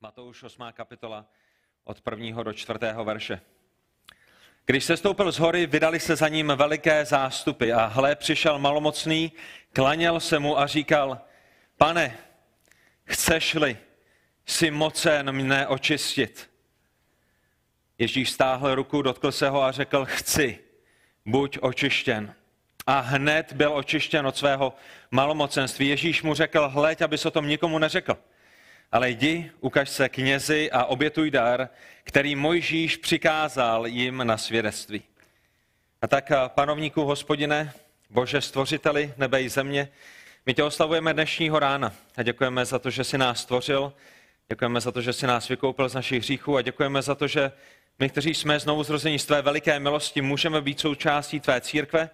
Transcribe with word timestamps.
Matouš 0.00 0.42
8. 0.42 0.62
kapitola 0.72 1.26
od 1.84 2.02
1. 2.10 2.42
do 2.42 2.52
4. 2.52 2.78
verše. 3.04 3.40
Když 4.66 4.84
se 4.84 4.96
stoupil 4.96 5.32
z 5.32 5.38
hory, 5.38 5.66
vydali 5.66 6.00
se 6.00 6.16
za 6.16 6.28
ním 6.28 6.52
veliké 6.56 7.04
zástupy 7.04 7.72
a 7.72 7.86
hle, 7.86 8.16
přišel 8.16 8.58
malomocný, 8.58 9.32
klaněl 9.72 10.20
se 10.20 10.38
mu 10.38 10.58
a 10.58 10.66
říkal, 10.66 11.20
pane, 11.76 12.18
chceš-li 13.04 13.78
si 14.46 14.70
mocen 14.70 15.32
mne 15.32 15.66
očistit? 15.66 16.50
Ježíš 17.98 18.30
stáhl 18.30 18.74
ruku, 18.74 19.02
dotkl 19.02 19.32
se 19.32 19.48
ho 19.48 19.62
a 19.62 19.72
řekl, 19.72 20.04
chci, 20.04 20.58
buď 21.26 21.58
očištěn. 21.60 22.34
A 22.86 23.00
hned 23.00 23.52
byl 23.52 23.72
očištěn 23.72 24.26
od 24.26 24.36
svého 24.36 24.74
malomocenství. 25.10 25.88
Ježíš 25.88 26.22
mu 26.22 26.34
řekl, 26.34 26.68
hleď, 26.68 27.02
aby 27.02 27.18
se 27.18 27.28
o 27.28 27.30
tom 27.30 27.48
nikomu 27.48 27.78
neřekl. 27.78 28.18
Ale 28.92 29.10
jdi, 29.10 29.50
ukaž 29.60 29.90
se 29.90 30.08
knězi 30.08 30.70
a 30.70 30.84
obětuj 30.84 31.30
dar, 31.30 31.68
který 32.04 32.36
Mojžíš 32.36 32.96
přikázal 32.96 33.86
jim 33.86 34.26
na 34.26 34.36
svědectví. 34.36 35.02
A 36.02 36.06
tak, 36.06 36.32
panovníku 36.48 37.04
hospodine, 37.04 37.72
Bože 38.10 38.40
stvořiteli 38.40 39.14
nebe 39.16 39.42
i 39.42 39.48
země, 39.48 39.88
my 40.46 40.54
tě 40.54 40.64
oslavujeme 40.64 41.14
dnešního 41.14 41.58
rána 41.58 41.92
a 42.16 42.22
děkujeme 42.22 42.64
za 42.64 42.78
to, 42.78 42.90
že 42.90 43.04
jsi 43.04 43.18
nás 43.18 43.40
stvořil, 43.40 43.92
děkujeme 44.48 44.80
za 44.80 44.92
to, 44.92 45.02
že 45.02 45.12
jsi 45.12 45.26
nás 45.26 45.48
vykoupil 45.48 45.88
z 45.88 45.94
našich 45.94 46.22
hříchů 46.22 46.56
a 46.56 46.62
děkujeme 46.62 47.02
za 47.02 47.14
to, 47.14 47.26
že 47.26 47.52
my, 47.98 48.08
kteří 48.08 48.34
jsme 48.34 48.60
znovu 48.60 48.82
zrození 48.82 49.18
z 49.18 49.26
tvé 49.26 49.42
veliké 49.42 49.78
milosti, 49.78 50.22
můžeme 50.22 50.60
být 50.60 50.80
součástí 50.80 51.40
tvé 51.40 51.60
církve. 51.60 52.10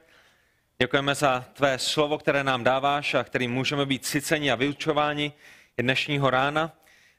Děkujeme 0.78 1.14
za 1.14 1.45
tvé 1.52 1.78
slovo, 1.78 2.19
které 2.19 2.45
nám 2.45 2.64
dáváš 2.64 3.14
a 3.14 3.25
kterým 3.25 3.52
můžeme 3.52 3.86
být 3.86 4.06
syceni 4.06 4.52
a 4.52 4.55
vyučováni 4.55 5.33
dnešního 5.83 6.30
rána. 6.30 6.73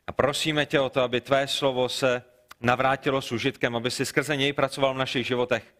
A 0.07 0.11
prosíme 0.11 0.65
tě 0.65 0.79
o 0.79 0.89
to, 0.89 1.01
aby 1.01 1.21
tvé 1.21 1.47
slovo 1.47 1.89
se 1.89 2.23
navrátilo 2.61 3.21
s 3.21 3.31
užitkem, 3.31 3.75
aby 3.75 3.91
si 3.91 4.05
skrze 4.05 4.35
něj 4.35 4.53
pracoval 4.53 4.93
v 4.93 4.97
našich 4.97 5.27
životech. 5.27 5.75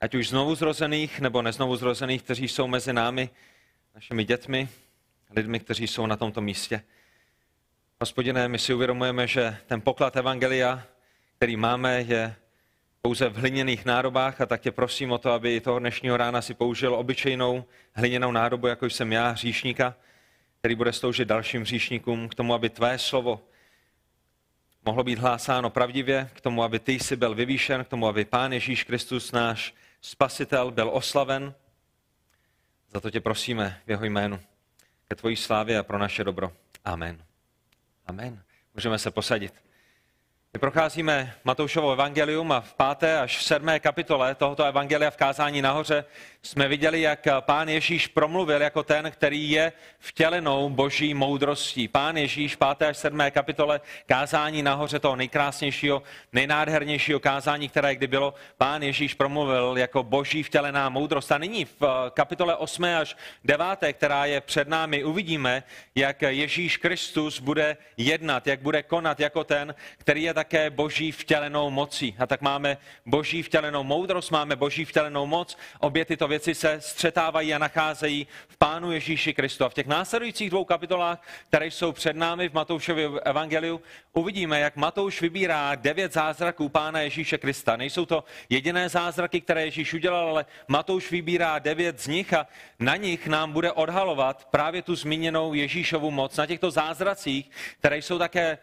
Ať 0.00 0.14
už 0.14 0.28
znovu 0.28 0.54
zrozených 0.54 1.20
nebo 1.20 1.42
neznovu 1.42 1.76
zrozených, 1.76 2.22
kteří 2.22 2.48
jsou 2.48 2.66
mezi 2.66 2.92
námi, 2.92 3.30
našimi 3.94 4.24
dětmi, 4.24 4.68
lidmi, 5.36 5.60
kteří 5.60 5.86
jsou 5.86 6.06
na 6.06 6.16
tomto 6.16 6.40
místě. 6.40 6.82
Hospodine, 8.00 8.48
my 8.48 8.58
si 8.58 8.74
uvědomujeme, 8.74 9.26
že 9.26 9.56
ten 9.66 9.80
poklad 9.80 10.16
Evangelia, 10.16 10.82
který 11.36 11.56
máme, 11.56 12.00
je 12.00 12.34
pouze 13.02 13.28
v 13.28 13.36
hliněných 13.36 13.84
nádobách 13.84 14.40
a 14.40 14.46
tak 14.46 14.60
tě 14.60 14.72
prosím 14.72 15.12
o 15.12 15.18
to, 15.18 15.30
aby 15.32 15.60
toho 15.60 15.78
dnešního 15.78 16.16
rána 16.16 16.42
si 16.42 16.54
použil 16.54 16.94
obyčejnou 16.94 17.64
hliněnou 17.92 18.32
nádobu, 18.32 18.66
jako 18.66 18.86
jsem 18.86 19.12
já, 19.12 19.30
hříšníka, 19.30 19.94
který 20.64 20.74
bude 20.74 20.92
sloužit 20.92 21.28
dalším 21.28 21.62
hříšníkům 21.62 22.28
k 22.28 22.34
tomu, 22.34 22.54
aby 22.54 22.70
tvé 22.70 22.98
slovo 22.98 23.40
mohlo 24.84 25.04
být 25.04 25.18
hlásáno 25.18 25.70
pravdivě, 25.70 26.30
k 26.34 26.40
tomu, 26.40 26.62
aby 26.62 26.78
ty 26.78 26.92
jsi 26.92 27.16
byl 27.16 27.34
vyvýšen, 27.34 27.84
k 27.84 27.88
tomu, 27.88 28.08
aby 28.08 28.24
Pán 28.24 28.52
Ježíš 28.52 28.84
Kristus, 28.84 29.32
náš 29.32 29.74
spasitel, 30.00 30.70
byl 30.70 30.90
oslaven. 30.92 31.54
Za 32.88 33.00
to 33.00 33.10
tě 33.10 33.20
prosíme 33.20 33.80
v 33.86 33.90
jeho 33.90 34.04
jménu. 34.04 34.40
Ke 35.08 35.14
tvojí 35.14 35.36
slávě 35.36 35.78
a 35.78 35.82
pro 35.82 35.98
naše 35.98 36.24
dobro. 36.24 36.52
Amen. 36.84 37.24
Amen. 38.06 38.42
Můžeme 38.74 38.98
se 38.98 39.10
posadit. 39.10 39.54
My 40.52 40.60
procházíme 40.60 41.34
Matoušovo 41.44 41.92
evangelium 41.92 42.52
a 42.52 42.60
v 42.60 42.74
páté 42.74 43.18
až 43.20 43.38
v 43.38 43.42
sedmé 43.42 43.80
kapitole 43.80 44.34
tohoto 44.34 44.64
evangelia 44.64 45.10
v 45.10 45.16
kázání 45.16 45.62
nahoře 45.62 46.04
jsme 46.46 46.68
viděli, 46.68 47.00
jak 47.00 47.26
pán 47.40 47.68
Ježíš 47.68 48.06
promluvil 48.06 48.62
jako 48.62 48.82
ten, 48.82 49.10
který 49.10 49.50
je 49.50 49.72
vtělenou 49.98 50.68
boží 50.68 51.14
moudrostí. 51.14 51.88
Pán 51.88 52.16
Ježíš 52.16 52.54
v 52.54 52.58
páté 52.58 52.86
až 52.86 52.96
sedmé 52.96 53.30
kapitole 53.30 53.80
kázání 54.06 54.62
nahoře 54.62 54.98
toho 54.98 55.16
nejkrásnějšího, 55.16 56.02
nejnádhernějšího 56.32 57.20
kázání, 57.20 57.68
které 57.68 57.94
kdy 57.94 58.06
bylo, 58.06 58.34
pán 58.58 58.82
Ježíš 58.82 59.14
promluvil 59.14 59.74
jako 59.78 60.02
boží 60.02 60.42
vtělená 60.42 60.88
moudrost. 60.88 61.32
A 61.32 61.38
nyní 61.38 61.64
v 61.64 62.10
kapitole 62.10 62.56
8 62.56 62.84
až 62.84 63.16
9, 63.44 63.66
která 63.92 64.24
je 64.24 64.40
před 64.40 64.68
námi, 64.68 65.04
uvidíme, 65.04 65.62
jak 65.94 66.22
Ježíš 66.22 66.76
Kristus 66.76 67.40
bude 67.40 67.76
jednat, 67.96 68.46
jak 68.46 68.60
bude 68.60 68.82
konat 68.82 69.20
jako 69.20 69.44
ten, 69.44 69.74
který 69.98 70.22
je 70.22 70.34
také 70.34 70.70
boží 70.70 71.12
vtělenou 71.12 71.70
mocí. 71.70 72.16
A 72.18 72.26
tak 72.26 72.40
máme 72.40 72.76
boží 73.06 73.42
vtělenou 73.42 73.82
moudrost, 73.82 74.30
máme 74.30 74.56
boží 74.56 74.84
vtělenou 74.84 75.26
moc. 75.26 75.56
Obě 75.80 76.04
tyto 76.04 76.28
věci 76.34 76.54
se 76.54 76.80
střetávají 76.80 77.54
a 77.54 77.58
nacházejí 77.58 78.26
v 78.48 78.56
Pánu 78.56 78.92
Ježíši 78.92 79.34
Kristu. 79.34 79.64
A 79.64 79.68
v 79.68 79.74
těch 79.74 79.86
následujících 79.86 80.50
dvou 80.50 80.64
kapitolách, 80.64 81.22
které 81.48 81.66
jsou 81.66 81.92
před 81.92 82.16
námi 82.16 82.48
v 82.48 82.52
Matoušově 82.52 83.08
evangeliu, 83.22 83.80
uvidíme, 84.12 84.60
jak 84.60 84.76
Matouš 84.76 85.20
vybírá 85.20 85.74
devět 85.74 86.12
zázraků 86.12 86.68
Pána 86.68 87.00
Ježíše 87.00 87.38
Krista. 87.38 87.76
Nejsou 87.76 88.06
to 88.06 88.24
jediné 88.50 88.88
zázraky, 88.88 89.40
které 89.40 89.64
Ježíš 89.64 89.94
udělal, 89.94 90.28
ale 90.28 90.46
Matouš 90.68 91.10
vybírá 91.10 91.58
devět 91.58 92.00
z 92.00 92.06
nich 92.06 92.32
a 92.32 92.46
na 92.78 92.96
nich 92.96 93.26
nám 93.26 93.52
bude 93.52 93.72
odhalovat 93.72 94.48
právě 94.50 94.82
tu 94.82 94.94
zmíněnou 94.96 95.54
Ježíšovu 95.54 96.10
moc. 96.10 96.36
Na 96.36 96.46
těchto 96.46 96.70
zázracích, 96.70 97.50
které 97.78 97.98
jsou 97.98 98.18
také 98.18 98.58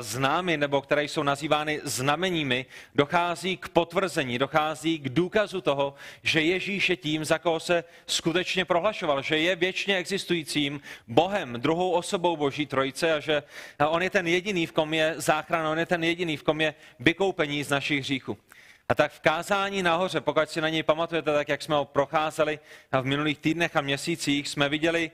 známy 0.00 0.56
nebo 0.56 0.82
které 0.82 1.04
jsou 1.04 1.22
nazývány 1.22 1.80
znameními, 1.84 2.66
dochází 2.94 3.56
k 3.56 3.68
potvrzení, 3.68 4.38
dochází 4.38 4.98
k 4.98 5.08
důkazu 5.08 5.60
toho, 5.60 5.94
že 6.22 6.40
Ježíš 6.40 6.90
je 6.90 6.96
tím, 6.96 7.24
za 7.24 7.38
koho 7.38 7.60
se 7.60 7.84
skutečně 8.06 8.64
prohlašoval, 8.64 9.22
že 9.22 9.38
je 9.38 9.56
věčně 9.56 9.96
existujícím 9.96 10.80
Bohem, 11.08 11.52
druhou 11.60 11.90
osobou 11.90 12.36
Boží 12.36 12.66
trojice 12.66 13.14
a 13.14 13.20
že 13.20 13.42
on 13.88 14.02
je 14.02 14.10
ten 14.10 14.26
jediný, 14.26 14.66
v 14.66 14.72
kom 14.72 14.94
je 14.94 15.14
záchrana, 15.16 15.70
on 15.70 15.78
je 15.78 15.86
ten 15.86 16.04
jediný, 16.04 16.36
v 16.36 16.42
kom 16.42 16.60
je 16.60 16.74
vykoupení 17.00 17.64
z 17.64 17.70
našich 17.70 18.00
hříchů. 18.00 18.38
A 18.88 18.94
tak 18.94 19.12
v 19.12 19.20
kázání 19.20 19.82
nahoře, 19.82 20.20
pokud 20.20 20.50
si 20.50 20.60
na 20.60 20.68
něj 20.68 20.82
pamatujete, 20.82 21.32
tak 21.32 21.48
jak 21.48 21.62
jsme 21.62 21.74
ho 21.74 21.84
procházeli 21.84 22.58
v 22.92 23.04
minulých 23.04 23.38
týdnech 23.38 23.76
a 23.76 23.80
měsících, 23.80 24.48
jsme 24.48 24.68
viděli, 24.68 25.10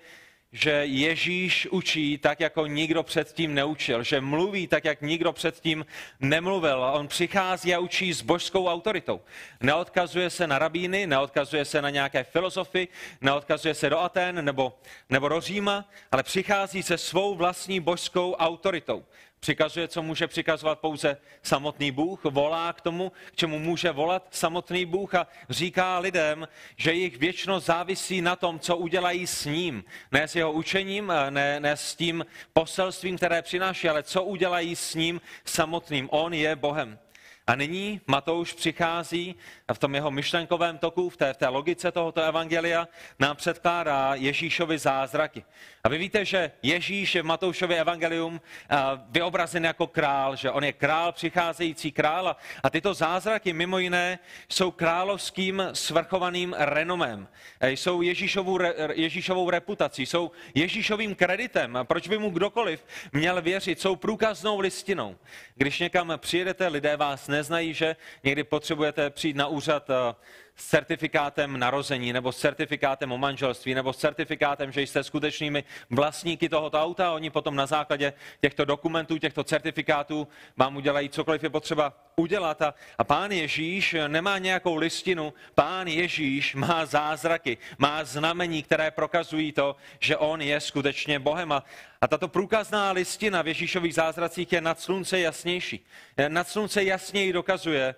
že 0.53 0.71
Ježíš 0.71 1.67
učí 1.67 2.19
tak, 2.19 2.41
jako 2.41 2.67
nikdo 2.67 3.03
předtím 3.03 3.55
neučil, 3.55 4.03
že 4.03 4.21
mluví 4.21 4.67
tak, 4.67 4.85
jak 4.85 5.03
nikdo 5.03 5.33
předtím 5.33 5.87
nemluvil. 6.21 6.91
On 6.93 7.09
přichází 7.09 7.75
a 7.75 7.79
učí 7.79 8.13
s 8.13 8.23
božskou 8.23 8.67
autoritou. 8.67 9.21
Neodkazuje 9.61 10.31
se 10.31 10.47
na 10.47 10.59
rabíny, 10.59 11.07
neodkazuje 11.07 11.65
se 11.65 11.83
na 11.83 11.91
nějaké 11.91 12.25
filozofy, 12.25 12.89
neodkazuje 13.21 13.75
se 13.75 13.91
do 13.91 13.99
Aten 13.99 14.45
nebo, 14.45 14.79
nebo 15.11 15.29
do 15.29 15.41
Říma, 15.41 15.89
ale 16.13 16.23
přichází 16.23 16.83
se 16.83 16.99
svou 16.99 17.35
vlastní 17.35 17.81
božskou 17.81 18.33
autoritou. 18.35 19.05
Přikazuje, 19.41 19.89
co 19.89 20.03
může 20.03 20.29
přikazovat 20.29 20.79
pouze 20.79 21.17
samotný 21.43 21.91
Bůh, 21.91 22.25
volá 22.25 22.73
k 22.73 22.81
tomu, 22.81 23.13
k 23.33 23.37
čemu 23.37 23.59
může 23.59 23.91
volat 23.91 24.27
samotný 24.31 24.87
Bůh 24.87 25.15
a 25.15 25.27
říká 25.51 25.99
lidem, 25.99 26.49
že 26.77 26.93
jejich 26.93 27.19
věčnost 27.19 27.67
závisí 27.67 28.21
na 28.21 28.37
tom, 28.37 28.59
co 28.59 28.77
udělají 28.77 29.27
s 29.27 29.45
ním. 29.45 29.85
Ne 30.13 30.29
s 30.29 30.37
jeho 30.37 30.53
učením, 30.53 31.13
ne, 31.31 31.61
ne 31.61 31.77
s 31.77 31.95
tím 31.95 32.27
poselstvím, 32.53 33.17
které 33.17 33.43
přináší, 33.43 33.89
ale 33.89 34.03
co 34.03 34.23
udělají 34.23 34.77
s 34.77 34.95
ním 34.95 35.21
samotným. 35.45 36.09
On 36.11 36.35
je 36.35 36.57
Bohem. 36.57 36.99
A 37.51 37.55
nyní 37.55 38.01
Matouš 38.07 38.53
přichází 38.53 39.35
a 39.69 39.75
v 39.75 39.79
tom 39.79 39.95
jeho 39.95 40.11
myšlenkovém 40.11 40.79
toku, 40.79 41.11
v 41.11 41.17
té, 41.17 41.33
v 41.35 41.37
té 41.37 41.49
logice 41.49 41.93
tohoto 41.93 42.23
evangelia, 42.23 42.89
nám 43.19 43.37
předkládá 43.37 44.15
Ježíšovi 44.15 44.79
zázraky. 44.79 45.45
A 45.85 45.89
vy 45.89 45.99
víte, 45.99 46.25
že 46.25 46.53
Ježíš 46.63 47.15
je 47.15 47.23
v 47.23 47.27
Matoušově 47.27 47.81
evangelium 47.81 48.41
vyobrazen 49.09 49.65
jako 49.65 49.87
král, 49.87 50.37
že 50.37 50.51
on 50.51 50.65
je 50.65 50.73
král, 50.73 51.13
přicházející 51.13 51.93
král. 51.93 52.37
A 52.63 52.71
tyto 52.71 52.95
zázraky 52.95 53.53
mimo 53.53 53.79
jiné 53.79 54.19
jsou 54.49 54.71
královským 54.71 55.63
svrchovaným 55.73 56.57
renomem. 56.59 57.29
E, 57.61 57.71
jsou 57.73 58.03
Ježíšovou, 58.03 58.59
Ježíšovou 58.93 59.51
reputací, 59.51 60.07
jsou 60.07 60.31
Ježíšovým 60.55 61.15
kreditem. 61.15 61.79
Proč 61.83 62.09
by 62.09 62.19
mu 62.19 62.31
kdokoliv 62.31 62.85
měl 63.13 63.43
věřit? 63.43 63.81
Jsou 63.81 63.97
průkaznou 63.97 64.61
listinou. 64.61 65.17
Když 65.55 65.79
někam 65.79 66.13
přijedete, 66.17 66.69
lidé 66.69 66.97
vás 66.97 67.29
neznají, 67.41 67.75
že 67.75 67.97
někdy 68.25 68.45
potřebujete 68.45 69.11
přijít 69.11 69.37
na 69.37 69.47
úřad 69.47 69.91
eh, 69.91 70.15
s 70.61 70.67
certifikátem 70.67 71.59
narození, 71.59 72.13
nebo 72.13 72.33
s 72.33 72.39
certifikátem 72.39 73.13
o 73.13 73.19
manželství, 73.19 73.75
nebo 73.75 73.93
s 73.93 73.97
certifikátem, 73.97 74.73
že 74.73 74.83
jste 74.83 75.05
skutečnými 75.05 75.65
vlastníky 75.91 76.49
tohoto 76.49 76.83
auta. 76.83 77.13
Oni 77.13 77.31
potom 77.31 77.57
na 77.57 77.67
základě 77.67 78.13
těchto 78.41 78.65
dokumentů, 78.65 79.19
těchto 79.19 79.45
certifikátů 79.45 80.29
vám 80.57 80.77
udělají 80.77 81.09
cokoliv 81.09 81.43
je 81.43 81.51
potřeba 81.51 81.93
udělat. 82.17 82.63
A, 82.63 82.75
a 82.99 83.05
pán 83.05 83.33
Ježíš 83.33 83.97
nemá 84.09 84.39
nějakou 84.39 84.77
listinu, 84.77 85.33
pán 85.55 85.89
Ježíš 85.89 86.55
má 86.55 86.87
zázraky, 86.87 87.59
má 87.79 88.05
znamení, 88.05 88.63
které 88.63 88.91
prokazují 88.91 89.53
to, 89.53 89.77
že 90.01 90.17
on 90.17 90.43
je 90.43 90.61
skutečně 90.61 91.19
Bohem. 91.19 91.53
A, 91.53 91.65
a 92.01 92.09
tato 92.09 92.29
průkazná 92.29 92.93
listina 92.93 93.43
v 93.43 93.49
Ježíšových 93.49 93.95
zázracích 93.95 94.53
je 94.53 94.61
nad 94.61 94.81
slunce 94.81 95.21
jasnější. 95.21 95.87
Nad 96.29 96.49
slunce 96.49 96.85
jasněji 96.85 97.33
dokazuje, 97.33 97.95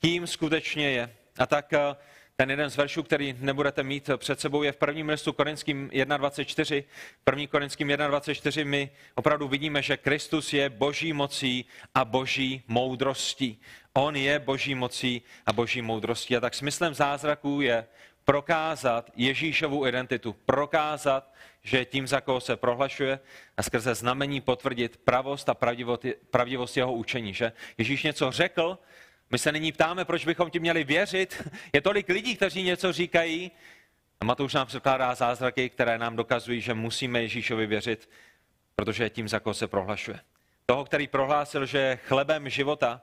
kým 0.00 0.26
skutečně 0.26 0.90
je. 0.90 1.17
A 1.38 1.46
tak 1.46 1.72
eh, 1.72 1.96
ten 2.36 2.50
jeden 2.50 2.70
z 2.70 2.76
veršů, 2.76 3.02
který 3.02 3.36
nebudete 3.38 3.82
mít 3.82 4.10
před 4.16 4.40
sebou, 4.40 4.62
je 4.62 4.72
v 4.72 4.76
prvním 4.76 5.08
listu 5.08 5.32
Korinským 5.32 5.88
1.24. 5.88 6.84
První 7.24 7.46
Korinským 7.46 7.88
1.24 7.88 8.64
my 8.64 8.90
opravdu 9.14 9.48
vidíme, 9.48 9.82
že 9.82 9.96
Kristus 9.96 10.52
je 10.52 10.70
boží 10.70 11.12
mocí 11.12 11.64
a 11.94 12.04
boží 12.04 12.62
moudrostí. 12.66 13.60
On 13.92 14.16
je 14.16 14.38
boží 14.38 14.74
mocí 14.74 15.22
a 15.46 15.52
boží 15.52 15.82
moudrostí. 15.82 16.36
A 16.36 16.40
tak 16.40 16.54
smyslem 16.54 16.94
zázraků 16.94 17.60
je 17.60 17.86
prokázat 18.24 19.10
Ježíšovu 19.16 19.86
identitu, 19.86 20.36
prokázat, 20.44 21.34
že 21.62 21.84
tím, 21.84 22.06
za 22.06 22.20
koho 22.20 22.40
se 22.40 22.56
prohlašuje 22.56 23.20
a 23.56 23.62
skrze 23.62 23.94
znamení 23.94 24.40
potvrdit 24.40 24.96
pravost 24.96 25.48
a 25.48 25.56
pravdivost 26.30 26.76
jeho 26.76 26.92
učení. 26.92 27.34
Že 27.34 27.52
Ježíš 27.78 28.02
něco 28.02 28.30
řekl, 28.30 28.78
my 29.30 29.38
se 29.38 29.52
nyní 29.52 29.72
ptáme, 29.72 30.04
proč 30.04 30.24
bychom 30.24 30.50
ti 30.50 30.60
měli 30.60 30.84
věřit. 30.84 31.48
Je 31.72 31.80
tolik 31.80 32.08
lidí, 32.08 32.36
kteří 32.36 32.62
něco 32.62 32.92
říkají. 32.92 33.50
A 34.20 34.24
Matouš 34.24 34.54
nám 34.54 34.66
předkládá 34.66 35.14
zázraky, 35.14 35.70
které 35.70 35.98
nám 35.98 36.16
dokazují, 36.16 36.60
že 36.60 36.74
musíme 36.74 37.22
Ježíšovi 37.22 37.66
věřit, 37.66 38.10
protože 38.76 39.04
je 39.04 39.10
tím, 39.10 39.28
za 39.28 39.40
koho 39.40 39.54
se 39.54 39.68
prohlašuje. 39.68 40.20
Toho, 40.66 40.84
který 40.84 41.06
prohlásil, 41.06 41.66
že 41.66 41.78
je 41.78 41.96
chlebem 41.96 42.48
života, 42.48 43.00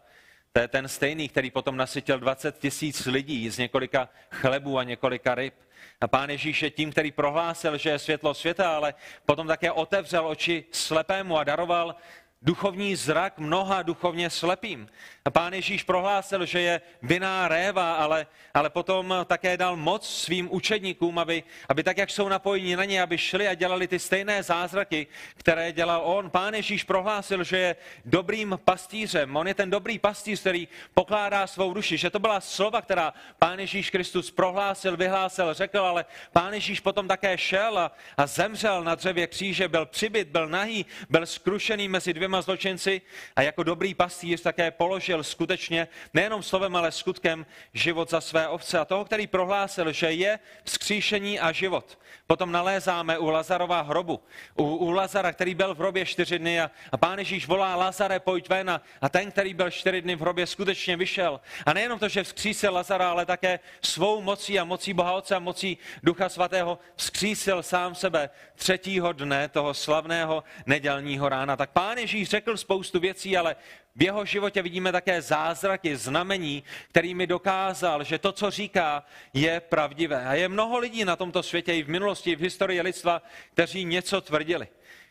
to 0.52 0.60
je 0.60 0.68
ten 0.68 0.88
stejný, 0.88 1.30
který 1.30 1.52
potom 1.52 1.78
nasytil 1.78 2.20
20 2.20 2.60
tisíc 2.60 3.06
lidí 3.06 3.50
z 3.50 3.58
několika 3.58 4.10
chlebů 4.32 4.78
a 4.78 4.84
několika 4.84 5.36
ryb. 5.36 5.54
A 6.02 6.08
pán 6.08 6.30
Ježíš 6.30 6.62
je 6.62 6.70
tím, 6.70 6.92
který 6.92 7.12
prohlásil, 7.12 7.78
že 7.78 7.90
je 7.90 8.00
světlo 8.00 8.34
světa, 8.34 8.76
ale 8.76 8.94
potom 9.26 9.48
také 9.48 9.72
otevřel 9.72 10.28
oči 10.28 10.66
slepému 10.72 11.38
a 11.38 11.44
daroval 11.44 11.96
duchovní 12.42 12.96
zrak 12.96 13.38
mnoha 13.38 13.82
duchovně 13.82 14.30
slepým. 14.30 14.88
Pán 15.26 15.54
Ježíš 15.54 15.84
prohlásil, 15.84 16.46
že 16.46 16.62
je 16.62 16.82
viná 17.02 17.48
réva, 17.48 17.96
ale, 17.96 18.28
ale 18.54 18.70
potom 18.70 19.26
také 19.26 19.58
dal 19.58 19.76
moc 19.76 20.06
svým 20.06 20.48
učedníkům, 20.52 21.20
aby, 21.20 21.44
aby 21.70 21.84
tak, 21.84 21.98
jak 21.98 22.10
jsou 22.10 22.30
napojeni 22.30 22.76
na 22.76 22.86
ně, 22.86 23.02
aby 23.02 23.18
šli 23.18 23.48
a 23.48 23.54
dělali 23.54 23.88
ty 23.88 24.00
stejné 24.00 24.44
zázraky, 24.44 25.08
které 25.36 25.72
dělal 25.72 26.02
on. 26.06 26.30
Pán 26.30 26.54
Ježíš 26.54 26.84
prohlásil, 26.84 27.44
že 27.44 27.58
je 27.58 27.76
dobrým 28.06 28.60
pastýřem. 28.66 29.36
On 29.36 29.48
je 29.48 29.54
ten 29.54 29.70
dobrý 29.70 30.00
pastýř, 30.00 30.40
který 30.40 30.68
pokládá 30.94 31.48
svou 31.48 31.74
duši. 31.74 31.98
Že 31.98 32.10
to 32.10 32.20
byla 32.20 32.42
slova, 32.42 32.82
která 32.82 33.14
pán 33.40 33.60
Ježíš 33.60 33.90
Kristus 33.90 34.32
prohlásil, 34.32 34.98
vyhlásil, 34.98 35.54
řekl, 35.54 35.80
ale 35.80 36.06
pán 36.32 36.54
Ježíš 36.54 36.80
potom 36.80 37.08
také 37.08 37.38
šel 37.38 37.80
a, 37.80 37.92
a 38.18 38.28
zemřel 38.28 38.84
na 38.84 38.96
dřevě 38.96 39.28
kříže, 39.28 39.68
byl 39.68 39.86
přibyt, 39.86 40.28
byl 40.28 40.48
nahý, 40.48 40.86
byl 41.10 41.26
skrušený 41.26 41.88
mezi 41.88 42.14
dvěma 42.14 42.42
zločinci 42.42 43.02
a 43.36 43.42
jako 43.42 43.64
dobrý 43.64 43.94
pastýř 43.94 44.42
také 44.42 44.72
položil 44.72 45.15
žil 45.16 45.24
skutečně 45.24 45.88
nejenom 46.14 46.44
slovem, 46.44 46.76
ale 46.76 46.92
skutkem 46.92 47.46
život 47.74 48.10
za 48.10 48.22
své 48.22 48.48
ovce. 48.48 48.80
A 48.80 48.86
toho, 48.86 49.06
který 49.06 49.28
prohlásil, 49.28 49.92
že 49.92 50.12
je 50.12 50.40
vzkříšení 50.64 51.40
a 51.40 51.52
život. 51.52 51.98
Potom 52.28 52.52
nalézáme 52.52 53.18
u 53.18 53.30
Lazarova 53.30 53.82
hrobu. 53.82 54.20
U, 54.56 54.64
u 54.64 54.92
Lazara, 54.92 55.32
který 55.32 55.56
byl 55.56 55.76
v 55.76 55.78
hrobě 55.78 56.06
čtyři 56.06 56.40
dny 56.40 56.62
a, 56.62 56.72
a 56.92 56.98
pán 56.98 57.20
Ježíš 57.20 57.48
volá 57.48 57.76
Lazare, 57.76 58.20
pojď 58.20 58.50
ven 58.50 58.70
a, 58.70 58.82
a 59.02 59.10
ten, 59.10 59.32
který 59.32 59.54
byl 59.54 59.72
čtyři 59.72 60.02
dny 60.02 60.16
v 60.16 60.22
hrobě, 60.22 60.48
skutečně 60.48 60.98
vyšel. 60.98 61.42
A 61.66 61.74
nejenom 61.74 62.00
to, 62.00 62.10
že 62.10 62.24
vzkřísil 62.24 62.74
Lazara, 62.74 63.10
ale 63.10 63.26
také 63.26 63.60
svou 63.82 64.22
mocí 64.22 64.60
a 64.60 64.64
mocí 64.64 64.94
Boha 64.94 65.14
Otce 65.14 65.36
a 65.36 65.40
mocí 65.40 65.78
Ducha 66.04 66.30
Svatého 66.30 66.80
vzkřísil 66.96 67.64
sám 67.64 67.96
sebe 67.96 68.30
třetího 68.56 69.14
dne 69.14 69.50
toho 69.50 69.74
slavného 69.74 70.44
nedělního 70.66 71.30
rána. 71.30 71.56
Tak 71.56 71.70
pán 71.70 71.98
Ježíš 71.98 72.30
řekl 72.30 72.58
spoustu 72.58 73.00
věcí, 73.00 73.38
ale 73.38 73.56
v 73.96 74.04
jeho 74.04 74.26
životě 74.26 74.62
vidíme 74.62 74.92
také 75.06 75.22
zázraky, 75.22 75.98
znamení, 75.98 76.64
kterými 76.90 77.28
dokázal, 77.28 78.04
že 78.04 78.18
to, 78.18 78.32
co 78.32 78.52
říká, 78.52 79.06
je 79.34 79.60
pravdivé. 79.60 80.26
A 80.26 80.34
je 80.34 80.50
mnoho 80.50 80.78
lidí 80.78 81.06
na 81.06 81.16
tomto 81.16 81.44
světě 81.44 81.74
i 81.74 81.84
v 81.84 81.90
minulosti, 81.90 82.32
i 82.32 82.36
v 82.36 82.42
historii 82.42 82.82
lidstva, 82.82 83.22
kteří 83.54 83.86
něco 83.86 84.22
tvrdili 84.22 84.68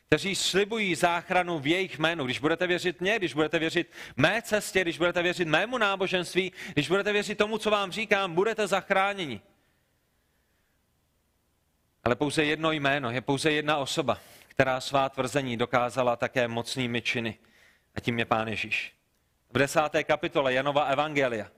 kteří 0.06 0.34
slibují 0.34 0.94
záchranu 0.94 1.58
v 1.58 1.66
jejich 1.66 1.98
jménu. 1.98 2.24
Když 2.24 2.38
budete 2.38 2.66
věřit 2.66 3.00
mě, 3.00 3.18
když 3.18 3.34
budete 3.34 3.58
věřit 3.58 3.90
mé 4.16 4.42
cestě, 4.42 4.80
když 4.80 4.98
budete 4.98 5.22
věřit 5.22 5.48
mému 5.48 5.78
náboženství, 5.78 6.52
když 6.72 6.88
budete 6.88 7.12
věřit 7.12 7.38
tomu, 7.38 7.58
co 7.58 7.70
vám 7.70 7.92
říkám, 7.92 8.34
budete 8.34 8.66
zachráněni. 8.66 9.40
Ale 12.04 12.16
pouze 12.16 12.44
jedno 12.44 12.72
jméno, 12.72 13.10
je 13.10 13.20
pouze 13.20 13.52
jedna 13.52 13.76
osoba, 13.76 14.18
která 14.48 14.80
svá 14.80 15.08
tvrzení 15.08 15.56
dokázala 15.56 16.16
také 16.16 16.48
mocnými 16.48 17.02
činy. 17.02 17.38
A 17.94 18.00
tím 18.00 18.18
je 18.18 18.24
Pán 18.24 18.48
Ježíš. 18.48 18.94
V 19.54 19.58
desáté 19.58 20.04
kapitole 20.04 20.52
Janova 20.52 20.84
Evangelia 20.84 21.50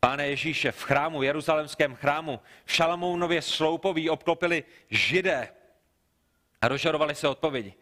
Páne 0.00 0.28
Ježíše 0.28 0.72
v 0.72 0.82
chrámu, 0.82 1.22
jeruzalemském 1.22 1.94
chrámu, 1.94 2.40
v 2.64 2.72
Šalamounově 2.72 3.42
sloupoví 3.42 4.10
obklopili 4.10 4.64
židé 4.90 5.48
a 6.60 6.68
rozžarovali 6.68 7.14
se 7.14 7.28
odpovědi. 7.28 7.74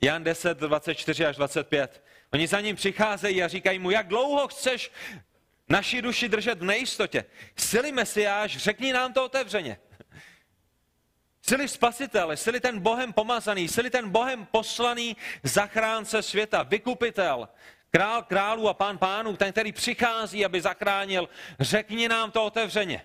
Jan 0.00 0.24
10, 0.24 0.58
24 0.58 1.26
až 1.26 1.36
25. 1.36 2.04
Oni 2.32 2.46
za 2.46 2.60
ním 2.60 2.76
přicházejí 2.76 3.42
a 3.42 3.48
říkají 3.48 3.78
mu, 3.78 3.90
jak 3.90 4.08
dlouho 4.08 4.48
chceš 4.48 4.92
naši 5.68 6.02
duši 6.02 6.28
držet 6.28 6.58
v 6.58 6.64
nejistotě. 6.64 7.24
Sily 7.56 7.92
Mesiáš, 7.92 8.56
řekni 8.56 8.92
nám 8.92 9.12
to 9.12 9.24
otevřeně. 9.24 9.78
Sily 11.42 11.68
spasitel, 11.68 12.36
sily 12.36 12.60
ten 12.60 12.80
Bohem 12.80 13.12
pomazaný, 13.12 13.68
sily 13.68 13.90
ten 13.90 14.10
Bohem 14.10 14.46
poslaný 14.46 15.16
zachránce 15.42 16.22
světa, 16.22 16.62
vykupitel, 16.62 17.48
král 17.90 18.22
králů 18.22 18.68
a 18.68 18.74
pán 18.74 18.98
pánů, 18.98 19.36
ten, 19.36 19.52
který 19.52 19.72
přichází, 19.72 20.44
aby 20.44 20.60
zachránil, 20.60 21.28
řekni 21.60 22.08
nám 22.08 22.30
to 22.30 22.44
otevřeně. 22.44 23.04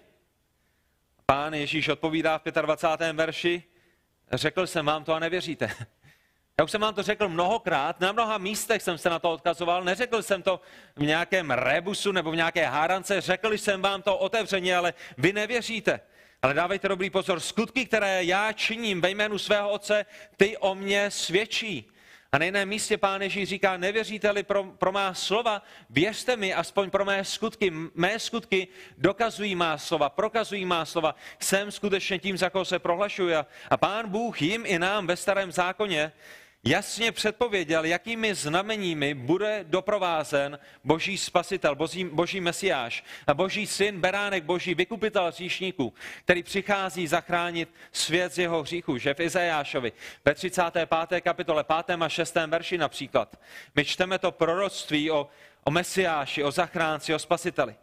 Pán 1.25 1.53
Ježíš 1.53 1.87
odpovídá 1.87 2.37
v 2.37 2.51
25. 2.61 3.15
verši, 3.15 3.63
řekl 4.31 4.67
jsem 4.67 4.85
vám 4.85 5.03
to 5.03 5.13
a 5.13 5.19
nevěříte. 5.19 5.75
Já 6.57 6.63
už 6.63 6.71
jsem 6.71 6.81
vám 6.81 6.93
to 6.93 7.03
řekl 7.03 7.29
mnohokrát, 7.29 7.99
na 7.99 8.11
mnoha 8.11 8.37
místech 8.37 8.81
jsem 8.81 8.97
se 8.97 9.09
na 9.09 9.19
to 9.19 9.31
odkazoval, 9.31 9.83
neřekl 9.83 10.21
jsem 10.21 10.43
to 10.43 10.61
v 10.95 11.03
nějakém 11.03 11.51
rebusu 11.51 12.11
nebo 12.11 12.31
v 12.31 12.35
nějaké 12.35 12.65
hárance, 12.65 13.21
řekl 13.21 13.53
jsem 13.53 13.81
vám 13.81 14.01
to 14.01 14.17
otevřeně, 14.17 14.77
ale 14.77 14.93
vy 15.17 15.33
nevěříte. 15.33 15.99
Ale 16.41 16.53
dávejte 16.53 16.87
dobrý 16.87 17.09
pozor, 17.09 17.39
skutky, 17.39 17.85
které 17.85 18.23
já 18.23 18.53
činím 18.53 19.01
ve 19.01 19.09
jménu 19.09 19.37
svého 19.37 19.69
Otce, 19.69 20.05
ty 20.37 20.57
o 20.57 20.75
mě 20.75 21.11
svědčí. 21.11 21.90
A 22.33 22.37
na 22.37 22.45
jiném 22.45 22.69
místě 22.69 22.97
pán 22.97 23.21
Ježíš 23.21 23.49
říká, 23.49 23.77
nevěříte-li 23.77 24.43
pro, 24.43 24.63
pro 24.63 24.91
má 24.91 25.13
slova, 25.13 25.61
věřte 25.89 26.35
mi 26.35 26.53
aspoň 26.53 26.89
pro 26.89 27.05
mé 27.05 27.25
skutky. 27.25 27.73
Mé 27.95 28.19
skutky 28.19 28.67
dokazují 28.97 29.55
má 29.55 29.77
slova, 29.77 30.09
prokazují 30.09 30.65
má 30.65 30.85
slova. 30.85 31.15
Jsem 31.39 31.71
skutečně 31.71 32.19
tím, 32.19 32.37
za 32.37 32.49
koho 32.49 32.65
se 32.65 32.79
prohlašuji. 32.79 33.35
A 33.69 33.77
pán 33.77 34.09
Bůh 34.09 34.41
jim 34.41 34.63
i 34.65 34.79
nám 34.79 35.07
ve 35.07 35.15
starém 35.15 35.51
zákoně 35.51 36.11
jasně 36.63 37.11
předpověděl, 37.11 37.85
jakými 37.85 38.35
znameními 38.35 39.13
bude 39.13 39.65
doprovázen 39.67 40.59
boží 40.83 41.17
spasitel, 41.17 41.75
boží, 41.75 42.05
boží 42.05 42.41
mesiáš 42.41 43.03
boží 43.33 43.67
syn, 43.67 44.01
beránek 44.01 44.43
boží, 44.43 44.75
vykupitel 44.75 45.31
říšníků, 45.31 45.93
který 46.23 46.43
přichází 46.43 47.07
zachránit 47.07 47.69
svět 47.91 48.33
z 48.33 48.37
jeho 48.37 48.63
hříchu, 48.63 48.97
že 48.97 49.13
v 49.13 49.19
Izajášovi 49.19 49.91
ve 50.25 50.33
35. 50.33 51.21
kapitole 51.21 51.65
5. 51.85 52.01
a 52.01 52.09
6. 52.09 52.35
verši 52.47 52.77
například. 52.77 53.39
My 53.75 53.85
čteme 53.85 54.19
to 54.19 54.31
proroctví 54.31 55.11
o, 55.11 55.29
o 55.63 55.71
mesiáši, 55.71 56.43
o 56.43 56.51
zachránci, 56.51 57.13
o 57.15 57.19
spasiteli. 57.19 57.75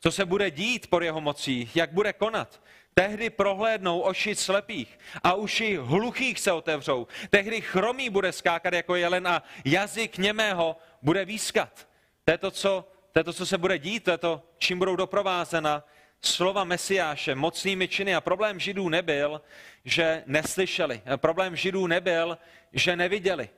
Co 0.00 0.12
se 0.12 0.24
bude 0.24 0.50
dít 0.50 0.86
pod 0.86 1.02
jeho 1.02 1.20
mocí, 1.20 1.70
jak 1.74 1.92
bude 1.92 2.12
konat. 2.12 2.60
Tehdy 2.94 3.30
prohlédnou 3.30 4.00
oči 4.00 4.34
slepých 4.34 4.98
a 5.22 5.34
uši 5.34 5.76
hluchých 5.76 6.40
se 6.40 6.52
otevřou. 6.52 7.06
Tehdy 7.30 7.60
chromý 7.60 8.10
bude 8.10 8.32
skákat 8.32 8.72
jako 8.72 8.96
jelen 8.96 9.28
a 9.28 9.42
jazyk 9.64 10.18
němého 10.18 10.76
bude 11.02 11.24
výskat. 11.24 11.88
To 12.24 12.30
je 12.30 12.38
to, 12.38 12.50
co, 12.50 12.88
to 13.12 13.18
je 13.20 13.24
to, 13.24 13.32
co 13.32 13.46
se 13.46 13.58
bude 13.58 13.78
dít, 13.78 14.04
to 14.04 14.10
je 14.10 14.18
to, 14.18 14.42
čím 14.58 14.78
budou 14.78 14.96
doprovázena 14.96 15.84
slova 16.20 16.64
Mesiáše 16.64 17.34
mocnými 17.34 17.88
činy. 17.88 18.14
A 18.14 18.20
problém 18.20 18.60
Židů 18.60 18.88
nebyl, 18.88 19.40
že 19.84 20.22
neslyšeli. 20.26 21.02
Problém 21.16 21.56
Židů 21.56 21.86
nebyl, 21.86 22.38
že 22.72 22.96
neviděli. 22.96 23.48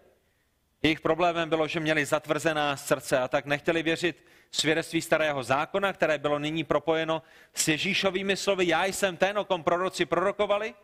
Jejich 0.85 1.01
problémem 1.01 1.49
bylo, 1.49 1.69
že 1.69 1.81
měli 1.81 2.05
zatvrzená 2.05 2.77
srdce 2.77 3.19
a 3.19 3.29
tak 3.29 3.47
nechtěli 3.47 3.83
věřit 3.83 4.25
svědectví 4.51 5.01
starého 5.01 5.43
zákona, 5.43 5.93
které 5.93 6.19
bylo 6.19 6.39
nyní 6.39 6.65
propojeno 6.65 7.23
s 7.55 7.69
Ježíšovými 7.69 8.37
slovy. 8.37 8.67
Já 8.69 8.85
jsem 8.85 9.17
ten, 9.17 9.39
o 9.39 9.45
kom 9.45 9.63
proroci 9.63 10.07
prorokovali 10.07 10.75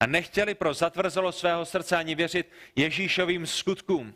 a 0.00 0.06
nechtěli 0.06 0.54
pro 0.54 0.74
zatvrzelo 0.74 1.32
svého 1.32 1.64
srdce 1.66 1.96
ani 1.96 2.14
věřit 2.14 2.52
Ježíšovým 2.76 3.46
skutkům. 3.46 4.14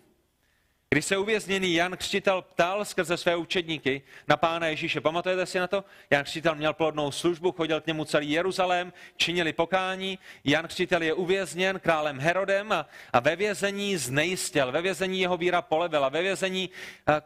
Když 0.95 1.05
se 1.05 1.17
uvězněný 1.17 1.75
Jan 1.75 1.97
Křtitel 1.97 2.43
ptal 2.43 2.85
skrze 2.85 3.17
své 3.17 3.37
učedníky 3.37 4.03
na 4.29 4.37
pána 4.37 4.67
Ježíše, 4.67 5.01
pamatujete 5.01 5.47
si 5.47 5.59
na 5.59 5.67
to? 5.67 5.85
Jan 6.11 6.25
Křtitel 6.25 6.55
měl 6.55 6.73
plodnou 6.73 7.11
službu, 7.11 7.53
chodil 7.53 7.81
k 7.81 7.87
němu 7.87 8.05
celý 8.05 8.31
Jeruzalém, 8.31 8.93
činili 9.17 9.53
pokání. 9.53 10.19
Jan 10.45 10.69
Křtitel 10.69 11.03
je 11.03 11.15
uvězněn 11.15 11.81
králem 11.81 12.19
Herodem 12.19 12.73
a, 12.73 12.87
a 13.13 13.21
ve 13.21 13.37
vězení 13.37 13.97
znejistěl, 13.97 14.73
ve 14.73 14.83
vězení 14.83 15.21
jeho 15.21 15.37
víra 15.37 15.63
polevila, 15.63 16.09
ve 16.09 16.23
vězení 16.23 16.71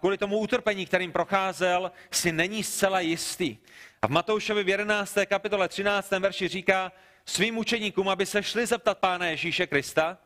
kvůli 0.01 0.19
tomu 0.19 0.39
utrpení, 0.39 0.87
kterým 0.87 1.13
procházel, 1.13 1.93
si 2.11 2.33
není 2.33 2.65
zcela 2.65 3.01
jistý. 3.01 3.57
A 4.03 4.07
v 4.07 4.11
Matoušovi 4.11 4.65
v 4.65 4.69
11. 4.69 5.19
kapitole 5.27 5.69
13. 5.69 6.11
verši 6.11 6.49
říká 6.49 6.93
svým 7.25 7.59
učeníkům, 7.59 8.09
aby 8.09 8.27
se 8.27 8.43
šli 8.43 8.67
zeptat 8.67 8.99
pána 8.99 9.27
Ježíše 9.27 9.67
Krista, 9.67 10.19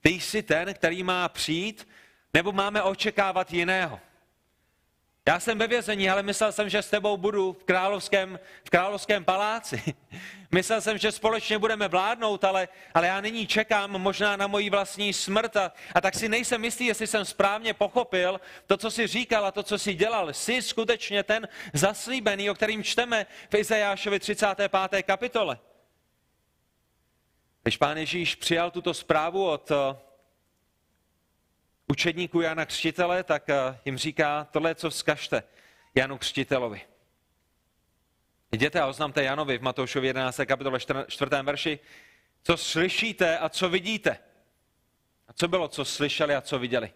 ty 0.00 0.10
jsi 0.10 0.42
ten, 0.42 0.74
který 0.74 1.02
má 1.02 1.28
přijít, 1.28 1.86
nebo 2.34 2.52
máme 2.52 2.82
očekávat 2.82 3.52
jiného? 3.52 4.00
Já 5.28 5.40
jsem 5.40 5.58
ve 5.58 5.66
vězení, 5.66 6.10
ale 6.10 6.22
myslel 6.22 6.52
jsem, 6.52 6.68
že 6.68 6.82
s 6.82 6.90
tebou 6.90 7.16
budu 7.16 7.52
v 7.52 7.64
královském, 7.64 8.40
v 8.64 8.70
královském 8.70 9.24
paláci. 9.24 9.82
Myslel 10.52 10.80
jsem, 10.80 10.98
že 10.98 11.12
společně 11.12 11.58
budeme 11.58 11.88
vládnout, 11.88 12.44
ale, 12.44 12.68
ale 12.94 13.06
já 13.06 13.20
nyní 13.20 13.46
čekám 13.46 13.90
možná 13.90 14.36
na 14.36 14.46
moji 14.46 14.70
vlastní 14.70 15.12
smrt 15.12 15.56
a, 15.56 15.72
a 15.94 16.00
tak 16.00 16.14
si 16.14 16.28
nejsem 16.28 16.64
jistý, 16.64 16.86
jestli 16.86 17.06
jsem 17.06 17.24
správně 17.24 17.74
pochopil 17.74 18.40
to, 18.66 18.76
co 18.76 18.90
si 18.90 19.06
říkal 19.06 19.46
a 19.46 19.50
to, 19.50 19.62
co 19.62 19.78
si 19.78 19.94
dělal. 19.94 20.32
Jsi 20.32 20.62
skutečně 20.62 21.22
ten 21.22 21.48
zaslíbený, 21.72 22.50
o 22.50 22.54
kterým 22.54 22.84
čteme 22.84 23.26
v 23.50 23.54
Izajášovi 23.54 24.20
35. 24.20 25.02
kapitole. 25.02 25.58
Když 27.62 27.76
pán 27.76 27.98
Ježíš 27.98 28.34
přijal 28.34 28.70
tuto 28.70 28.94
zprávu 28.94 29.50
od 29.50 29.72
učedníků 31.88 32.40
Jana 32.40 32.66
Křtitele, 32.66 33.24
tak 33.24 33.48
eh, 33.48 33.78
jim 33.84 33.98
říká, 33.98 34.48
tohle 34.50 34.74
co 34.74 34.90
vzkažte 34.90 35.42
Janu 35.94 36.18
Křtitelovi. 36.18 36.80
Jděte 38.52 38.80
a 38.80 38.86
oznamte 38.86 39.22
Janovi 39.22 39.58
v 39.58 39.62
Matoušovi 39.62 40.06
11. 40.06 40.40
kapitole 40.46 40.80
4. 41.08 41.30
verši, 41.42 41.78
co 42.42 42.56
slyšíte 42.56 43.38
a 43.38 43.48
co 43.48 43.68
vidíte. 43.68 44.18
A 45.28 45.32
co 45.32 45.48
bylo, 45.48 45.68
co 45.68 45.84
slyšeli 45.84 46.34
a 46.34 46.40
co 46.40 46.58
viděli? 46.58 46.92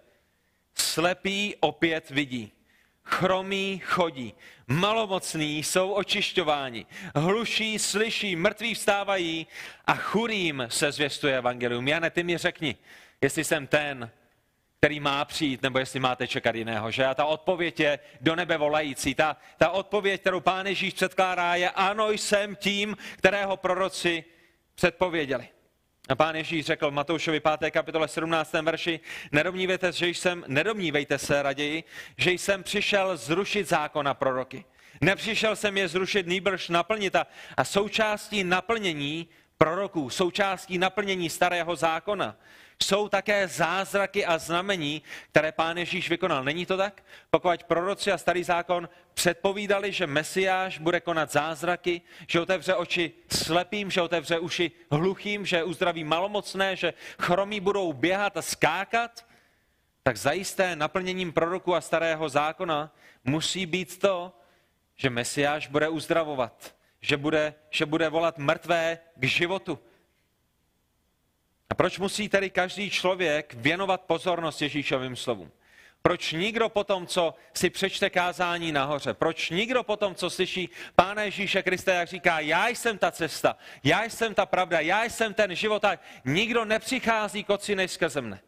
Slepí 0.75 1.55
opět 1.61 2.11
vidí, 2.11 2.53
chromí 3.05 3.79
chodí, 3.85 4.35
malomocní 4.67 5.63
jsou 5.63 5.93
očišťováni, 5.93 6.87
hluší 7.15 7.79
slyší, 7.79 8.37
mrtví 8.37 8.75
vstávají 8.75 9.47
a 9.87 9.95
churým 9.95 10.67
se 10.69 10.93
zvěstuje 10.93 11.39
evangelium. 11.39 11.89
Jane, 11.89 12.11
ty 12.11 12.23
mi 12.23 12.39
řekni, 12.39 12.77
jestli 13.21 13.45
jsem 13.45 13.67
ten, 13.67 14.11
který 14.83 15.01
má 15.01 15.25
přijít, 15.25 15.63
nebo 15.63 15.79
jestli 15.79 16.01
máte 16.01 16.29
čekat 16.29 16.55
jiného. 16.55 16.91
Že? 16.91 17.07
A 17.07 17.15
ta 17.15 17.25
odpověď 17.25 17.81
je 17.81 17.99
do 18.21 18.37
nebe 18.37 18.59
volající. 18.59 19.15
Ta, 19.15 19.37
ta 19.57 19.71
odpověď, 19.71 20.21
kterou 20.21 20.41
pán 20.41 20.67
Ježíš 20.67 20.95
předkládá, 20.95 21.55
je 21.55 21.71
ano, 21.71 22.11
jsem 22.11 22.57
tím, 22.57 22.97
kterého 23.17 23.57
proroci 23.57 24.25
předpověděli. 24.75 25.49
A 26.09 26.15
pán 26.15 26.37
Ježíš 26.37 26.67
řekl 26.67 26.91
v 26.91 26.95
Matoušovi 26.95 27.41
5. 27.41 27.71
kapitole 27.71 28.09
17. 28.09 28.53
verši, 28.53 29.01
nedomnívejte, 29.33 29.93
že 29.93 30.09
jsem, 30.09 30.45
nedomnívejte 30.47 31.19
se 31.19 31.43
raději, 31.43 31.85
že 32.17 32.33
jsem 32.33 32.63
přišel 32.63 33.17
zrušit 33.17 33.69
zákon 33.69 34.09
a 34.09 34.15
proroky. 34.15 34.65
Nepřišel 35.01 35.57
jsem 35.57 35.77
je 35.77 35.89
zrušit, 35.89 36.27
nýbrž 36.27 36.69
naplnit. 36.69 37.17
A, 37.17 37.27
a 37.57 37.65
součástí 37.65 38.45
naplnění 38.45 39.29
proroků, 39.59 40.11
součástí 40.11 40.79
naplnění 40.79 41.31
starého 41.31 41.77
zákona 41.77 42.37
jsou 42.83 43.09
také 43.09 43.49
zázraky 43.49 44.27
a 44.27 44.39
znamení, 44.39 45.03
které 45.31 45.53
pán 45.53 45.79
Ježíš 45.79 46.09
vykonal. 46.09 46.45
Není 46.45 46.67
to 46.67 46.77
tak? 46.77 47.05
Pokud 47.31 47.63
proroci 47.63 48.13
a 48.13 48.19
starý 48.19 48.45
zákon 48.45 48.89
předpovídali, 49.15 49.93
že 49.93 50.07
Mesiáš 50.07 50.79
bude 50.79 51.01
konat 51.01 51.33
zázraky, 51.33 52.01
že 52.29 52.41
otevře 52.41 52.75
oči 52.75 53.13
slepým, 53.33 53.91
že 53.91 54.03
otevře 54.03 54.39
uši 54.39 54.71
hluchým, 54.91 55.47
že 55.47 55.65
uzdraví 55.65 56.05
malomocné, 56.05 56.77
že 56.77 56.95
chromí 57.19 57.61
budou 57.61 57.93
běhat 57.93 58.37
a 58.37 58.43
skákat, 58.43 59.27
tak 60.03 60.17
zajisté 60.17 60.77
naplněním 60.77 61.33
proroku 61.33 61.75
a 61.75 61.81
starého 61.81 62.29
zákona 62.29 62.95
musí 63.25 63.67
být 63.67 63.99
to, 63.99 64.33
že 64.97 65.11
Mesiáš 65.11 65.69
bude 65.69 65.89
uzdravovat, 65.89 66.75
že 67.01 67.17
bude, 67.17 67.55
že 67.71 67.87
bude 67.87 68.09
volat 68.09 68.39
mrtvé 68.39 68.99
k 69.17 69.25
životu, 69.25 69.79
a 71.73 71.75
proč 71.75 71.99
musí 71.99 72.29
tedy 72.29 72.51
každý 72.51 72.91
člověk 72.91 73.55
věnovat 73.55 74.01
pozornost 74.01 74.63
Ježíšovým 74.63 75.17
slovům? 75.17 75.51
Proč 76.03 76.33
nikdo 76.33 76.69
po 76.69 76.85
tom, 76.85 77.07
co 77.07 77.35
si 77.55 77.71
přečte 77.71 78.11
kázání 78.11 78.73
nahoře, 78.73 79.15
proč 79.15 79.51
nikdo 79.51 79.83
po 79.83 79.97
tom, 79.97 80.15
co 80.15 80.31
slyší 80.31 80.69
Pána 80.97 81.23
Ježíše 81.23 81.63
Krista, 81.63 81.93
jak 81.93 82.09
říká, 82.09 82.41
já 82.41 82.69
jsem 82.69 82.99
ta 82.99 83.11
cesta, 83.11 83.57
já 83.85 84.05
jsem 84.05 84.35
ta 84.35 84.47
pravda, 84.47 84.81
já 84.81 85.05
jsem 85.05 85.35
ten 85.35 85.55
život, 85.55 85.85
a 85.85 85.99
nikdo 86.25 86.65
nepřichází 86.65 87.45
k 87.45 87.51
Otci 87.51 87.77
než 87.77 87.91
skrze 87.91 88.21
mne. 88.21 88.41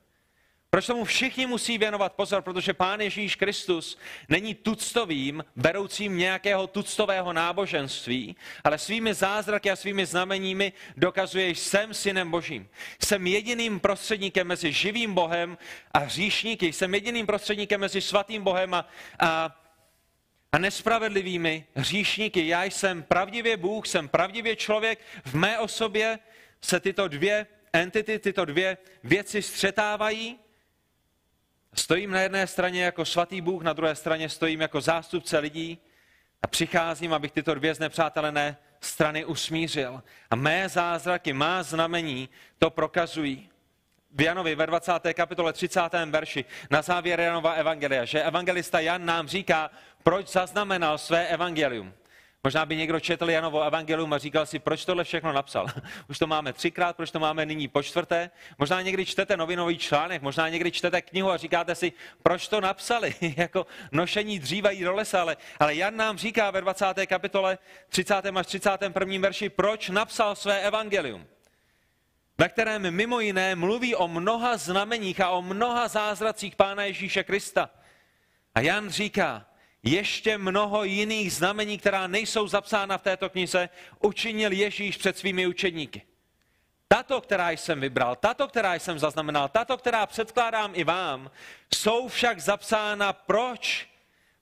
Proč 0.75 0.87
tomu 0.87 1.05
všichni 1.05 1.47
musí 1.47 1.79
věnovat 1.79 2.13
pozor? 2.13 2.43
Protože 2.43 2.75
Pán 2.75 3.01
Ježíš 3.01 3.37
Kristus 3.37 3.99
není 4.29 4.55
tuctovým, 4.55 5.45
beroucím 5.57 6.17
nějakého 6.17 6.67
tuctového 6.67 7.33
náboženství, 7.33 8.37
ale 8.65 8.79
svými 8.79 9.15
zázraky 9.15 9.71
a 9.71 9.77
svými 9.77 10.07
znameními 10.07 10.73
dokazuje, 10.97 11.55
že 11.55 11.61
jsem 11.61 11.95
synem 11.95 12.31
Božím. 12.31 12.69
Jsem 13.05 13.27
jediným 13.27 13.81
prostředníkem 13.81 14.47
mezi 14.47 14.73
živým 14.73 15.15
Bohem 15.15 15.59
a 15.93 15.99
hříšníky. 15.99 16.73
Jsem 16.73 16.95
jediným 16.95 17.27
prostředníkem 17.27 17.81
mezi 17.81 18.01
svatým 18.01 18.43
Bohem 18.43 18.75
a, 18.75 18.89
a 19.19 19.61
a 20.53 20.59
nespravedlivými 20.59 21.67
hříšníky. 21.75 22.47
Já 22.47 22.65
jsem 22.65 23.03
pravdivě 23.03 23.57
Bůh, 23.57 23.87
jsem 23.87 24.09
pravdivě 24.09 24.57
člověk. 24.57 24.99
V 25.25 25.35
mé 25.35 25.59
osobě 25.59 26.19
se 26.61 26.81
tyto 26.81 27.09
dvě 27.09 27.47
entity, 27.73 28.19
tyto 28.19 28.45
dvě 28.45 28.79
věci 29.05 29.43
střetávají 29.43 30.39
Stojím 31.75 32.11
na 32.11 32.21
jedné 32.21 32.47
straně 32.47 32.85
jako 32.85 33.05
svatý 33.05 33.41
Bůh, 33.41 33.63
na 33.63 33.73
druhé 33.73 33.95
straně 33.95 34.29
stojím 34.29 34.61
jako 34.61 34.81
zástupce 34.81 35.39
lidí 35.39 35.79
a 36.43 36.47
přicházím, 36.47 37.13
abych 37.13 37.33
tyto 37.33 37.55
dvě 37.55 37.75
znepřátelené 37.75 38.57
strany 38.81 39.25
usmířil. 39.25 40.03
A 40.31 40.37
mé 40.37 40.69
zázraky, 40.69 41.33
má 41.33 41.63
znamení 41.63 42.29
to 42.59 42.71
prokazují. 42.71 43.49
V 44.11 44.21
Janovi 44.21 44.55
ve 44.55 44.67
20. 44.67 44.93
kapitole 45.15 45.53
30. 45.53 45.81
verši 46.07 46.45
na 46.71 46.83
závěr 46.83 47.21
Janova 47.21 47.53
evangelia, 47.53 48.05
že 48.05 48.23
evangelista 48.23 48.81
Jan 48.81 49.05
nám 49.05 49.29
říká, 49.29 49.71
proč 50.03 50.29
zaznamenal 50.29 50.99
své 50.99 51.27
evangelium. 51.27 51.93
Možná 52.45 52.67
by 52.67 52.77
někdo 52.77 53.01
četl 53.01 53.31
Janovo 53.31 53.63
evangelium 53.63 54.13
a 54.13 54.19
říkal 54.19 54.47
si, 54.47 54.59
proč 54.59 54.85
tohle 54.85 55.05
všechno 55.05 55.33
napsal. 55.33 55.67
Už 56.09 56.19
to 56.19 56.27
máme 56.27 56.53
třikrát, 56.53 56.97
proč 56.97 57.11
to 57.11 57.21
máme 57.21 57.47
nyní 57.47 57.69
po 57.69 57.83
čtvrté. 57.83 58.31
Možná 58.59 58.83
někdy 58.83 59.07
čtete 59.07 59.37
novinový 59.37 59.79
článek, 59.79 60.23
možná 60.23 60.49
někdy 60.49 60.71
čtete 60.71 61.03
knihu 61.03 61.31
a 61.31 61.37
říkáte 61.37 61.75
si, 61.75 61.93
proč 62.23 62.49
to 62.49 62.61
napsali. 62.61 63.15
jako 63.37 63.67
nošení 63.93 64.39
dříva 64.39 64.71
jít 64.71 64.85
do 64.85 64.95
lesa, 64.95 65.21
ale, 65.21 65.37
ale 65.59 65.75
Jan 65.75 65.97
nám 65.97 66.19
říká 66.19 66.51
ve 66.51 66.61
20. 66.61 66.87
kapitole 67.07 67.59
30. 67.89 68.15
až 68.15 68.47
31. 68.47 69.19
verši, 69.19 69.49
proč 69.49 69.89
napsal 69.89 70.37
své 70.37 70.61
evangelium 70.61 71.27
ve 72.39 72.49
kterém 72.49 72.91
mimo 72.91 73.21
jiné 73.21 73.55
mluví 73.55 73.95
o 73.95 74.09
mnoha 74.09 74.57
znameních 74.57 75.21
a 75.21 75.31
o 75.31 75.43
mnoha 75.43 75.89
zázracích 75.89 76.57
Pána 76.57 76.85
Ježíše 76.85 77.25
Krista. 77.25 77.71
A 78.55 78.61
Jan 78.61 78.91
říká, 78.91 79.47
ještě 79.85 80.39
mnoho 80.39 80.85
jiných 80.85 81.33
znamení, 81.33 81.79
která 81.79 82.07
nejsou 82.07 82.49
zapsána 82.49 82.99
v 82.99 83.03
této 83.03 83.31
knize, 83.31 83.69
učinil 84.01 84.53
Ježíš 84.53 84.97
před 84.97 85.19
svými 85.19 85.47
učedníky. 85.47 86.03
Tato, 86.89 87.21
která 87.21 87.51
jsem 87.51 87.81
vybral, 87.81 88.17
tato, 88.17 88.49
která 88.49 88.75
jsem 88.75 88.99
zaznamenal, 88.99 89.49
tato, 89.49 89.77
která 89.77 90.07
předkládám 90.07 90.71
i 90.75 90.85
vám, 90.85 91.31
jsou 91.75 92.09
však 92.09 92.41
zapsána 92.41 93.13
proč? 93.13 93.89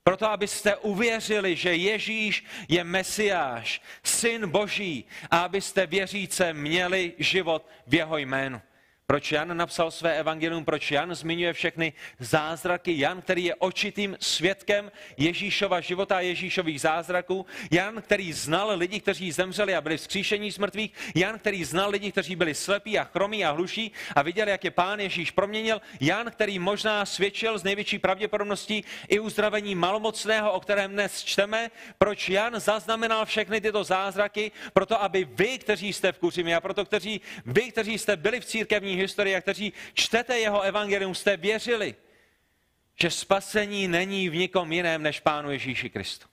Proto, 0.04 0.30
abyste 0.30 0.76
uvěřili, 0.76 1.56
že 1.56 1.74
Ježíš 1.74 2.44
je 2.68 2.84
Mesiáš, 2.84 3.82
Syn 4.02 4.50
Boží, 4.50 5.04
a 5.30 5.38
abyste 5.40 5.86
věříce 5.86 6.52
měli 6.52 7.12
život 7.18 7.66
v 7.86 7.94
jeho 7.94 8.18
jménu. 8.18 8.62
Proč 9.06 9.32
Jan 9.32 9.56
napsal 9.56 9.90
své 9.90 10.18
evangelium, 10.18 10.64
proč 10.64 10.90
Jan 10.90 11.14
zmiňuje 11.14 11.52
všechny 11.52 11.92
zázraky. 12.18 12.98
Jan, 12.98 13.22
který 13.22 13.44
je 13.44 13.54
očitým 13.54 14.16
svědkem 14.20 14.92
Ježíšova 15.16 15.80
života 15.80 16.16
a 16.16 16.20
Ježíšových 16.20 16.80
zázraků. 16.80 17.46
Jan, 17.70 18.02
který 18.02 18.32
znal 18.32 18.72
lidi, 18.74 19.00
kteří 19.00 19.32
zemřeli 19.32 19.74
a 19.74 19.80
byli 19.80 19.96
vzkříšení 19.96 20.52
z 20.52 20.58
mrtvých. 20.58 20.92
Jan, 21.14 21.38
který 21.38 21.64
znal 21.64 21.90
lidi, 21.90 22.12
kteří 22.12 22.36
byli 22.36 22.54
slepí 22.54 22.98
a 22.98 23.04
chromí 23.04 23.44
a 23.44 23.50
hluší 23.50 23.92
a 24.16 24.22
viděli, 24.22 24.50
jak 24.50 24.64
je 24.64 24.70
pán 24.70 25.00
Ježíš 25.00 25.30
proměnil. 25.30 25.80
Jan, 26.00 26.30
který 26.30 26.58
možná 26.58 27.06
svědčil 27.06 27.58
z 27.58 27.64
největší 27.64 27.98
pravděpodobností 27.98 28.84
i 29.08 29.18
uzdravení 29.18 29.74
malomocného, 29.74 30.52
o 30.52 30.60
kterém 30.60 30.92
dnes 30.92 31.24
čteme. 31.24 31.70
Proč 31.98 32.28
Jan 32.28 32.60
zaznamenal 32.60 33.26
všechny 33.26 33.60
tyto 33.60 33.84
zázraky? 33.84 34.52
Proto, 34.72 35.02
aby 35.02 35.24
vy, 35.24 35.58
kteří 35.58 35.92
jste 35.92 36.12
v 36.12 36.18
Kuřimi 36.18 36.54
a 36.54 36.60
proto, 36.60 36.84
kteří, 36.84 37.20
vy, 37.46 37.70
kteří 37.70 37.98
jste 37.98 38.16
byli 38.16 38.40
v 38.40 38.44
církevní 38.44 38.91
historii 38.96 39.36
a 39.36 39.40
kteří 39.40 39.72
čtete 39.94 40.38
jeho 40.38 40.60
evangelium, 40.60 41.14
jste 41.14 41.36
věřili, 41.36 41.94
že 43.00 43.10
spasení 43.10 43.88
není 43.88 44.28
v 44.28 44.36
nikom 44.36 44.72
jiném 44.72 45.02
než 45.02 45.20
Pánu 45.20 45.50
Ježíši 45.50 45.90
Kristu. 45.90 46.28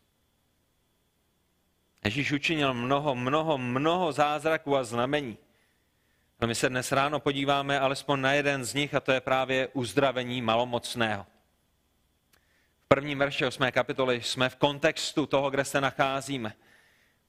Ježíš 2.04 2.32
učinil 2.32 2.74
mnoho, 2.74 3.16
mnoho, 3.16 3.58
mnoho 3.58 4.12
zázraků 4.12 4.78
a 4.78 4.84
znamení. 4.84 5.38
A 6.40 6.46
my 6.46 6.56
se 6.56 6.70
dnes 6.70 6.92
ráno 6.92 7.20
podíváme 7.20 7.80
alespoň 7.80 8.22
na 8.22 8.34
jeden 8.34 8.66
z 8.66 8.74
nich, 8.74 8.94
a 8.94 9.00
to 9.00 9.12
je 9.12 9.22
právě 9.22 9.68
uzdravení 9.68 10.42
malomocného. 10.42 11.26
V 12.86 12.88
prvním 12.88 13.20
verši 13.20 13.46
8. 13.46 13.72
kapitoly 13.72 14.22
jsme 14.24 14.50
v 14.50 14.56
kontextu 14.56 15.26
toho, 15.26 15.50
kde 15.50 15.66
se 15.66 15.82
nacházíme. 15.82 16.54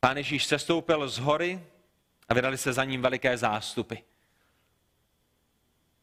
Pán 0.01 0.17
Ježíš 0.17 0.45
sestoupil 0.45 1.09
z 1.09 1.19
hory 1.19 1.65
a 2.29 2.35
vydali 2.35 2.59
se 2.59 2.73
za 2.73 2.85
ním 2.85 3.03
veliké 3.03 3.37
zástupy. 3.37 3.95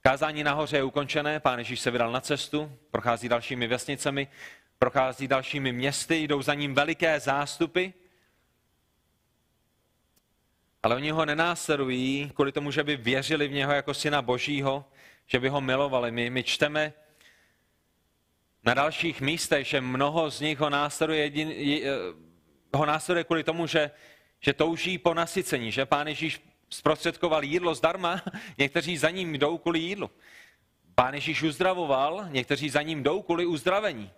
Kázání 0.07 0.43
nahoře 0.43 0.77
je 0.77 0.83
ukončené, 0.83 1.39
pán 1.39 1.59
Ježíš 1.59 1.79
se 1.79 1.91
vydal 1.91 2.11
na 2.11 2.21
cestu, 2.21 2.71
prochází 2.91 3.29
dalšími 3.29 3.67
vesnicemi, 3.67 4.27
prochází 4.79 5.27
dalšími 5.27 5.71
městy, 5.71 6.23
jdou 6.23 6.41
za 6.41 6.53
ním 6.53 6.73
veliké 6.73 7.19
zástupy, 7.19 7.87
ale 10.83 10.95
oni 10.95 11.09
ho 11.11 11.25
nenásledují 11.25 12.31
kvůli 12.35 12.51
tomu, 12.51 12.71
že 12.71 12.83
by 12.83 12.97
věřili 12.97 13.47
v 13.47 13.51
něho 13.51 13.71
jako 13.71 13.93
syna 13.93 14.21
božího, 14.21 14.85
že 15.25 15.39
by 15.39 15.49
ho 15.49 15.61
milovali. 15.61 16.11
My, 16.11 16.29
my 16.29 16.43
čteme 16.43 16.93
na 18.63 18.73
dalších 18.73 19.21
místech, 19.21 19.67
že 19.67 19.81
mnoho 19.81 20.31
z 20.31 20.41
nich 20.41 20.59
ho 20.59 20.69
následuje, 20.69 21.19
jedin, 21.21 21.53
ho 22.73 22.85
následuje 22.85 23.23
kvůli 23.23 23.43
tomu, 23.43 23.67
že, 23.67 23.91
že 24.39 24.53
touží 24.53 24.97
po 24.97 25.13
nasycení, 25.13 25.71
že 25.71 25.85
pán 25.85 26.07
Ježíš 26.07 26.46
zprostředkoval 26.69 27.43
jídlo 27.43 27.75
zdarma, 27.75 28.21
někteří 28.57 28.97
za 28.97 29.09
ním 29.09 29.33
jdou 29.33 29.57
kvůli 29.57 29.79
jídlu. 29.79 30.09
Pán 30.95 31.13
Ježíš 31.13 31.43
uzdravoval, 31.43 32.25
někteří 32.29 32.69
za 32.69 32.81
ním 32.81 33.03
jdou 33.03 33.21
kvůli 33.21 33.45
uzdravení. 33.45 34.11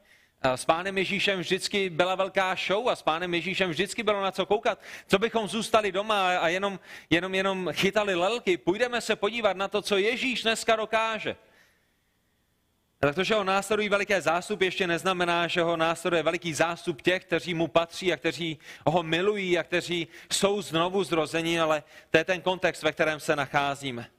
S 0.43 0.65
pánem 0.65 0.97
Ježíšem 0.97 1.39
vždycky 1.39 1.89
byla 1.89 2.15
velká 2.15 2.55
show 2.67 2.89
a 2.89 2.95
s 2.95 3.01
pánem 3.01 3.33
Ježíšem 3.33 3.69
vždycky 3.69 4.03
bylo 4.03 4.21
na 4.21 4.31
co 4.31 4.45
koukat. 4.45 4.79
Co 5.07 5.19
bychom 5.19 5.47
zůstali 5.47 5.91
doma 5.91 6.37
a 6.37 6.47
jenom, 6.47 6.79
jenom, 7.09 7.35
jenom 7.35 7.69
chytali 7.73 8.15
lelky, 8.15 8.57
půjdeme 8.57 9.01
se 9.01 9.15
podívat 9.15 9.57
na 9.57 9.67
to, 9.67 9.81
co 9.81 9.97
Ježíš 9.97 10.43
dneska 10.43 10.75
dokáže. 10.75 11.35
Tak 13.01 13.15
to, 13.15 13.23
že 13.23 13.35
ho 13.35 13.43
následují 13.43 13.89
veliké 13.89 14.21
zástupy, 14.21 14.65
ještě 14.65 14.87
neznamená, 14.87 15.47
že 15.47 15.61
ho 15.61 15.77
následuje 15.77 16.23
veliký 16.23 16.53
zástup 16.53 17.01
těch, 17.01 17.25
kteří 17.25 17.53
mu 17.53 17.67
patří 17.67 18.13
a 18.13 18.17
kteří 18.17 18.59
ho 18.85 19.03
milují 19.03 19.57
a 19.57 19.63
kteří 19.63 20.07
jsou 20.31 20.61
znovu 20.61 21.03
zrození, 21.03 21.59
ale 21.59 21.83
to 22.11 22.17
je 22.17 22.23
ten 22.23 22.41
kontext, 22.41 22.83
ve 22.83 22.91
kterém 22.91 23.19
se 23.19 23.35
nacházíme. 23.35 24.09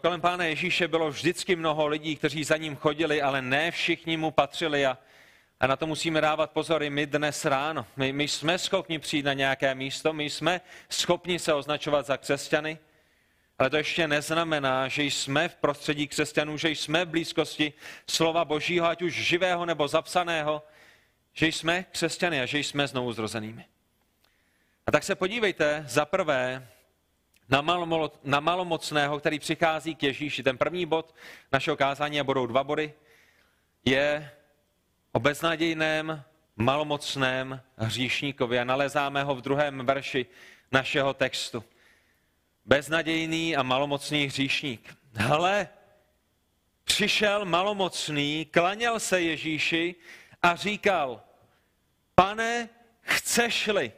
Kolem 0.00 0.20
Pána 0.20 0.44
Ježíše 0.44 0.88
bylo 0.88 1.10
vždycky 1.10 1.56
mnoho 1.56 1.86
lidí, 1.86 2.16
kteří 2.16 2.44
za 2.44 2.56
ním 2.56 2.76
chodili, 2.76 3.22
ale 3.22 3.42
ne 3.42 3.70
všichni 3.70 4.16
mu 4.16 4.30
patřili 4.30 4.86
a, 4.86 4.98
a 5.60 5.66
na 5.66 5.76
to 5.76 5.86
musíme 5.86 6.20
dávat 6.20 6.50
pozor 6.50 6.82
i 6.82 6.90
my 6.90 7.06
dnes 7.06 7.44
ráno. 7.44 7.86
My, 7.96 8.12
my 8.12 8.28
jsme 8.28 8.58
schopni 8.58 8.98
přijít 8.98 9.24
na 9.24 9.32
nějaké 9.32 9.74
místo, 9.74 10.12
my 10.12 10.30
jsme 10.30 10.60
schopni 10.88 11.38
se 11.38 11.54
označovat 11.54 12.06
za 12.06 12.16
křesťany, 12.16 12.78
ale 13.62 13.70
to 13.70 13.76
ještě 13.76 14.08
neznamená, 14.08 14.88
že 14.88 15.02
jsme 15.02 15.48
v 15.48 15.54
prostředí 15.54 16.08
křesťanů, 16.08 16.56
že 16.56 16.70
jsme 16.70 17.04
v 17.04 17.08
blízkosti 17.08 17.72
slova 18.10 18.44
Božího, 18.44 18.86
ať 18.86 19.02
už 19.02 19.14
živého 19.14 19.66
nebo 19.66 19.88
zapsaného, 19.88 20.62
že 21.32 21.46
jsme 21.46 21.84
křesťany 21.90 22.40
a 22.40 22.46
že 22.46 22.58
jsme 22.58 22.86
znovu 22.86 23.12
zrozenými. 23.12 23.64
A 24.86 24.92
tak 24.92 25.02
se 25.02 25.14
podívejte 25.14 25.84
za 25.88 26.04
prvé 26.04 26.68
na, 27.48 27.60
malo, 27.60 28.12
na 28.24 28.40
malomocného, 28.40 29.18
který 29.18 29.38
přichází 29.38 29.94
k 29.94 30.02
Ježíši. 30.02 30.42
Ten 30.42 30.58
první 30.58 30.86
bod 30.86 31.14
našeho 31.52 31.76
kázání, 31.76 32.20
a 32.20 32.24
budou 32.24 32.46
dva 32.46 32.64
body, 32.64 32.94
je 33.84 34.30
o 35.12 35.20
beznadějném, 35.20 36.24
malomocném 36.56 37.60
hříšníkovi. 37.76 38.58
A 38.58 38.64
nalezáme 38.64 39.22
ho 39.22 39.34
v 39.34 39.42
druhém 39.42 39.86
verši 39.86 40.26
našeho 40.72 41.14
textu 41.14 41.64
beznadějný 42.64 43.56
a 43.56 43.62
malomocný 43.62 44.26
hříšník. 44.26 44.96
Hle, 45.14 45.68
přišel 46.84 47.44
malomocný, 47.44 48.44
klaněl 48.50 49.00
se 49.00 49.20
Ježíši 49.20 49.94
a 50.42 50.56
říkal, 50.56 51.22
pane, 52.14 52.68
chceš-li, 53.00 53.92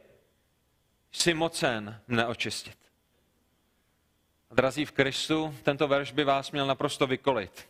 jsi 1.12 1.34
mocen 1.34 2.00
mne 2.08 2.26
očistit. 2.26 2.76
Drazí 4.50 4.84
v 4.84 4.92
Kristu, 4.92 5.56
tento 5.62 5.88
verš 5.88 6.12
by 6.12 6.24
vás 6.24 6.50
měl 6.50 6.66
naprosto 6.66 7.06
vykolit. 7.06 7.68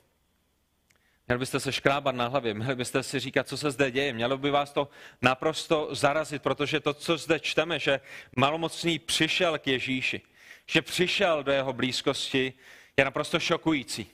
Měli 1.28 1.38
byste 1.38 1.60
se 1.60 1.72
škrábat 1.72 2.14
na 2.14 2.28
hlavě, 2.28 2.54
měli 2.54 2.74
byste 2.74 3.02
si 3.02 3.20
říkat, 3.20 3.48
co 3.48 3.56
se 3.56 3.70
zde 3.70 3.90
děje. 3.90 4.12
Mělo 4.12 4.38
by 4.38 4.50
vás 4.50 4.72
to 4.72 4.88
naprosto 5.22 5.88
zarazit, 5.94 6.42
protože 6.42 6.80
to, 6.80 6.94
co 6.94 7.16
zde 7.16 7.40
čteme, 7.40 7.78
že 7.78 8.00
malomocný 8.36 8.98
přišel 8.98 9.58
k 9.58 9.66
Ježíši, 9.66 10.22
že 10.66 10.82
přišel 10.82 11.42
do 11.42 11.52
jeho 11.52 11.72
blízkosti, 11.72 12.52
je 12.96 13.04
naprosto 13.04 13.40
šokující. 13.40 14.10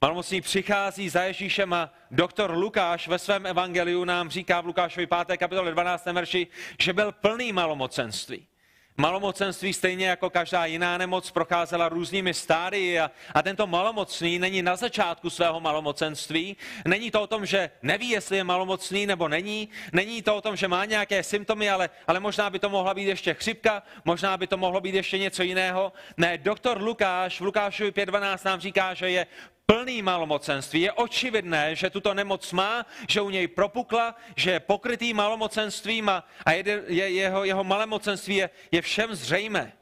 Malomocný 0.00 0.40
přichází 0.40 1.08
za 1.08 1.22
Ježíšem 1.22 1.72
a 1.72 1.94
doktor 2.10 2.50
Lukáš 2.50 3.08
ve 3.08 3.18
svém 3.18 3.46
evangeliu 3.46 4.04
nám 4.04 4.30
říká 4.30 4.60
v 4.60 4.66
Lukášovi 4.66 5.06
5. 5.06 5.36
kapitole 5.38 5.70
12. 5.70 6.06
verši, 6.06 6.46
že 6.80 6.92
byl 6.92 7.12
plný 7.12 7.52
malomocenství. 7.52 8.46
Malomocenství 8.96 9.72
stejně 9.72 10.06
jako 10.06 10.30
každá 10.30 10.64
jiná 10.64 10.98
nemoc 10.98 11.30
procházela 11.30 11.88
různými 11.88 12.34
stádii 12.34 13.00
a, 13.00 13.10
a 13.34 13.42
tento 13.42 13.66
malomocný 13.66 14.38
není 14.38 14.62
na 14.62 14.76
začátku 14.76 15.30
svého 15.30 15.60
malomocenství. 15.60 16.56
Není 16.86 17.10
to 17.10 17.22
o 17.22 17.26
tom, 17.26 17.46
že 17.46 17.70
neví, 17.82 18.08
jestli 18.08 18.36
je 18.36 18.44
malomocný 18.44 19.06
nebo 19.06 19.28
není. 19.28 19.68
Není 19.92 20.22
to 20.22 20.36
o 20.36 20.40
tom, 20.40 20.56
že 20.56 20.68
má 20.68 20.84
nějaké 20.84 21.22
symptomy, 21.22 21.70
ale, 21.70 21.90
ale 22.06 22.20
možná 22.20 22.50
by 22.50 22.58
to 22.58 22.68
mohla 22.68 22.94
být 22.94 23.04
ještě 23.06 23.34
chřipka, 23.34 23.82
možná 24.04 24.36
by 24.36 24.46
to 24.46 24.56
mohlo 24.56 24.80
být 24.80 24.94
ještě 24.94 25.18
něco 25.18 25.42
jiného. 25.42 25.92
Ne, 26.16 26.38
doktor 26.38 26.82
Lukáš 26.82 27.40
v 27.40 27.44
Lukášovi 27.44 27.90
5.12 27.90 28.38
nám 28.44 28.60
říká, 28.60 28.94
že 28.94 29.10
je 29.10 29.26
plný 29.66 30.02
malomocenství. 30.02 30.80
Je 30.80 30.92
očividné, 30.92 31.74
že 31.74 31.90
tuto 31.90 32.14
nemoc 32.14 32.52
má, 32.52 32.86
že 33.08 33.20
u 33.20 33.30
něj 33.30 33.48
propukla, 33.48 34.16
že 34.36 34.50
je 34.50 34.60
pokrytý 34.60 35.14
malomocenstvím 35.14 36.08
a, 36.08 36.24
a 36.46 36.52
je, 36.52 36.82
je, 36.86 37.10
jeho, 37.10 37.44
jeho 37.44 37.64
malomocenství 37.64 38.36
je, 38.36 38.50
je 38.72 38.82
všem 38.82 39.14
zřejmé. 39.14 39.72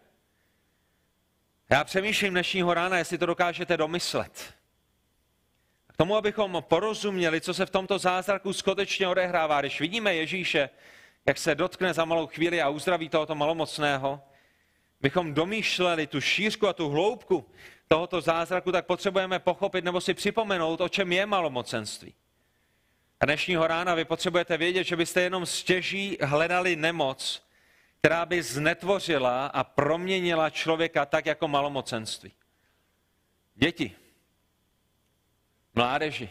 Já 1.71 1.85
přemýšlím 1.85 2.33
dnešního 2.33 2.75
rána, 2.75 2.99
jestli 2.99 3.19
to 3.19 3.27
dokážete 3.27 3.77
domyslet. 3.77 4.55
K 5.93 5.97
tomu, 5.97 6.17
abychom 6.17 6.65
porozuměli, 6.69 7.41
co 7.41 7.55
se 7.55 7.67
v 7.67 7.71
tomto 7.71 7.99
zázraku 7.99 8.53
skutečně 8.53 9.09
odehrává, 9.09 9.61
když 9.61 9.81
vidíme 9.81 10.15
Ježíše, 10.15 10.71
jak 11.27 11.39
se 11.39 11.55
dotkne 11.55 11.95
za 11.95 12.05
malou 12.05 12.27
chvíli 12.27 12.63
a 12.63 12.69
uzdraví 12.69 13.09
tohoto 13.09 13.35
malomocného, 13.35 14.21
bychom 15.01 15.35
domýšleli 15.35 16.07
tu 16.07 16.21
šířku 16.21 16.69
a 16.69 16.73
tu 16.73 16.89
hloubku 16.89 17.51
tohoto 17.93 18.21
zázraku, 18.21 18.73
tak 18.73 18.87
potřebujeme 18.87 19.39
pochopit 19.39 19.85
nebo 19.85 20.01
si 20.01 20.15
připomenout, 20.15 20.81
o 20.81 20.89
čem 20.89 21.13
je 21.13 21.27
malomocenství. 21.27 22.15
A 23.21 23.25
dnešního 23.25 23.67
rána 23.67 23.95
vy 23.95 24.05
potřebujete 24.05 24.57
vědět, 24.57 24.85
že 24.85 24.97
byste 24.97 25.21
jenom 25.21 25.47
stěží 25.47 26.19
hledali 26.23 26.77
nemoc, 26.77 27.47
která 27.99 28.27
by 28.27 28.43
znetvořila 28.43 29.47
a 29.47 29.65
proměnila 29.65 30.51
člověka 30.51 31.07
tak 31.07 31.27
jako 31.27 31.49
malomocenství. 31.49 32.33
Děti, 33.55 33.97
mládeži, 35.75 36.31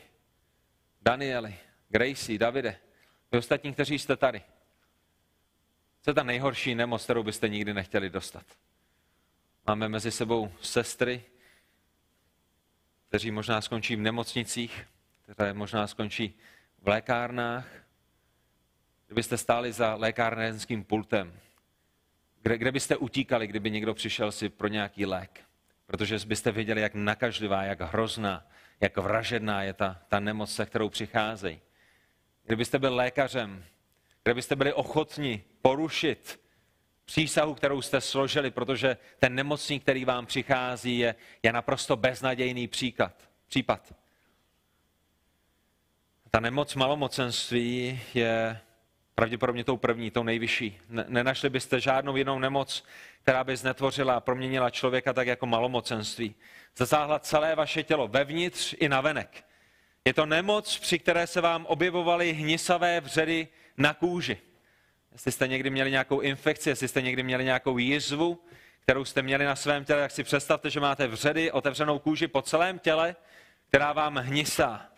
Danieli, 1.01 1.55
Gracie, 1.89 2.39
Davide, 2.39 2.77
vy 3.31 3.37
ostatní, 3.37 3.73
kteří 3.73 3.99
jste 3.99 4.15
tady. 4.15 4.41
Co 6.01 6.09
je 6.09 6.13
ta 6.13 6.23
nejhorší 6.23 6.75
nemoc, 6.75 7.03
kterou 7.03 7.23
byste 7.23 7.49
nikdy 7.49 7.73
nechtěli 7.73 8.09
dostat? 8.09 8.45
Máme 9.67 9.89
mezi 9.89 10.11
sebou 10.11 10.51
sestry, 10.61 11.23
kteří 13.11 13.31
možná 13.31 13.61
skončí 13.61 13.95
v 13.95 13.99
nemocnicích, 13.99 14.87
které 15.31 15.53
možná 15.53 15.87
skončí 15.87 16.37
v 16.81 16.87
lékárnách. 16.87 17.67
Kdybyste 19.05 19.37
stáli 19.37 19.71
za 19.71 19.95
lékárnickým 19.95 20.83
pultem, 20.83 21.33
kde, 22.41 22.57
kde 22.57 22.71
byste 22.71 22.97
utíkali, 22.97 23.47
kdyby 23.47 23.71
někdo 23.71 23.93
přišel 23.93 24.31
si 24.31 24.49
pro 24.49 24.67
nějaký 24.67 25.05
lék? 25.05 25.39
Protože 25.85 26.19
byste 26.25 26.51
věděli, 26.51 26.81
jak 26.81 26.95
nakažlivá, 26.95 27.63
jak 27.63 27.81
hrozná, 27.81 28.47
jak 28.79 28.97
vražedná 28.97 29.63
je 29.63 29.73
ta, 29.73 30.01
ta 30.07 30.19
nemoc, 30.19 30.55
se 30.55 30.65
kterou 30.65 30.89
přicházejí. 30.89 31.61
Kdybyste 32.43 32.79
byl 32.79 32.95
lékařem, 32.95 33.65
kdybyste 34.23 34.55
byli 34.55 34.73
ochotni 34.73 35.43
porušit 35.61 36.39
přísahu, 37.05 37.53
kterou 37.53 37.81
jste 37.81 38.01
složili, 38.01 38.51
protože 38.51 38.97
ten 39.19 39.35
nemocný, 39.35 39.79
který 39.79 40.05
vám 40.05 40.25
přichází, 40.25 40.99
je, 40.99 41.15
je 41.43 41.53
naprosto 41.53 41.95
beznadějný 41.95 42.67
příklad, 42.67 43.29
případ. 43.47 43.93
Ta 46.31 46.39
nemoc 46.39 46.75
malomocenství 46.75 48.01
je 48.13 48.59
pravděpodobně 49.15 49.63
tou 49.63 49.77
první, 49.77 50.11
tou 50.11 50.23
nejvyšší. 50.23 50.77
Nenašli 51.07 51.49
byste 51.49 51.79
žádnou 51.79 52.15
jinou 52.15 52.39
nemoc, 52.39 52.83
která 53.23 53.43
by 53.43 53.57
znetvořila 53.57 54.15
a 54.15 54.19
proměnila 54.19 54.69
člověka 54.69 55.13
tak 55.13 55.27
jako 55.27 55.45
malomocenství. 55.45 56.35
Zasáhla 56.77 57.19
celé 57.19 57.55
vaše 57.55 57.83
tělo, 57.83 58.07
vevnitř 58.07 58.75
i 58.79 58.89
navenek. 58.89 59.45
Je 60.05 60.13
to 60.13 60.25
nemoc, 60.25 60.79
při 60.79 60.99
které 60.99 61.27
se 61.27 61.41
vám 61.41 61.65
objevovaly 61.65 62.33
hnisavé 62.33 63.01
vředy 63.01 63.47
na 63.77 63.93
kůži. 63.93 64.37
Jestli 65.11 65.31
jste 65.31 65.47
někdy 65.47 65.69
měli 65.69 65.91
nějakou 65.91 66.19
infekci, 66.19 66.69
jestli 66.69 66.87
jste 66.87 67.01
někdy 67.01 67.23
měli 67.23 67.43
nějakou 67.43 67.77
jizvu, 67.77 68.43
kterou 68.79 69.05
jste 69.05 69.21
měli 69.21 69.45
na 69.45 69.55
svém 69.55 69.85
těle, 69.85 70.01
tak 70.01 70.11
si 70.11 70.23
představte, 70.23 70.69
že 70.69 70.79
máte 70.79 71.07
vředy, 71.07 71.51
otevřenou 71.51 71.99
kůži 71.99 72.27
po 72.27 72.41
celém 72.41 72.79
těle, 72.79 73.15
která 73.67 73.93
vám 73.93 74.17
hnisá. 74.17 74.91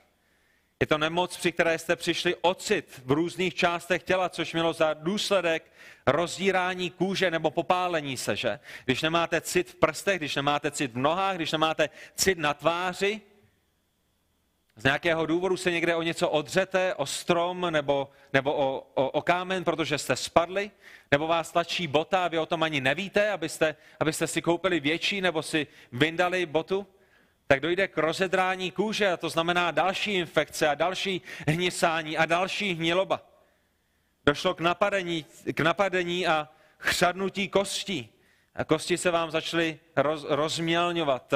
Je 0.80 0.88
to 0.88 0.98
nemoc, 0.98 1.38
při 1.38 1.52
které 1.52 1.78
jste 1.78 1.96
přišli 1.96 2.36
ocit 2.42 3.02
v 3.06 3.12
různých 3.12 3.56
částech 3.56 4.04
těla, 4.04 4.30
což 4.30 4.54
mělo 4.54 4.74
za 4.74 4.94
důsledek 4.94 5.72
rozdírání 6.08 6.90
kůže 6.90 7.32
nebo 7.32 7.52
popálení 7.52 8.18
se, 8.18 8.36
že? 8.36 8.60
Když 8.86 9.02
nemáte 9.02 9.42
cit 9.42 9.70
v 9.72 9.76
prstech, 9.76 10.20
když 10.20 10.36
nemáte 10.36 10.72
cit 10.72 10.92
v 10.92 10.98
nohách, 10.98 11.36
když 11.36 11.52
nemáte 11.52 11.90
cit 12.16 12.38
na 12.38 12.54
tváři, 12.54 13.22
z 14.76 14.84
nějakého 14.84 15.26
důvodu 15.26 15.58
se 15.58 15.72
někde 15.72 15.96
o 15.96 16.02
něco 16.02 16.30
odřete, 16.30 16.94
o 16.94 17.06
strom 17.06 17.68
nebo, 17.70 18.10
nebo 18.34 18.54
o, 18.54 18.88
o, 18.94 19.10
o 19.10 19.22
kámen, 19.22 19.64
protože 19.64 19.98
jste 19.98 20.16
spadli, 20.16 20.72
nebo 21.12 21.28
vás 21.28 21.52
tlačí 21.52 21.88
bota 21.88 22.26
a 22.26 22.28
vy 22.28 22.40
o 22.40 22.46
tom 22.46 22.64
ani 22.64 22.82
nevíte, 22.82 23.32
abyste, 23.32 23.76
abyste 24.00 24.28
si 24.28 24.42
koupili 24.42 24.80
větší 24.80 25.22
nebo 25.22 25.42
si 25.42 25.68
vyndali 25.92 26.46
botu, 26.46 26.88
tak 27.48 27.60
dojde 27.60 27.88
k 27.88 27.98
rozedrání 27.98 28.72
kůže 28.72 29.12
a 29.12 29.18
to 29.18 29.30
znamená 29.30 29.72
další 29.72 30.14
infekce 30.14 30.68
a 30.68 30.76
další 30.76 31.22
hnisání 31.48 32.18
a 32.18 32.26
další 32.26 32.74
hniloba. 32.74 33.22
Došlo 34.26 34.54
k 34.54 34.60
napadení, 34.60 35.26
k 35.54 35.60
napadení 35.60 36.28
a 36.28 36.50
chřadnutí 36.78 37.50
kostí. 37.50 38.13
Kosti 38.66 38.98
se 38.98 39.12
vám 39.12 39.32
začaly 39.32 39.80
roz, 39.96 40.26
rozmělňovat, 40.30 41.34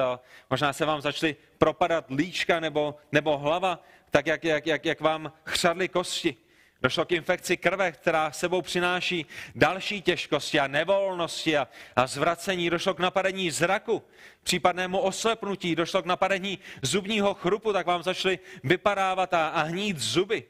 možná 0.50 0.74
se 0.74 0.86
vám 0.86 1.02
začaly 1.02 1.36
propadat 1.58 2.06
líčka 2.10 2.60
nebo, 2.60 2.96
nebo 3.12 3.38
hlava, 3.38 3.84
tak 4.10 4.28
jak, 4.28 4.44
jak, 4.44 4.68
jak, 4.68 4.86
jak 4.86 5.02
vám 5.02 5.32
chřadly 5.46 5.88
kosti. 5.88 6.36
Došlo 6.82 7.06
k 7.06 7.12
infekci 7.12 7.58
krve, 7.58 7.92
která 7.92 8.32
sebou 8.32 8.62
přináší 8.62 9.26
další 9.56 10.02
těžkosti 10.02 10.60
a 10.60 10.68
nevolnosti 10.68 11.58
a, 11.58 11.68
a 11.96 12.08
zvracení. 12.08 12.70
Došlo 12.70 12.94
k 12.94 13.00
napadení 13.00 13.52
zraku, 13.52 14.04
případnému 14.44 15.00
oslepnutí. 15.00 15.76
Došlo 15.76 16.04
k 16.04 16.06
napadení 16.06 16.60
zubního 16.82 17.34
chrupu, 17.34 17.74
tak 17.74 17.86
vám 17.86 18.04
začaly 18.04 18.40
vypadávat 18.64 19.34
a, 19.34 19.48
a 19.48 19.62
hnít 19.62 19.98
zuby. 19.98 20.44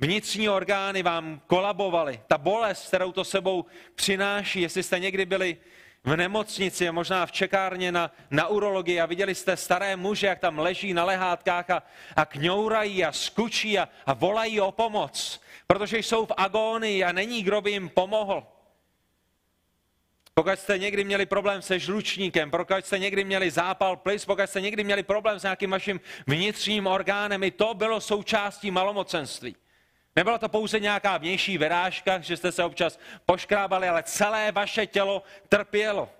Vnitřní 0.00 0.48
orgány 0.48 1.02
vám 1.02 1.40
kolabovaly. 1.46 2.20
Ta 2.26 2.38
bolest, 2.38 2.86
kterou 2.86 3.12
to 3.12 3.24
sebou 3.24 3.64
přináší, 3.94 4.60
jestli 4.60 4.82
jste 4.82 4.98
někdy 4.98 5.26
byli 5.26 5.56
v 6.04 6.16
nemocnici 6.16 6.88
a 6.88 6.92
možná 6.92 7.26
v 7.26 7.32
čekárně 7.32 7.92
na, 7.92 8.10
na 8.30 8.46
urologii 8.46 9.00
a 9.00 9.06
viděli 9.06 9.34
jste 9.34 9.56
staré 9.56 9.96
muže, 9.96 10.26
jak 10.26 10.38
tam 10.38 10.58
leží 10.58 10.94
na 10.94 11.04
lehátkách 11.04 11.70
a, 11.70 11.82
a 12.16 12.24
kňourají 12.24 13.04
a 13.04 13.12
skučí 13.12 13.78
a, 13.78 13.88
a 14.06 14.12
volají 14.12 14.60
o 14.60 14.72
pomoc, 14.72 15.40
protože 15.66 15.98
jsou 15.98 16.26
v 16.26 16.32
agónii 16.36 17.04
a 17.04 17.12
není, 17.12 17.42
kdo 17.42 17.60
by 17.60 17.70
jim 17.70 17.88
pomohl. 17.88 18.46
Pokud 20.34 20.58
jste 20.58 20.78
někdy 20.78 21.04
měli 21.04 21.26
problém 21.26 21.62
se 21.62 21.78
žlučníkem, 21.78 22.50
pokud 22.50 22.86
jste 22.86 22.98
někdy 22.98 23.24
měli 23.24 23.50
zápal 23.50 23.96
plis, 23.96 24.24
pokud 24.24 24.46
jste 24.46 24.60
někdy 24.60 24.84
měli 24.84 25.02
problém 25.02 25.38
s 25.38 25.42
nějakým 25.42 25.70
vaším 25.70 26.00
vnitřním 26.26 26.86
orgánem, 26.86 27.42
i 27.42 27.50
to 27.50 27.74
bylo 27.74 28.00
součástí 28.00 28.70
malomocenství. 28.70 29.56
Nebyla 30.16 30.38
to 30.38 30.48
pouze 30.48 30.80
nějaká 30.80 31.18
vnější 31.18 31.58
vyrážka, 31.58 32.18
že 32.18 32.36
jste 32.36 32.52
se 32.52 32.64
občas 32.64 32.98
poškrábali, 33.26 33.88
ale 33.88 34.02
celé 34.02 34.52
vaše 34.52 34.86
tělo 34.86 35.22
trpělo. 35.48 36.10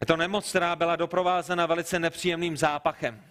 Je 0.00 0.06
to 0.06 0.16
nemoc, 0.16 0.48
která 0.48 0.76
byla 0.76 0.96
doprovázena 0.96 1.66
velice 1.66 1.98
nepříjemným 1.98 2.56
zápachem. 2.56 3.24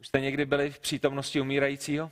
Už 0.00 0.06
jste 0.06 0.20
někdy 0.20 0.44
byli 0.46 0.70
v 0.70 0.78
přítomnosti 0.78 1.40
umírajícího? 1.40 2.10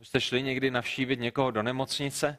Už 0.00 0.08
jste 0.08 0.20
šli 0.20 0.42
někdy 0.42 0.70
navštívit 0.70 1.20
někoho 1.20 1.50
do 1.50 1.62
nemocnice, 1.62 2.38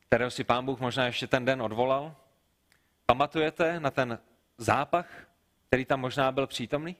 kterého 0.00 0.30
si 0.30 0.44
pán 0.44 0.64
Bůh 0.64 0.80
možná 0.80 1.06
ještě 1.06 1.26
ten 1.26 1.44
den 1.44 1.62
odvolal? 1.62 2.16
Pamatujete 3.06 3.80
na 3.80 3.90
ten 3.90 4.18
zápach, 4.58 5.06
který 5.66 5.84
tam 5.84 6.00
možná 6.00 6.32
byl 6.32 6.46
přítomný? 6.46 6.96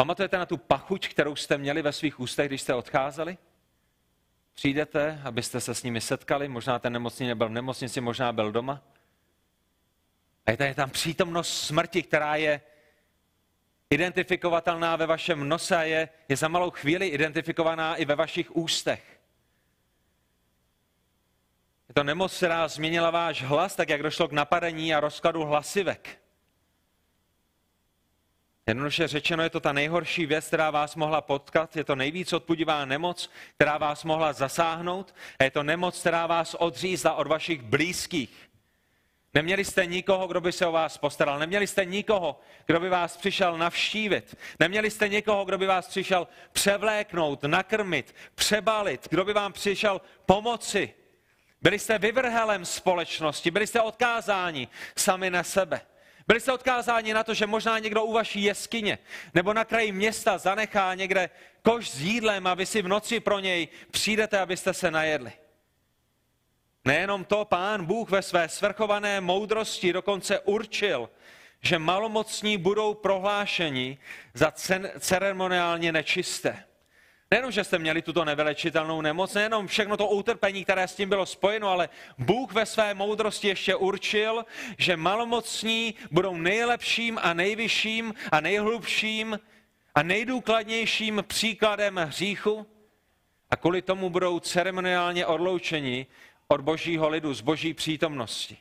Pamatujete 0.00 0.38
na 0.38 0.46
tu 0.46 0.56
pachuť, 0.56 1.08
kterou 1.08 1.36
jste 1.36 1.58
měli 1.58 1.82
ve 1.82 1.92
svých 1.92 2.20
ústech, 2.20 2.48
když 2.48 2.62
jste 2.62 2.74
odcházeli? 2.74 3.38
Přijdete, 4.54 5.20
abyste 5.24 5.60
se 5.60 5.74
s 5.74 5.82
nimi 5.82 6.00
setkali, 6.00 6.48
možná 6.48 6.78
ten 6.78 6.92
nemocný 6.92 7.26
nebyl 7.26 7.48
v 7.48 7.52
nemocnici, 7.52 8.00
možná 8.00 8.32
byl 8.32 8.52
doma. 8.52 8.82
A 10.46 10.50
je 10.50 10.56
tady 10.56 10.74
tam 10.74 10.90
přítomnost 10.90 11.66
smrti, 11.66 12.02
která 12.02 12.36
je 12.36 12.60
identifikovatelná 13.90 14.96
ve 14.96 15.06
vašem 15.06 15.48
nose 15.48 15.76
a 15.76 15.82
je, 15.82 16.08
je 16.28 16.36
za 16.36 16.48
malou 16.48 16.70
chvíli 16.70 17.06
identifikovaná 17.06 17.96
i 17.96 18.04
ve 18.04 18.14
vašich 18.14 18.56
ústech. 18.56 19.20
Je 21.88 21.94
to 21.94 22.04
nemoc, 22.04 22.36
která 22.36 22.68
změnila 22.68 23.10
váš 23.10 23.42
hlas, 23.42 23.76
tak 23.76 23.88
jak 23.88 24.02
došlo 24.02 24.28
k 24.28 24.32
napadení 24.32 24.94
a 24.94 25.00
rozkladu 25.00 25.44
hlasivek. 25.44 26.20
Jednoduše 28.68 29.08
řečeno, 29.08 29.42
je 29.42 29.50
to 29.50 29.60
ta 29.60 29.72
nejhorší 29.72 30.26
věc, 30.26 30.46
která 30.46 30.70
vás 30.70 30.96
mohla 30.96 31.20
potkat, 31.20 31.76
je 31.76 31.84
to 31.84 31.96
nejvíc 31.96 32.32
odpudivá 32.32 32.84
nemoc, 32.84 33.30
která 33.54 33.78
vás 33.78 34.04
mohla 34.04 34.32
zasáhnout 34.32 35.14
a 35.38 35.44
je 35.44 35.50
to 35.50 35.62
nemoc, 35.62 36.00
která 36.00 36.26
vás 36.26 36.54
odřízla 36.54 37.14
od 37.14 37.26
vašich 37.26 37.62
blízkých. 37.62 38.48
Neměli 39.34 39.64
jste 39.64 39.86
nikoho, 39.86 40.26
kdo 40.26 40.40
by 40.40 40.52
se 40.52 40.66
o 40.66 40.72
vás 40.72 40.98
postaral. 40.98 41.38
Neměli 41.38 41.66
jste 41.66 41.84
nikoho, 41.84 42.40
kdo 42.66 42.80
by 42.80 42.88
vás 42.88 43.16
přišel 43.16 43.58
navštívit. 43.58 44.36
Neměli 44.60 44.90
jste 44.90 45.08
nikoho, 45.08 45.44
kdo 45.44 45.58
by 45.58 45.66
vás 45.66 45.88
přišel 45.88 46.28
převléknout, 46.52 47.42
nakrmit, 47.42 48.14
přebalit, 48.34 49.08
kdo 49.10 49.24
by 49.24 49.32
vám 49.32 49.52
přišel 49.52 50.00
pomoci. 50.26 50.94
Byli 51.62 51.78
jste 51.78 51.98
vyvrhelem 51.98 52.64
společnosti, 52.64 53.50
byli 53.50 53.66
jste 53.66 53.80
odkázáni 53.80 54.68
sami 54.96 55.30
na 55.30 55.42
sebe. 55.42 55.80
Byli 56.28 56.40
jste 56.40 56.52
odkázáni 56.52 57.14
na 57.14 57.24
to, 57.24 57.34
že 57.34 57.46
možná 57.46 57.78
někdo 57.78 58.04
u 58.04 58.12
vaší 58.12 58.42
jeskyně 58.42 58.98
nebo 59.34 59.52
na 59.52 59.64
kraji 59.64 59.92
města 59.92 60.38
zanechá 60.38 60.94
někde 60.94 61.30
koš 61.62 61.90
s 61.90 62.00
jídlem 62.00 62.46
a 62.46 62.54
vy 62.54 62.66
si 62.66 62.82
v 62.82 62.88
noci 62.88 63.20
pro 63.20 63.38
něj 63.38 63.68
přijdete, 63.90 64.38
abyste 64.38 64.74
se 64.74 64.90
najedli. 64.90 65.32
Nejenom 66.84 67.24
to, 67.24 67.44
pán 67.44 67.84
Bůh 67.84 68.10
ve 68.10 68.22
své 68.22 68.48
svrchované 68.48 69.20
moudrosti 69.20 69.92
dokonce 69.92 70.40
určil, 70.40 71.10
že 71.60 71.78
malomocní 71.78 72.58
budou 72.58 72.94
prohlášeni 72.94 73.98
za 74.34 74.52
ceremoniálně 74.98 75.92
nečisté. 75.92 76.64
Nejenom, 77.30 77.52
že 77.52 77.64
jste 77.64 77.78
měli 77.78 78.02
tuto 78.02 78.24
nevylečitelnou 78.24 79.00
nemoc, 79.00 79.34
nejenom 79.34 79.66
všechno 79.66 79.96
to 79.96 80.08
utrpení, 80.08 80.64
které 80.64 80.88
s 80.88 80.94
tím 80.94 81.08
bylo 81.08 81.26
spojeno, 81.26 81.68
ale 81.68 81.88
Bůh 82.18 82.52
ve 82.52 82.66
své 82.66 82.94
moudrosti 82.94 83.48
ještě 83.48 83.74
určil, 83.74 84.44
že 84.78 84.96
malomocní 84.96 85.94
budou 86.10 86.36
nejlepším 86.36 87.18
a 87.22 87.32
nejvyšším 87.32 88.14
a 88.32 88.40
nejhlubším 88.40 89.40
a 89.94 90.02
nejdůkladnějším 90.02 91.24
příkladem 91.26 91.96
hříchu 91.96 92.66
a 93.50 93.56
kvůli 93.56 93.82
tomu 93.82 94.10
budou 94.10 94.40
ceremoniálně 94.40 95.26
odloučeni 95.26 96.06
od 96.48 96.60
božího 96.60 97.08
lidu, 97.08 97.34
z 97.34 97.40
boží 97.40 97.74
přítomnosti. 97.74 98.56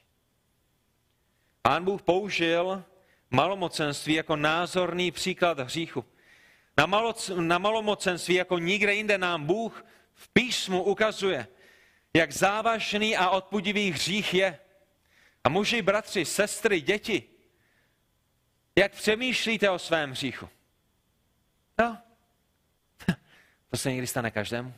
Pán 1.61 1.83
Bůh 1.83 2.01
použil 2.01 2.83
malomocenství 3.31 4.13
jako 4.13 4.35
názorný 4.35 5.11
příklad 5.11 5.59
hříchu. 5.59 6.05
Na, 6.77 6.85
maloc, 6.85 7.31
na 7.35 7.57
malomocenství 7.57 8.35
jako 8.35 8.59
nikde 8.59 8.93
jinde 8.93 9.17
nám 9.17 9.45
Bůh 9.45 9.85
v 10.13 10.29
písmu 10.29 10.83
ukazuje, 10.83 11.47
jak 12.13 12.31
závažný 12.31 13.17
a 13.17 13.29
odpudivý 13.29 13.91
hřích 13.91 14.33
je. 14.33 14.59
A 15.43 15.49
muži, 15.49 15.81
bratři, 15.81 16.25
sestry, 16.25 16.81
děti, 16.81 17.23
jak 18.75 18.91
přemýšlíte 18.91 19.69
o 19.69 19.79
svém 19.79 20.11
hříchu? 20.11 20.49
No, 21.79 21.97
to 23.71 23.77
se 23.77 23.91
někdy 23.91 24.07
stane 24.07 24.31
každému. 24.31 24.73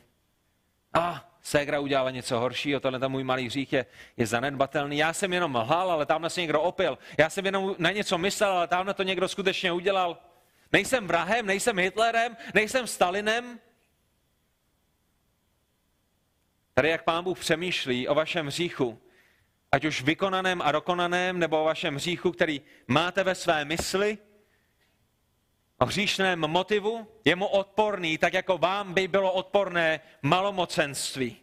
A 0.94 1.30
ségra 1.42 1.80
udělala 1.80 2.10
něco 2.10 2.38
horšího, 2.38 2.80
tohle 2.80 3.08
můj 3.08 3.24
malý 3.24 3.46
hřích 3.46 3.72
je, 3.72 3.86
je 4.16 4.26
zanedbatelný. 4.26 4.98
Já 4.98 5.12
jsem 5.12 5.32
jenom 5.32 5.54
lhal, 5.54 5.90
ale 5.90 6.06
tamhle 6.06 6.30
se 6.30 6.40
někdo 6.40 6.62
opil. 6.62 6.98
Já 7.18 7.30
jsem 7.30 7.46
jenom 7.46 7.74
na 7.78 7.90
něco 7.90 8.18
myslel, 8.18 8.52
ale 8.52 8.68
tamhle 8.68 8.94
to 8.94 9.02
někdo 9.02 9.28
skutečně 9.28 9.72
udělal. 9.72 10.18
Nejsem 10.72 11.06
vrahem, 11.06 11.46
nejsem 11.46 11.78
Hitlerem, 11.78 12.36
nejsem 12.54 12.86
Stalinem. 12.86 13.60
Tady 16.74 16.88
jak 16.88 17.04
pán 17.04 17.24
Bůh 17.24 17.38
přemýšlí 17.38 18.08
o 18.08 18.14
vašem 18.14 18.46
hříchu, 18.46 19.02
ať 19.72 19.84
už 19.84 20.02
vykonaném 20.02 20.62
a 20.62 20.72
dokonaném, 20.72 21.38
nebo 21.38 21.62
o 21.62 21.64
vašem 21.64 21.94
hříchu, 21.94 22.32
který 22.32 22.60
máte 22.86 23.24
ve 23.24 23.34
své 23.34 23.64
mysli, 23.64 24.18
o 25.78 25.86
hříšném 25.86 26.40
motivu, 26.40 27.08
je 27.24 27.36
mu 27.36 27.46
odporný, 27.46 28.18
tak 28.18 28.34
jako 28.34 28.58
vám 28.58 28.94
by 28.94 29.08
bylo 29.08 29.32
odporné 29.32 30.00
malomocenství. 30.22 31.36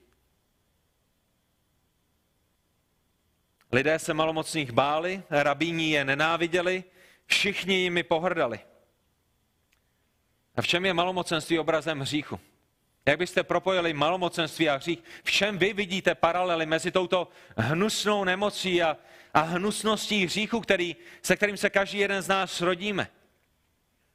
Lidé 3.72 4.00
se 4.00 4.14
malomocných 4.14 4.72
báli, 4.72 5.24
rabíni 5.30 5.90
je 5.92 6.06
nenáviděli, 6.06 6.84
všichni 7.26 7.76
jimi 7.76 8.04
pohrdali. 8.04 8.60
A 10.58 10.62
v 10.62 10.68
čem 10.68 10.86
je 10.86 10.94
malomocenství 10.94 11.60
obrazem 11.60 12.00
hříchu? 12.00 12.40
Jak 13.06 13.20
byste 13.20 13.44
propojili 13.44 13.94
malomocenství 13.94 14.70
a 14.70 14.76
hřích? 14.76 15.04
V 15.24 15.32
čem 15.32 15.58
vy 15.58 15.74
vidíte 15.74 16.16
paralely 16.16 16.66
mezi 16.66 16.92
touto 16.92 17.28
hnusnou 17.58 18.24
nemocí 18.24 18.84
a, 18.84 18.98
a 19.34 19.42
hnusností 19.42 20.26
hříchu, 20.26 20.60
který, 20.60 20.96
se 21.22 21.36
kterým 21.36 21.58
se 21.58 21.70
každý 21.70 21.98
jeden 21.98 22.22
z 22.22 22.28
nás 22.28 22.62
rodíme? 22.62 23.08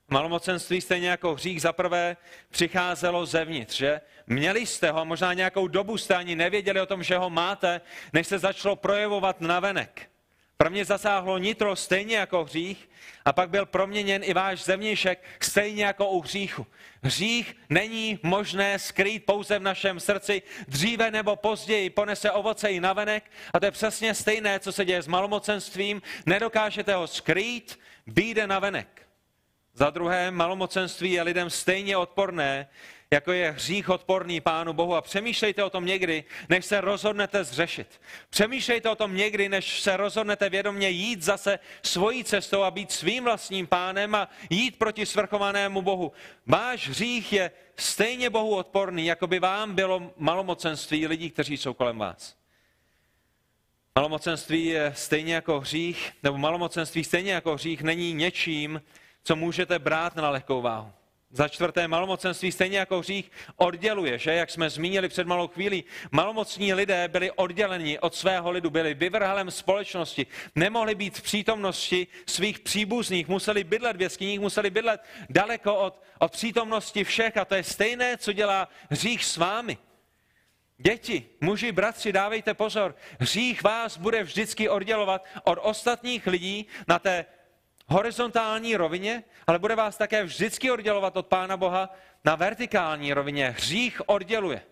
Malomocenství 0.08 0.80
stejně 0.80 1.08
jako 1.08 1.34
hřích 1.34 1.62
zaprvé 1.62 2.16
přicházelo 2.50 3.26
zevnitř, 3.26 3.76
že? 3.76 4.00
Měli 4.26 4.66
jste 4.66 4.90
ho, 4.90 5.04
možná 5.04 5.34
nějakou 5.34 5.68
dobu 5.68 5.98
jste 5.98 6.14
ani 6.14 6.36
nevěděli 6.36 6.80
o 6.80 6.86
tom, 6.86 7.02
že 7.02 7.16
ho 7.16 7.30
máte, 7.30 7.80
než 8.12 8.26
se 8.26 8.38
začalo 8.38 8.76
projevovat 8.76 9.40
navenek. 9.40 10.11
Pro 10.62 10.70
mě 10.70 10.84
zasáhlo 10.84 11.38
nitro 11.38 11.76
stejně 11.76 12.16
jako 12.16 12.44
hřích 12.44 12.90
a 13.24 13.32
pak 13.32 13.50
byl 13.50 13.66
proměněn 13.66 14.22
i 14.24 14.34
váš 14.34 14.64
zevnějšek 14.64 15.24
stejně 15.40 15.84
jako 15.84 16.08
u 16.10 16.20
hříchu. 16.20 16.66
Hřích 17.02 17.56
není 17.70 18.18
možné 18.22 18.78
skrýt 18.78 19.26
pouze 19.26 19.58
v 19.58 19.62
našem 19.62 20.00
srdci, 20.00 20.42
dříve 20.68 21.10
nebo 21.10 21.36
později 21.36 21.90
ponese 21.90 22.30
ovoce 22.30 22.68
i 22.68 22.80
navenek 22.80 23.30
a 23.52 23.60
to 23.60 23.66
je 23.66 23.70
přesně 23.70 24.14
stejné, 24.14 24.60
co 24.60 24.72
se 24.72 24.84
děje 24.84 25.02
s 25.02 25.06
malomocenstvím. 25.06 26.02
Nedokážete 26.26 26.94
ho 26.94 27.06
skrýt, 27.06 27.78
výjde 28.06 28.46
navenek. 28.46 29.02
Za 29.74 29.90
druhé, 29.90 30.30
malomocenství 30.30 31.12
je 31.12 31.22
lidem 31.22 31.50
stejně 31.50 31.96
odporné, 31.96 32.68
jako 33.12 33.32
je 33.32 33.50
hřích 33.50 33.88
odporný 33.88 34.40
Pánu 34.40 34.72
Bohu. 34.72 34.94
A 34.94 35.00
přemýšlejte 35.00 35.64
o 35.64 35.70
tom 35.70 35.84
někdy, 35.84 36.24
než 36.48 36.64
se 36.64 36.80
rozhodnete 36.80 37.44
zřešit. 37.44 38.00
Přemýšlejte 38.30 38.88
o 38.90 38.94
tom 38.94 39.16
někdy, 39.16 39.48
než 39.48 39.80
se 39.80 39.96
rozhodnete 39.96 40.50
vědomě 40.50 40.88
jít 40.88 41.22
zase 41.22 41.58
svojí 41.82 42.24
cestou 42.24 42.62
a 42.62 42.70
být 42.70 42.92
svým 42.92 43.24
vlastním 43.24 43.66
pánem 43.66 44.14
a 44.14 44.28
jít 44.50 44.78
proti 44.78 45.06
svrchovanému 45.06 45.82
Bohu. 45.82 46.12
Váš 46.46 46.88
hřích 46.88 47.32
je 47.32 47.50
stejně 47.76 48.30
Bohu 48.30 48.56
odporný, 48.56 49.06
jako 49.06 49.26
by 49.26 49.38
vám 49.38 49.74
bylo 49.74 50.12
malomocenství 50.16 51.06
lidí, 51.06 51.30
kteří 51.30 51.56
jsou 51.56 51.74
kolem 51.74 51.98
vás. 51.98 52.36
Malomocenství 53.94 54.66
je 54.66 54.92
stejně 54.96 55.34
jako 55.34 55.60
hřích, 55.60 56.12
nebo 56.22 56.38
malomocenství 56.38 57.04
stejně 57.04 57.32
jako 57.32 57.54
hřích 57.54 57.82
není 57.82 58.12
něčím, 58.12 58.82
co 59.24 59.36
můžete 59.36 59.78
brát 59.78 60.16
na 60.16 60.30
lehkou 60.30 60.62
váhu. 60.62 60.92
Za 61.34 61.48
čtvrté, 61.48 61.88
malomocenství 61.88 62.52
stejně 62.52 62.78
jako 62.78 62.98
hřích 62.98 63.30
odděluje, 63.56 64.18
že, 64.18 64.32
jak 64.32 64.50
jsme 64.50 64.70
zmínili 64.70 65.08
před 65.08 65.26
malou 65.26 65.48
chvílí, 65.48 65.84
malomocní 66.10 66.74
lidé 66.74 67.08
byli 67.08 67.30
odděleni 67.30 67.98
od 67.98 68.14
svého 68.14 68.50
lidu, 68.50 68.70
byli 68.70 68.94
vyvrhelem 68.94 69.50
společnosti, 69.50 70.26
nemohli 70.54 70.94
být 70.94 71.18
v 71.18 71.22
přítomnosti 71.22 72.06
svých 72.26 72.60
příbuzných, 72.60 73.28
museli 73.28 73.64
bydlet 73.64 73.96
v 73.96 74.02
jeskyních, 74.02 74.40
museli 74.40 74.70
bydlet 74.70 75.00
daleko 75.30 75.76
od, 75.76 76.02
od 76.18 76.32
přítomnosti 76.32 77.04
všech 77.04 77.36
a 77.36 77.44
to 77.44 77.54
je 77.54 77.64
stejné, 77.64 78.16
co 78.16 78.32
dělá 78.32 78.68
hřích 78.90 79.24
s 79.24 79.36
vámi. 79.36 79.78
Děti, 80.78 81.26
muži, 81.40 81.72
bratři, 81.72 82.12
dávejte 82.12 82.54
pozor, 82.54 82.96
hřích 83.20 83.62
vás 83.62 83.98
bude 83.98 84.22
vždycky 84.22 84.68
oddělovat 84.68 85.24
od 85.44 85.58
ostatních 85.62 86.26
lidí 86.26 86.66
na 86.88 86.98
té 86.98 87.24
horizontální 87.86 88.76
rovině, 88.76 89.24
ale 89.46 89.58
bude 89.58 89.74
vás 89.74 89.96
také 89.96 90.24
vždycky 90.24 90.70
oddělovat 90.70 91.16
od 91.16 91.26
Pána 91.26 91.56
Boha 91.56 91.90
na 92.24 92.34
vertikální 92.34 93.12
rovině. 93.12 93.54
Hřích 93.58 94.08
odděluje. 94.08 94.62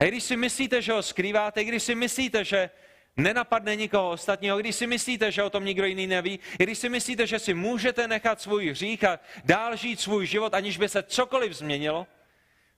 A 0.00 0.04
když 0.04 0.24
si 0.24 0.36
myslíte, 0.36 0.82
že 0.82 0.92
ho 0.92 1.02
skrýváte, 1.02 1.64
když 1.64 1.82
si 1.82 1.94
myslíte, 1.94 2.44
že 2.44 2.70
nenapadne 3.16 3.76
nikoho 3.76 4.10
ostatního, 4.10 4.58
když 4.58 4.76
si 4.76 4.86
myslíte, 4.86 5.32
že 5.32 5.42
o 5.42 5.50
tom 5.50 5.64
nikdo 5.64 5.86
jiný 5.86 6.06
neví, 6.06 6.38
když 6.56 6.78
si 6.78 6.88
myslíte, 6.88 7.26
že 7.26 7.38
si 7.38 7.54
můžete 7.54 8.08
nechat 8.08 8.40
svůj 8.40 8.70
hřích 8.70 9.04
a 9.04 9.18
dál 9.44 9.76
žít 9.76 10.00
svůj 10.00 10.26
život, 10.26 10.54
aniž 10.54 10.78
by 10.78 10.88
se 10.88 11.02
cokoliv 11.02 11.52
změnilo, 11.52 12.06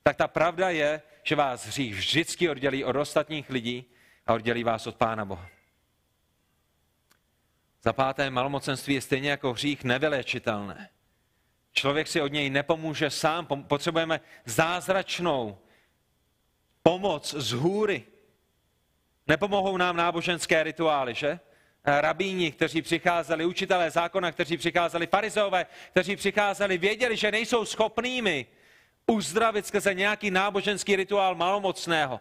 tak 0.03 0.17
ta 0.17 0.29
pravda 0.29 0.71
je, 0.71 1.03
že 1.23 1.37
vás 1.37 1.67
hřích 1.67 1.95
vždycky 1.95 2.49
oddělí 2.49 2.85
od 2.85 2.97
ostatních 2.97 3.51
lidí 3.51 3.85
a 4.27 4.35
oddělí 4.35 4.65
vás 4.65 4.87
od 4.87 4.97
Pána 4.97 5.25
Boha. 5.25 5.58
Za 7.89 7.93
páté, 7.93 8.31
malomocenství 8.31 8.95
je 8.95 9.01
stejně 9.01 9.31
jako 9.31 9.53
hřích 9.53 9.85
nevylečitelné. 9.85 10.89
Člověk 11.73 12.09
si 12.09 12.21
od 12.21 12.33
něj 12.33 12.51
nepomůže 12.51 13.11
sám, 13.11 13.47
potřebujeme 13.47 14.21
zázračnou 14.45 15.59
pomoc 16.83 17.35
z 17.35 17.53
hůry. 17.53 18.05
Nepomohou 19.27 19.77
nám 19.77 19.97
náboženské 19.97 20.63
rituály, 20.63 21.15
že? 21.15 21.41
Rabíni, 21.85 22.53
kteří 22.53 22.83
přicházeli, 22.83 23.45
učitelé 23.45 23.91
zákona, 23.91 24.33
kteří 24.33 24.57
přicházeli, 24.57 25.07
farizeové, 25.07 25.67
kteří 25.91 26.17
přicházeli, 26.17 26.79
věděli, 26.79 27.17
že 27.17 27.31
nejsou 27.31 27.65
schopnými 27.65 28.47
uzdravit 29.07 29.67
skrze 29.67 29.95
nějaký 29.95 30.31
náboženský 30.31 30.97
rituál 30.97 31.35
malomocného. 31.35 32.21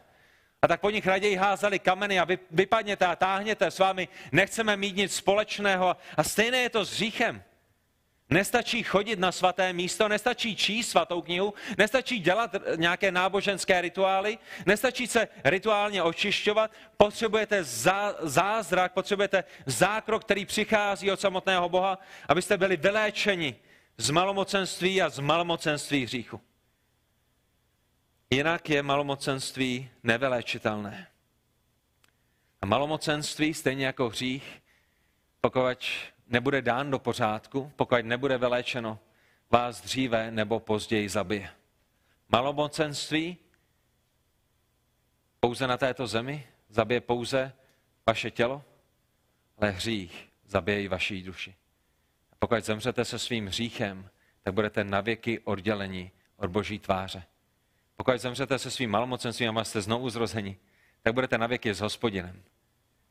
A 0.62 0.68
tak 0.68 0.82
po 0.82 0.90
nich 0.90 1.08
raději 1.08 1.36
házeli 1.36 1.80
kameny 1.80 2.20
a 2.20 2.24
vy, 2.24 2.40
vypadněte 2.52 3.06
a 3.06 3.16
táhněte, 3.16 3.72
s 3.72 3.80
vámi 3.80 4.08
nechceme 4.32 4.78
mít 4.78 4.96
nic 4.96 5.16
společného. 5.16 5.98
A 6.18 6.24
stejné 6.24 6.58
je 6.58 6.70
to 6.70 6.86
s 6.86 6.92
hříchem. 6.92 7.44
Nestačí 8.30 8.84
chodit 8.84 9.20
na 9.20 9.32
svaté 9.32 9.74
místo, 9.74 10.08
nestačí 10.08 10.56
číst 10.56 10.90
svatou 10.90 11.22
knihu, 11.22 11.54
nestačí 11.78 12.20
dělat 12.20 12.56
nějaké 12.76 13.12
náboženské 13.12 13.82
rituály, 13.82 14.38
nestačí 14.66 15.08
se 15.08 15.28
rituálně 15.44 16.04
očišťovat, 16.04 16.72
potřebujete 16.98 17.64
zá, 17.64 18.16
zázrak, 18.20 18.94
potřebujete 18.94 19.44
zákrok, 19.66 20.24
který 20.24 20.46
přichází 20.46 21.12
od 21.12 21.20
samotného 21.20 21.70
Boha, 21.70 22.00
abyste 22.28 22.58
byli 22.58 22.78
vyléčeni 22.78 23.56
z 23.98 24.10
malomocenství 24.10 25.02
a 25.02 25.10
z 25.10 25.20
malomocenství 25.20 26.06
hříchu. 26.06 26.42
Jinak 28.30 28.70
je 28.70 28.84
malomocenství 28.84 29.90
nevyléčitelné. 30.04 31.08
A 32.62 32.66
malomocenství, 32.66 33.54
stejně 33.54 33.86
jako 33.86 34.10
hřích, 34.10 34.62
pokud 35.42 35.86
nebude 36.28 36.62
dán 36.62 36.92
do 36.92 37.00
pořádku, 37.00 37.72
pokud 37.76 38.06
nebude 38.06 38.38
vyléčeno, 38.38 39.00
vás 39.52 39.82
dříve 39.82 40.32
nebo 40.32 40.60
později 40.60 41.10
zabije. 41.10 41.50
Malomocenství 42.30 43.38
pouze 45.40 45.68
na 45.68 45.78
této 45.78 46.08
zemi 46.08 46.48
zabije 46.70 47.02
pouze 47.02 47.54
vaše 48.08 48.32
tělo, 48.32 48.64
ale 49.58 49.72
hřích 49.72 50.30
zabije 50.46 50.84
i 50.84 50.88
vaší 50.88 51.24
duši. 51.24 51.56
A 52.32 52.36
pokud 52.40 52.64
zemřete 52.64 53.06
se 53.06 53.20
svým 53.20 53.48
hříchem, 53.48 54.10
tak 54.44 54.54
budete 54.54 54.84
navěky 54.84 55.40
odděleni 55.40 56.12
od 56.38 56.50
boží 56.50 56.80
tváře. 56.80 57.24
Pokud 57.98 58.18
zemřete 58.18 58.60
se 58.60 58.72
svým 58.72 58.92
malomocenstvím 58.92 59.58
a 59.58 59.64
jste 59.64 59.82
znovu 59.82 60.10
zrození, 60.10 60.58
tak 61.02 61.14
budete 61.14 61.38
navěky 61.38 61.74
s 61.74 61.80
hospodinem. 61.80 62.44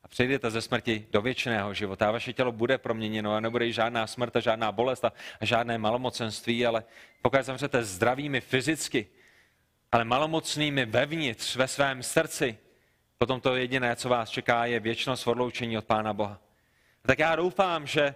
A 0.03 0.09
přejdete 0.09 0.51
ze 0.51 0.63
smrti 0.63 1.07
do 1.11 1.23
věčného 1.23 1.75
života 1.75 2.09
a 2.09 2.11
vaše 2.11 2.33
tělo 2.33 2.53
bude 2.53 2.79
proměněno 2.79 3.35
a 3.35 3.41
nebude 3.41 3.73
žádná 3.73 4.07
smrt 4.07 4.37
a 4.37 4.41
žádná 4.41 4.73
bolest 4.73 5.05
a 5.05 5.13
žádné 5.41 5.79
malomocenství, 5.79 6.67
ale 6.67 6.85
pokud 7.23 7.43
zemřete 7.43 7.85
zdravými 7.85 8.41
fyzicky, 8.41 9.07
ale 9.93 10.05
malomocnými 10.05 10.87
vevnitř, 10.87 11.57
ve 11.57 11.69
svém 11.69 12.03
srdci, 12.03 12.59
potom 13.19 13.41
to 13.41 13.57
jediné, 13.57 13.97
co 13.97 14.09
vás 14.09 14.31
čeká, 14.31 14.67
je 14.67 14.81
věčnost 14.81 15.27
v 15.27 15.31
odloučení 15.31 15.79
od 15.79 15.85
Pána 15.85 16.13
Boha. 16.13 16.41
A 17.05 17.07
tak 17.07 17.19
já 17.19 17.37
doufám, 17.37 17.87
že 17.87 18.15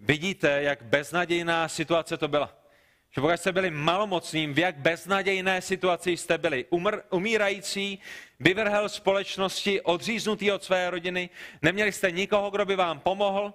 vidíte, 0.00 0.62
jak 0.62 0.82
beznadějná 0.82 1.68
situace 1.68 2.16
to 2.16 2.28
byla. 2.28 2.61
Že 3.14 3.20
pokud 3.20 3.36
jste 3.36 3.52
byli 3.52 3.70
malomocným, 3.70 4.54
v 4.54 4.58
jak 4.58 4.76
beznadějné 4.76 5.62
situaci 5.62 6.10
jste 6.10 6.38
byli. 6.38 6.64
Umr, 6.70 6.98
umírající, 7.10 7.98
vyvrhel 8.40 8.88
společnosti, 8.88 9.80
odříznutý 9.80 10.52
od 10.52 10.64
své 10.64 10.90
rodiny, 10.90 11.30
neměli 11.62 11.92
jste 11.92 12.10
nikoho, 12.10 12.50
kdo 12.50 12.64
by 12.64 12.76
vám 12.76 13.00
pomohl. 13.00 13.54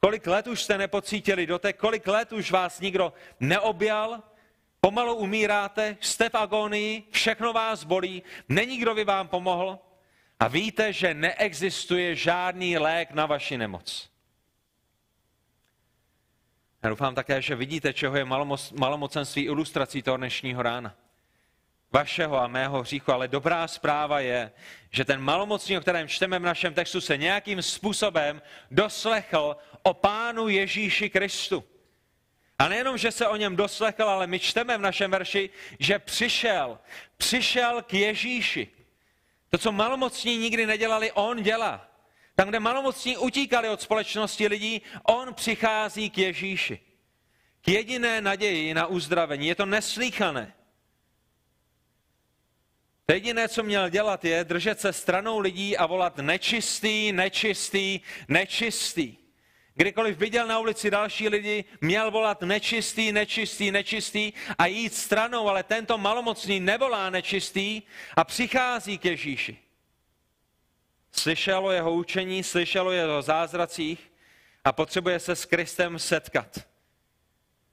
Kolik 0.00 0.26
let 0.26 0.46
už 0.46 0.62
jste 0.62 0.78
nepocítili 0.78 1.46
dotek, 1.46 1.76
kolik 1.76 2.06
let 2.06 2.32
už 2.32 2.50
vás 2.50 2.80
nikdo 2.80 3.12
neobjal, 3.40 4.22
pomalu 4.80 5.14
umíráte, 5.14 5.96
jste 6.00 6.28
v 6.28 6.34
agonii, 6.34 7.02
všechno 7.10 7.52
vás 7.52 7.84
bolí, 7.84 8.22
není 8.48 8.78
kdo 8.78 8.94
by 8.94 9.04
vám 9.04 9.28
pomohl 9.28 9.78
a 10.40 10.48
víte, 10.48 10.92
že 10.92 11.14
neexistuje 11.14 12.14
žádný 12.16 12.78
lék 12.78 13.10
na 13.10 13.26
vaši 13.26 13.58
nemoc. 13.58 14.10
Já 16.82 16.88
doufám 16.88 17.14
také, 17.14 17.42
že 17.42 17.54
vidíte, 17.54 17.92
čeho 17.92 18.16
je 18.16 18.26
malomocenství 18.72 19.42
ilustrací 19.42 20.02
toho 20.02 20.16
dnešního 20.16 20.62
rána. 20.62 20.94
Vašeho 21.92 22.38
a 22.38 22.46
mého 22.46 22.82
hříchu, 22.82 23.12
ale 23.12 23.28
dobrá 23.28 23.68
zpráva 23.68 24.20
je, 24.20 24.52
že 24.90 25.04
ten 25.04 25.20
malomocný, 25.20 25.78
o 25.78 25.80
kterém 25.80 26.08
čteme 26.08 26.38
v 26.38 26.42
našem 26.42 26.74
textu, 26.74 27.00
se 27.00 27.16
nějakým 27.16 27.62
způsobem 27.62 28.42
doslechl 28.70 29.56
o 29.82 29.94
Pánu 29.94 30.48
Ježíši 30.48 31.10
Kristu. 31.10 31.64
A 32.58 32.68
nejenom, 32.68 32.98
že 32.98 33.10
se 33.10 33.28
o 33.28 33.36
něm 33.36 33.56
doslechl, 33.56 34.04
ale 34.04 34.26
my 34.26 34.38
čteme 34.38 34.78
v 34.78 34.80
našem 34.80 35.10
verši, 35.10 35.50
že 35.78 35.98
přišel, 35.98 36.78
přišel 37.16 37.82
k 37.82 37.94
Ježíši. 37.94 38.68
To, 39.50 39.58
co 39.58 39.72
malomocní 39.72 40.38
nikdy 40.38 40.66
nedělali, 40.66 41.12
on 41.12 41.42
dělá. 41.42 41.87
Tam, 42.38 42.48
kde 42.48 42.60
malomocní 42.60 43.16
utíkali 43.16 43.68
od 43.68 43.82
společnosti 43.82 44.46
lidí, 44.46 44.82
on 45.02 45.34
přichází 45.34 46.10
k 46.10 46.18
Ježíši. 46.18 46.80
K 47.60 47.68
jediné 47.68 48.20
naději 48.20 48.74
na 48.74 48.86
uzdravení. 48.86 49.46
Je 49.46 49.54
to 49.54 49.66
neslíchané. 49.66 50.54
To 53.06 53.12
jediné, 53.12 53.48
co 53.48 53.62
měl 53.62 53.88
dělat, 53.88 54.24
je 54.24 54.44
držet 54.44 54.80
se 54.80 54.92
stranou 54.92 55.38
lidí 55.38 55.76
a 55.76 55.86
volat 55.86 56.18
nečistý, 56.18 57.12
nečistý, 57.12 58.00
nečistý. 58.28 59.16
Kdykoliv 59.74 60.18
viděl 60.18 60.46
na 60.46 60.58
ulici 60.58 60.90
další 60.90 61.28
lidi, 61.28 61.64
měl 61.80 62.10
volat 62.10 62.42
nečistý, 62.42 63.12
nečistý, 63.12 63.70
nečistý 63.70 64.32
a 64.58 64.66
jít 64.66 64.94
stranou, 64.94 65.48
ale 65.48 65.62
tento 65.62 65.98
malomocný 65.98 66.60
nevolá 66.60 67.10
nečistý 67.10 67.82
a 68.16 68.24
přichází 68.24 68.98
k 68.98 69.04
Ježíši. 69.04 69.67
Slyšelo 71.12 71.70
jeho 71.70 71.92
učení, 71.92 72.42
slyšelo 72.42 72.90
jeho 72.90 73.22
zázracích 73.22 74.12
a 74.64 74.72
potřebuje 74.72 75.20
se 75.20 75.36
s 75.36 75.44
Kristem 75.44 75.98
setkat. 75.98 76.68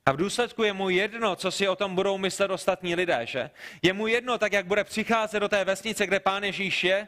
A 0.06 0.12
v 0.12 0.17
důsledku 0.17 0.63
je 0.63 0.74
mu 0.74 0.89
jedno, 0.89 1.36
co 1.36 1.52
si 1.52 1.67
o 1.67 1.76
tom 1.76 1.95
budou 1.95 2.17
myslet 2.17 2.52
ostatní 2.52 2.95
lidé, 2.95 3.19
že? 3.26 3.50
Je 3.82 3.93
mu 3.93 4.08
jedno, 4.08 4.38
tak 4.38 4.54
jak 4.54 4.65
bude 4.65 4.84
přicházet 4.84 5.39
do 5.39 5.50
té 5.50 5.65
vesnice, 5.65 6.08
kde 6.08 6.19
pán 6.19 6.43
Ježíš 6.43 6.84
je, 6.84 7.08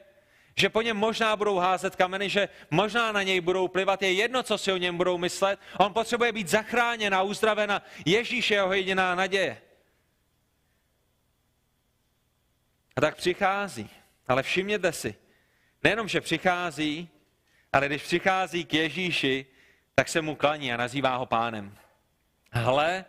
že 0.56 0.70
po 0.70 0.82
něm 0.82 0.98
možná 0.98 1.36
budou 1.36 1.58
házet 1.58 1.96
kameny, 1.96 2.30
že 2.30 2.50
možná 2.72 3.12
na 3.12 3.24
něj 3.24 3.42
budou 3.42 3.68
plivat, 3.68 4.02
je 4.02 4.14
jedno, 4.14 4.44
co 4.44 4.58
si 4.58 4.72
o 4.72 4.78
něm 4.78 4.98
budou 4.98 5.18
myslet. 5.18 5.60
On 5.78 5.94
potřebuje 5.94 6.32
být 6.32 6.50
zachráněn 6.50 7.16
a 7.16 7.22
uzdraven 7.22 7.72
a 7.72 7.82
Ježíš 8.06 8.52
je 8.52 8.58
jeho 8.58 8.74
jediná 8.74 9.16
naděje. 9.16 9.62
A 12.96 13.02
tak 13.02 13.16
přichází. 13.16 13.90
Ale 14.28 14.44
všimněte 14.44 14.92
si, 14.92 15.16
nejenom, 15.84 16.08
že 16.08 16.22
přichází, 16.22 17.10
ale 17.74 17.88
když 17.88 18.04
přichází 18.04 18.66
k 18.66 18.74
Ježíši, 18.74 19.46
tak 19.96 20.10
se 20.10 20.22
mu 20.22 20.36
klaní 20.36 20.74
a 20.74 20.78
nazývá 20.78 21.16
ho 21.16 21.26
pánem. 21.26 21.78
Hle, 22.52 23.06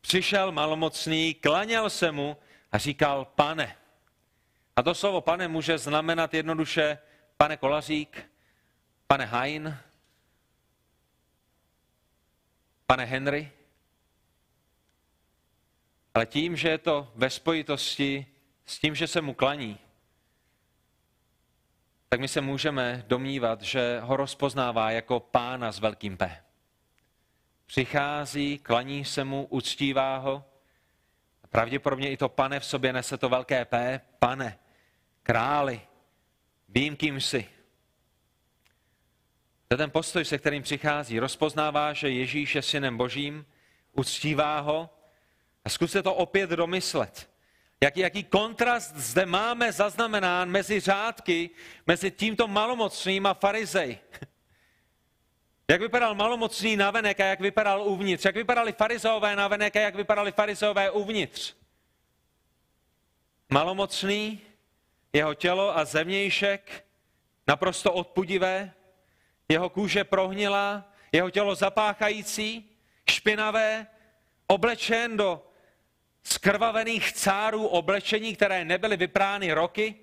přišel 0.00 0.52
malomocný, 0.52 1.34
klaněl 1.34 1.90
se 1.90 2.12
mu 2.12 2.36
a 2.72 2.78
říkal, 2.78 3.24
pane. 3.24 3.76
A 4.76 4.82
to 4.82 4.94
slovo 4.94 5.20
pane 5.20 5.48
může 5.48 5.78
znamenat 5.78 6.34
jednoduše 6.34 6.98
pane 7.36 7.56
Kolařík, 7.56 8.30
pane 9.06 9.24
Hain, 9.24 9.78
pane 12.86 13.04
Henry. 13.04 13.52
Ale 16.14 16.26
tím, 16.26 16.56
že 16.56 16.68
je 16.68 16.78
to 16.78 17.12
ve 17.14 17.30
spojitosti 17.30 18.26
s 18.66 18.78
tím, 18.78 18.94
že 18.94 19.06
se 19.06 19.20
mu 19.20 19.34
klaní, 19.34 19.78
tak 22.12 22.20
my 22.20 22.28
se 22.28 22.40
můžeme 22.40 23.04
domnívat, 23.06 23.62
že 23.62 24.00
ho 24.00 24.16
rozpoznává 24.16 24.90
jako 24.90 25.20
pána 25.20 25.72
s 25.72 25.78
velkým 25.78 26.16
P. 26.16 26.42
Přichází, 27.66 28.58
klaní 28.58 29.04
se 29.04 29.24
mu, 29.24 29.46
uctívá 29.50 30.16
ho. 30.16 30.44
Pravděpodobně 31.50 32.10
i 32.10 32.16
to 32.16 32.28
pane 32.28 32.60
v 32.60 32.64
sobě 32.64 32.92
nese 32.92 33.18
to 33.18 33.28
velké 33.28 33.64
P. 33.64 34.00
Pane, 34.18 34.58
králi, 35.22 35.80
vím, 36.68 36.96
kým 36.96 37.20
jsi. 37.20 37.48
To 39.68 39.76
ten 39.76 39.90
postoj, 39.90 40.24
se 40.24 40.38
kterým 40.38 40.62
přichází. 40.62 41.18
Rozpoznává, 41.18 41.92
že 41.92 42.10
Ježíš 42.10 42.54
je 42.54 42.62
synem 42.62 42.96
božím, 42.96 43.46
uctívá 43.92 44.60
ho 44.60 44.90
a 45.64 45.68
zkuste 45.68 46.02
to 46.02 46.14
opět 46.14 46.50
domyslet. 46.50 47.31
Jaký, 47.82 48.00
jaký 48.00 48.24
kontrast 48.24 48.96
zde 48.96 49.26
máme 49.26 49.72
zaznamenán 49.72 50.50
mezi 50.50 50.80
řádky, 50.80 51.50
mezi 51.86 52.10
tímto 52.10 52.48
malomocným 52.48 53.26
a 53.26 53.34
farizej. 53.34 53.98
Jak 55.70 55.80
vypadal 55.80 56.14
malomocný 56.14 56.76
navenek 56.76 57.20
a 57.20 57.24
jak 57.24 57.40
vypadal 57.40 57.82
uvnitř. 57.82 58.24
Jak 58.24 58.36
vypadali 58.36 58.72
farizové 58.72 59.36
navenek 59.36 59.76
a 59.76 59.80
jak 59.80 59.94
vypadali 59.94 60.32
farizové 60.32 60.90
uvnitř. 60.90 61.54
Malomocný, 63.50 64.40
jeho 65.12 65.34
tělo 65.34 65.78
a 65.78 65.84
zemějšek 65.84 66.84
naprosto 67.46 67.92
odpudivé, 67.92 68.72
jeho 69.48 69.70
kůže 69.70 70.04
prohnila, 70.04 70.92
jeho 71.12 71.30
tělo 71.30 71.54
zapáchající, 71.54 72.70
špinavé, 73.10 73.86
oblečen 74.46 75.16
do 75.16 75.51
skrvavených 76.22 77.12
cárů 77.12 77.66
oblečení, 77.66 78.36
které 78.36 78.64
nebyly 78.64 78.96
vyprány 78.96 79.52
roky, 79.52 79.94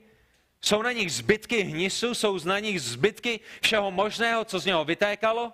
jsou 0.61 0.81
na 0.81 0.91
nich 0.91 1.13
zbytky 1.13 1.61
hnisu, 1.61 2.13
jsou 2.13 2.39
na 2.45 2.59
nich 2.59 2.81
zbytky 2.81 3.39
všeho 3.61 3.91
možného, 3.91 4.45
co 4.45 4.59
z 4.59 4.65
něho 4.65 4.85
vytékalo, 4.85 5.53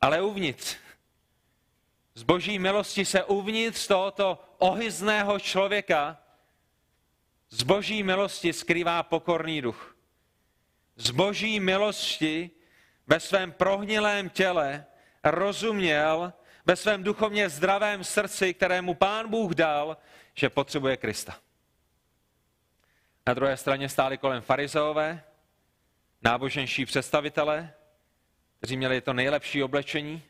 ale 0.00 0.22
uvnitř. 0.22 0.76
Z 2.14 2.22
boží 2.22 2.58
milosti 2.58 3.04
se 3.04 3.24
uvnitř 3.24 3.86
tohoto 3.86 4.38
ohyzného 4.58 5.38
člověka 5.38 6.18
z 7.50 7.62
boží 7.62 8.02
milosti 8.02 8.52
skrývá 8.52 9.02
pokorný 9.02 9.62
duch. 9.62 9.96
Z 10.96 11.10
boží 11.10 11.60
milosti 11.60 12.50
ve 13.06 13.20
svém 13.20 13.52
prohnilém 13.52 14.30
těle 14.30 14.86
rozuměl, 15.24 16.32
ve 16.66 16.76
svém 16.76 17.04
duchovně 17.04 17.48
zdravém 17.48 18.04
srdci, 18.04 18.54
kterému 18.54 18.94
pán 18.94 19.28
Bůh 19.28 19.54
dal, 19.54 19.96
že 20.34 20.50
potřebuje 20.50 20.96
Krista. 20.96 21.36
Na 23.26 23.34
druhé 23.34 23.56
straně 23.56 23.88
stáli 23.88 24.18
kolem 24.18 24.42
farizeové, 24.42 25.22
náboženští 26.22 26.86
představitelé, 26.86 27.72
kteří 28.58 28.76
měli 28.76 29.00
to 29.00 29.12
nejlepší 29.12 29.62
oblečení, 29.62 30.22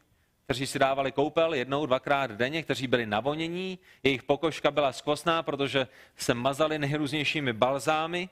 kteří 0.44 0.66
si 0.66 0.78
dávali 0.78 1.12
koupel 1.12 1.54
jednou, 1.54 1.86
dvakrát 1.86 2.30
denně, 2.30 2.62
kteří 2.62 2.86
byli 2.86 3.06
navonění, 3.06 3.78
jejich 4.02 4.22
pokožka 4.22 4.70
byla 4.70 4.92
skvostná, 4.92 5.42
protože 5.42 5.88
se 6.16 6.34
mazali 6.34 6.78
nejrůznějšími 6.78 7.52
balzámy, 7.52 8.28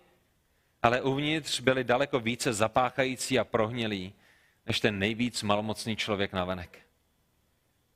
ale 0.82 1.02
uvnitř 1.02 1.60
byli 1.60 1.84
daleko 1.84 2.20
více 2.20 2.52
zapáchající 2.52 3.38
a 3.38 3.44
prohnilí, 3.44 4.14
než 4.66 4.80
ten 4.80 4.98
nejvíc 4.98 5.42
malomocný 5.42 5.96
člověk 5.96 6.32
navenek. 6.32 6.87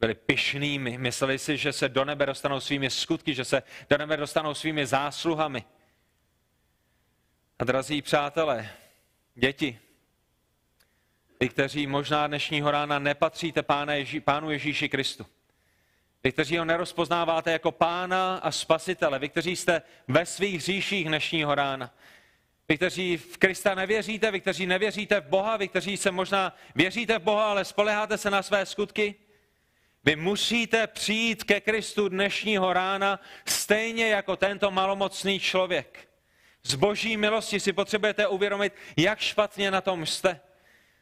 Byli 0.02 0.14
pyšnými, 0.14 0.98
mysleli 0.98 1.38
si, 1.38 1.56
že 1.56 1.72
se 1.72 1.88
do 1.88 2.04
nebe 2.04 2.26
dostanou 2.26 2.60
svými 2.60 2.90
skutky, 2.90 3.34
že 3.34 3.44
se 3.44 3.62
do 3.90 3.98
nebe 3.98 4.16
dostanou 4.16 4.54
svými 4.54 4.86
zásluhami. 4.86 5.64
A 7.58 7.64
drazí 7.64 8.02
přátelé, 8.02 8.70
děti, 9.34 9.78
vy, 11.40 11.48
kteří 11.48 11.86
možná 11.86 12.26
dnešního 12.26 12.70
rána 12.70 12.98
nepatříte 12.98 13.62
pána 13.62 13.94
Ježí, 13.94 14.20
Pánu 14.20 14.50
Ježíši 14.50 14.88
Kristu. 14.88 15.26
Vy, 16.24 16.32
kteří 16.32 16.58
ho 16.58 16.64
nerozpoznáváte 16.64 17.52
jako 17.52 17.72
pána 17.72 18.36
a 18.36 18.50
spasitele. 18.50 19.18
Vy, 19.18 19.28
kteří 19.28 19.56
jste 19.56 19.82
ve 20.08 20.26
svých 20.26 20.54
hříších 20.54 21.06
dnešního 21.06 21.54
rána. 21.54 21.94
Vy, 22.68 22.76
kteří 22.76 23.16
v 23.16 23.38
Krista 23.38 23.74
nevěříte, 23.74 24.30
vy, 24.30 24.40
kteří 24.40 24.66
nevěříte 24.66 25.20
v 25.20 25.26
Boha, 25.26 25.56
vy, 25.56 25.68
kteří 25.68 25.96
se 25.96 26.10
možná 26.10 26.56
věříte 26.74 27.18
v 27.18 27.22
Boha, 27.22 27.50
ale 27.50 27.64
spoleháte 27.64 28.18
se 28.18 28.30
na 28.30 28.42
své 28.42 28.66
skutky. 28.66 29.14
Vy 30.04 30.16
musíte 30.16 30.86
přijít 30.86 31.44
ke 31.44 31.60
Kristu 31.60 32.08
dnešního 32.08 32.72
rána 32.72 33.20
stejně 33.46 34.08
jako 34.08 34.36
tento 34.36 34.70
malomocný 34.70 35.40
člověk. 35.40 36.08
Z 36.62 36.74
boží 36.74 37.16
milosti 37.16 37.60
si 37.60 37.72
potřebujete 37.72 38.26
uvědomit, 38.26 38.72
jak 38.96 39.20
špatně 39.20 39.70
na 39.70 39.80
tom 39.80 40.06
jste. 40.06 40.40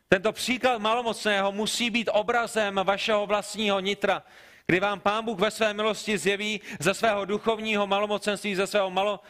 Tento 0.08 0.32
příklad 0.32 0.78
malomocného 0.78 1.52
musí 1.52 1.90
být 1.90 2.08
obrazem 2.12 2.80
vašeho 2.84 3.26
vlastního 3.26 3.80
nitra, 3.80 4.22
kdy 4.66 4.80
vám 4.80 5.00
Pán 5.00 5.24
Bůh 5.24 5.38
ve 5.38 5.50
své 5.50 5.74
milosti 5.74 6.18
zjeví 6.18 6.60
ze 6.80 6.94
svého 6.94 7.24
duchovního 7.24 7.86
malomocenství, 7.86 8.54
ze 8.54 8.66
svého, 8.66 8.90
malo, 8.90 9.20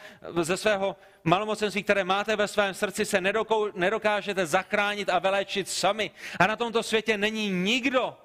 ze 0.41 0.57
svého 0.57 0.95
malomocenství, 1.23 1.83
které 1.83 2.03
máte 2.03 2.35
ve 2.35 2.47
svém 2.47 2.73
srdci, 2.73 3.05
se 3.05 3.21
nedokou, 3.21 3.71
nedokážete 3.73 4.45
zachránit 4.45 5.09
a 5.09 5.19
vyléčit 5.19 5.69
sami. 5.69 6.11
A 6.39 6.47
na 6.47 6.55
tomto 6.55 6.83
světě 6.83 7.17
není 7.17 7.49
nikdo 7.49 8.17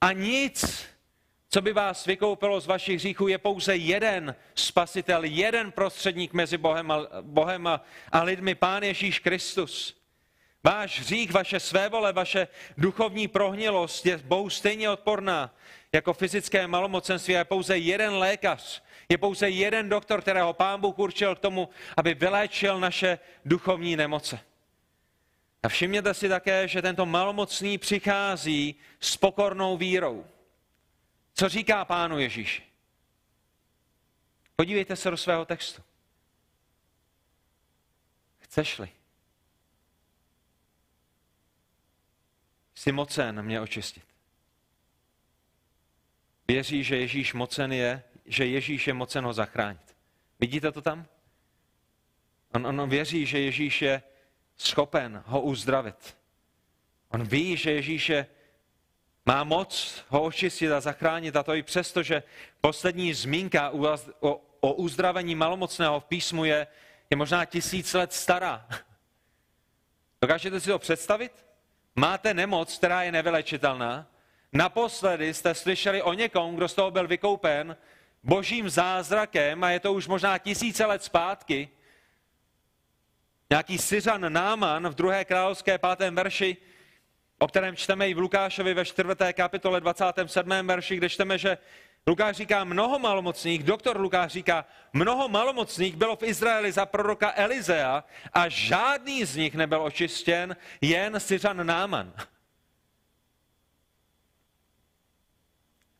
a 0.00 0.12
nic, 0.12 0.86
co 1.48 1.62
by 1.62 1.72
vás 1.72 2.06
vykoupilo 2.06 2.60
z 2.60 2.66
vašich 2.66 2.96
hříchů, 2.96 3.28
je 3.28 3.38
pouze 3.38 3.76
jeden 3.76 4.34
spasitel, 4.54 5.24
jeden 5.24 5.72
prostředník 5.72 6.32
mezi 6.32 6.58
Bohem 6.58 6.90
a, 6.90 7.06
Bohem 7.20 7.66
a, 7.66 7.84
a 8.12 8.22
lidmi, 8.22 8.54
Pán 8.54 8.82
Ježíš 8.82 9.18
Kristus. 9.18 10.00
Váš 10.64 11.00
hřích, 11.00 11.32
vaše 11.32 11.60
svévole, 11.60 12.12
vaše 12.12 12.48
duchovní 12.78 13.28
prohnilost 13.28 14.06
je 14.06 14.16
Bohu 14.18 14.50
stejně 14.50 14.90
odporná 14.90 15.54
jako 15.92 16.14
fyzické 16.14 16.66
malomocenství. 16.66 17.34
Je 17.34 17.44
pouze 17.44 17.78
jeden 17.78 18.12
lékař, 18.12 18.82
je 19.08 19.18
pouze 19.18 19.50
jeden 19.50 19.88
doktor, 19.88 20.20
kterého 20.20 20.52
pán 20.52 20.80
Bůh 20.80 20.98
určil 20.98 21.34
k 21.34 21.38
tomu, 21.38 21.68
aby 21.96 22.14
vyléčil 22.14 22.80
naše 22.80 23.18
duchovní 23.44 23.96
nemoce. 23.96 24.40
A 25.62 25.68
všimněte 25.68 26.14
si 26.14 26.28
také, 26.28 26.68
že 26.68 26.82
tento 26.82 27.06
malomocný 27.06 27.78
přichází 27.78 28.74
s 29.00 29.16
pokornou 29.16 29.76
vírou. 29.76 30.26
Co 31.34 31.48
říká 31.48 31.84
pánu 31.84 32.18
Ježíši? 32.18 32.62
Podívejte 34.56 34.96
se 34.96 35.10
do 35.10 35.16
svého 35.16 35.44
textu. 35.44 35.82
Chceš-li? 38.38 38.88
jsi 42.80 42.92
mocen 42.92 43.42
mě 43.42 43.60
očistit. 43.60 44.04
Věří, 46.48 46.84
že 46.84 46.96
Ježíš 46.96 47.34
mocen 47.34 47.72
je, 47.72 48.02
že 48.26 48.46
Ježíš 48.46 48.86
je 48.86 48.94
mocen 48.94 49.24
ho 49.24 49.32
zachránit. 49.32 49.96
Vidíte 50.38 50.72
to 50.72 50.82
tam? 50.82 51.06
On, 52.54 52.66
on 52.66 52.90
věří, 52.90 53.26
že 53.26 53.38
Ježíš 53.40 53.82
je 53.82 54.02
schopen 54.60 55.22
ho 55.26 55.40
uzdravit. 55.40 56.16
On 57.08 57.24
ví, 57.24 57.56
že 57.56 57.72
Ježíš 57.72 58.08
je, 58.08 58.26
má 59.26 59.44
moc 59.44 60.04
ho 60.08 60.22
očistit 60.22 60.72
a 60.72 60.80
zachránit 60.80 61.36
a 61.36 61.42
to 61.42 61.54
i 61.54 61.62
přesto, 61.62 62.02
že 62.02 62.22
poslední 62.60 63.14
zmínka 63.14 63.70
o 64.60 64.72
uzdravení 64.72 65.34
malomocného 65.34 66.00
v 66.00 66.04
písmu 66.04 66.44
je, 66.44 66.66
je 67.10 67.16
možná 67.16 67.44
tisíc 67.44 67.92
let 67.92 68.12
stará. 68.12 68.66
Dokážete 70.22 70.60
si 70.60 70.66
to 70.66 70.78
představit? 70.78 71.44
Máte 71.96 72.34
nemoc, 72.34 72.78
která 72.78 73.02
je 73.02 73.12
nevylečitelná. 73.12 74.06
Naposledy 74.52 75.34
jste 75.34 75.54
slyšeli 75.54 76.02
o 76.02 76.12
někom, 76.12 76.56
kdo 76.56 76.68
z 76.68 76.74
toho 76.74 76.90
byl 76.90 77.08
vykoupen 77.08 77.76
božím 78.22 78.70
zázrakem 78.70 79.64
a 79.64 79.70
je 79.70 79.80
to 79.80 79.92
už 79.92 80.08
možná 80.08 80.38
tisíce 80.38 80.86
let 80.86 81.04
zpátky. 81.04 81.68
Nějaký 83.50 83.78
Syřan 83.78 84.32
Náman 84.32 84.88
v 84.88 84.94
druhé 84.94 85.24
královské 85.24 85.78
pátém 85.78 86.14
verši, 86.14 86.56
o 87.38 87.48
kterém 87.48 87.76
čteme 87.76 88.08
i 88.08 88.14
v 88.14 88.18
Lukášovi 88.18 88.74
ve 88.74 88.84
4. 88.84 89.08
kapitole 89.32 89.80
27. 89.80 90.50
verši, 90.64 90.96
kde 90.96 91.08
čteme, 91.08 91.38
že 91.38 91.58
Lukáš 92.06 92.36
říká 92.36 92.64
mnoho 92.64 92.98
malomocných, 92.98 93.64
doktor 93.64 94.00
Lukáš 94.00 94.32
říká, 94.32 94.64
mnoho 94.92 95.28
malomocných 95.28 95.96
bylo 95.96 96.16
v 96.16 96.22
Izraeli 96.22 96.72
za 96.72 96.86
proroka 96.86 97.32
Elizea 97.36 98.04
a 98.32 98.48
žádný 98.48 99.24
z 99.24 99.36
nich 99.36 99.54
nebyl 99.54 99.82
očištěn, 99.82 100.56
jen 100.80 101.20
Syřan 101.20 101.66
Náman. 101.66 102.12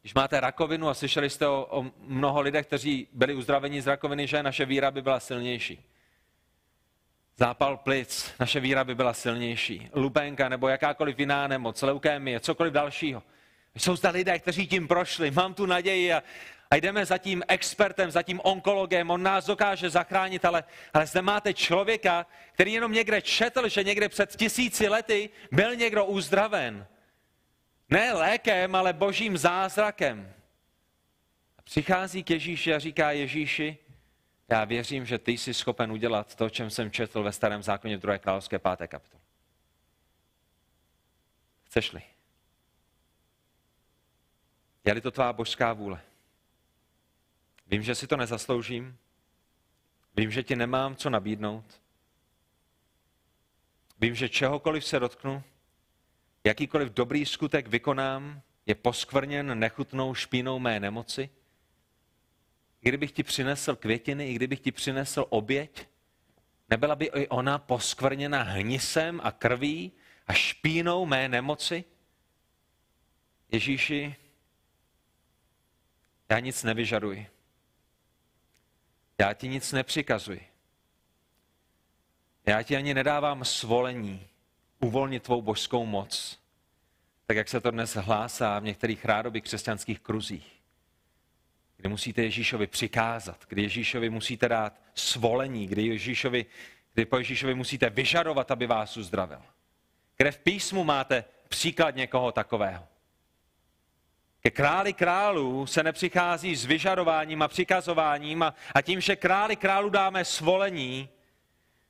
Když 0.00 0.14
máte 0.14 0.40
rakovinu 0.40 0.88
a 0.88 0.94
slyšeli 0.94 1.30
jste 1.30 1.48
o, 1.48 1.66
o 1.70 1.90
mnoho 1.98 2.40
lidech, 2.40 2.66
kteří 2.66 3.08
byli 3.12 3.34
uzdraveni 3.34 3.82
z 3.82 3.86
rakoviny, 3.86 4.26
že 4.26 4.42
naše 4.42 4.64
víra 4.64 4.90
by 4.90 5.02
byla 5.02 5.20
silnější. 5.20 5.89
Zápal 7.36 7.76
plic, 7.76 8.34
naše 8.40 8.60
víra 8.60 8.84
by 8.84 8.94
byla 8.94 9.14
silnější. 9.14 9.90
Lupenka 9.92 10.48
nebo 10.48 10.68
jakákoliv 10.68 11.18
jiná 11.18 11.46
nemoc, 11.46 11.82
leukémie, 11.82 12.40
cokoliv 12.40 12.72
dalšího. 12.72 13.22
Jsou 13.74 13.96
zde 13.96 14.08
lidé, 14.08 14.38
kteří 14.38 14.66
tím 14.66 14.88
prošli. 14.88 15.30
Mám 15.30 15.54
tu 15.54 15.66
naději 15.66 16.12
a, 16.12 16.22
a 16.70 16.76
jdeme 16.76 17.06
za 17.06 17.18
tím 17.18 17.42
expertem, 17.48 18.10
za 18.10 18.22
tím 18.22 18.40
onkologem, 18.44 19.10
on 19.10 19.22
nás 19.22 19.46
dokáže 19.46 19.90
zachránit, 19.90 20.44
ale, 20.44 20.64
ale 20.94 21.06
zde 21.06 21.22
máte 21.22 21.54
člověka, 21.54 22.26
který 22.52 22.72
jenom 22.72 22.92
někde 22.92 23.22
četl, 23.22 23.68
že 23.68 23.84
někde 23.84 24.08
před 24.08 24.36
tisíci 24.36 24.88
lety 24.88 25.30
byl 25.52 25.76
někdo 25.76 26.04
uzdraven. 26.04 26.86
Ne 27.88 28.12
lékem, 28.12 28.74
ale 28.74 28.92
božím 28.92 29.38
zázrakem. 29.38 30.32
A 31.58 31.62
přichází 31.62 32.24
k 32.24 32.30
Ježíši 32.30 32.74
a 32.74 32.78
říká 32.78 33.10
Ježíši, 33.10 33.78
já 34.50 34.64
věřím, 34.64 35.06
že 35.06 35.18
ty 35.18 35.32
jsi 35.32 35.54
schopen 35.54 35.92
udělat 35.92 36.34
to, 36.34 36.50
čem 36.50 36.70
jsem 36.70 36.90
četl 36.90 37.22
ve 37.22 37.32
starém 37.32 37.62
zákoně 37.62 37.96
v 37.96 38.00
2. 38.00 38.18
královské 38.18 38.58
5. 38.58 38.88
kapitole. 38.88 39.22
Chceš-li? 41.64 42.02
Je-li 44.84 45.00
to 45.00 45.10
tvá 45.10 45.32
božská 45.32 45.72
vůle? 45.72 46.00
Vím, 47.66 47.82
že 47.82 47.94
si 47.94 48.06
to 48.06 48.16
nezasloužím. 48.16 48.98
Vím, 50.16 50.30
že 50.30 50.42
ti 50.42 50.56
nemám 50.56 50.96
co 50.96 51.10
nabídnout. 51.10 51.80
Vím, 53.98 54.14
že 54.14 54.28
čehokoliv 54.28 54.84
se 54.84 54.98
dotknu, 54.98 55.42
jakýkoliv 56.44 56.92
dobrý 56.92 57.26
skutek 57.26 57.66
vykonám, 57.66 58.42
je 58.66 58.74
poskvrněn 58.74 59.58
nechutnou 59.58 60.14
špínou 60.14 60.58
mé 60.58 60.80
nemoci. 60.80 61.30
I 62.82 62.88
kdybych 62.88 63.12
ti 63.12 63.22
přinesl 63.22 63.76
květiny, 63.76 64.28
i 64.28 64.34
kdybych 64.34 64.60
ti 64.60 64.72
přinesl 64.72 65.26
oběť, 65.28 65.86
nebyla 66.68 66.94
by 66.96 67.04
i 67.04 67.28
ona 67.28 67.58
poskvrněna 67.58 68.42
hnisem 68.42 69.20
a 69.24 69.32
krví 69.32 69.92
a 70.26 70.32
špínou 70.32 71.06
mé 71.06 71.28
nemoci? 71.28 71.84
Ježíši, 73.52 74.16
já 76.30 76.38
nic 76.38 76.62
nevyžaduji. 76.62 77.26
Já 79.20 79.32
ti 79.32 79.48
nic 79.48 79.72
nepřikazuji. 79.72 80.46
Já 82.46 82.62
ti 82.62 82.76
ani 82.76 82.94
nedávám 82.94 83.44
svolení 83.44 84.26
uvolnit 84.80 85.22
tvou 85.22 85.42
božskou 85.42 85.86
moc, 85.86 86.40
tak 87.26 87.36
jak 87.36 87.48
se 87.48 87.60
to 87.60 87.70
dnes 87.70 87.94
hlásá 87.94 88.58
v 88.58 88.64
některých 88.64 89.04
rádoby 89.04 89.40
křesťanských 89.40 90.00
kruzích, 90.00 90.59
kdy 91.80 91.88
musíte 91.88 92.22
Ježíšovi 92.22 92.66
přikázat, 92.66 93.44
kdy 93.48 93.62
Ježíšovi 93.62 94.10
musíte 94.10 94.48
dát 94.48 94.80
svolení, 94.94 95.66
kdy, 95.66 95.86
Ježíšovi, 95.86 96.46
kdy 96.94 97.04
po 97.04 97.18
Ježíšovi 97.18 97.54
musíte 97.54 97.90
vyžadovat, 97.90 98.50
aby 98.50 98.66
vás 98.66 98.96
uzdravil. 98.96 99.42
Kde 100.16 100.32
v 100.32 100.38
písmu 100.38 100.84
máte 100.84 101.24
příklad 101.48 101.96
někoho 101.96 102.32
takového. 102.32 102.86
Ke 104.40 104.50
králi 104.50 104.92
králů 104.92 105.66
se 105.66 105.82
nepřichází 105.82 106.56
s 106.56 106.64
vyžadováním 106.64 107.42
a 107.42 107.48
přikazováním 107.48 108.42
a, 108.42 108.54
a 108.74 108.82
tím, 108.82 109.00
že 109.00 109.16
králi 109.16 109.56
králu 109.56 109.90
dáme 109.90 110.24
svolení, 110.24 111.08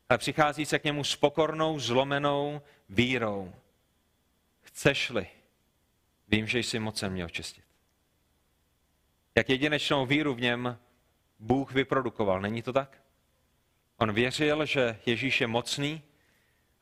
ale 0.09 0.19
přichází 0.19 0.67
se 0.67 0.79
k 0.79 0.85
němu 0.85 1.05
s 1.05 1.17
pokornou, 1.17 1.79
zlomenou 1.79 2.63
vírou. 2.89 3.55
Chceš-li, 4.63 5.27
vím, 6.29 6.47
že 6.47 6.59
jsi 6.59 6.79
mocen 6.79 7.13
mě 7.13 7.25
očistit. 7.25 7.70
Jak 9.37 9.49
jedinečnou 9.49 10.07
víru 10.07 10.35
v 10.35 10.41
něm 10.41 10.79
Bůh 11.39 11.73
vyprodukoval, 11.73 12.41
není 12.41 12.63
to 12.63 12.73
tak? 12.73 13.03
On 13.97 14.13
věřil, 14.13 14.67
že 14.67 14.99
Ježíš 15.07 15.41
je 15.41 15.47
mocný 15.47 16.03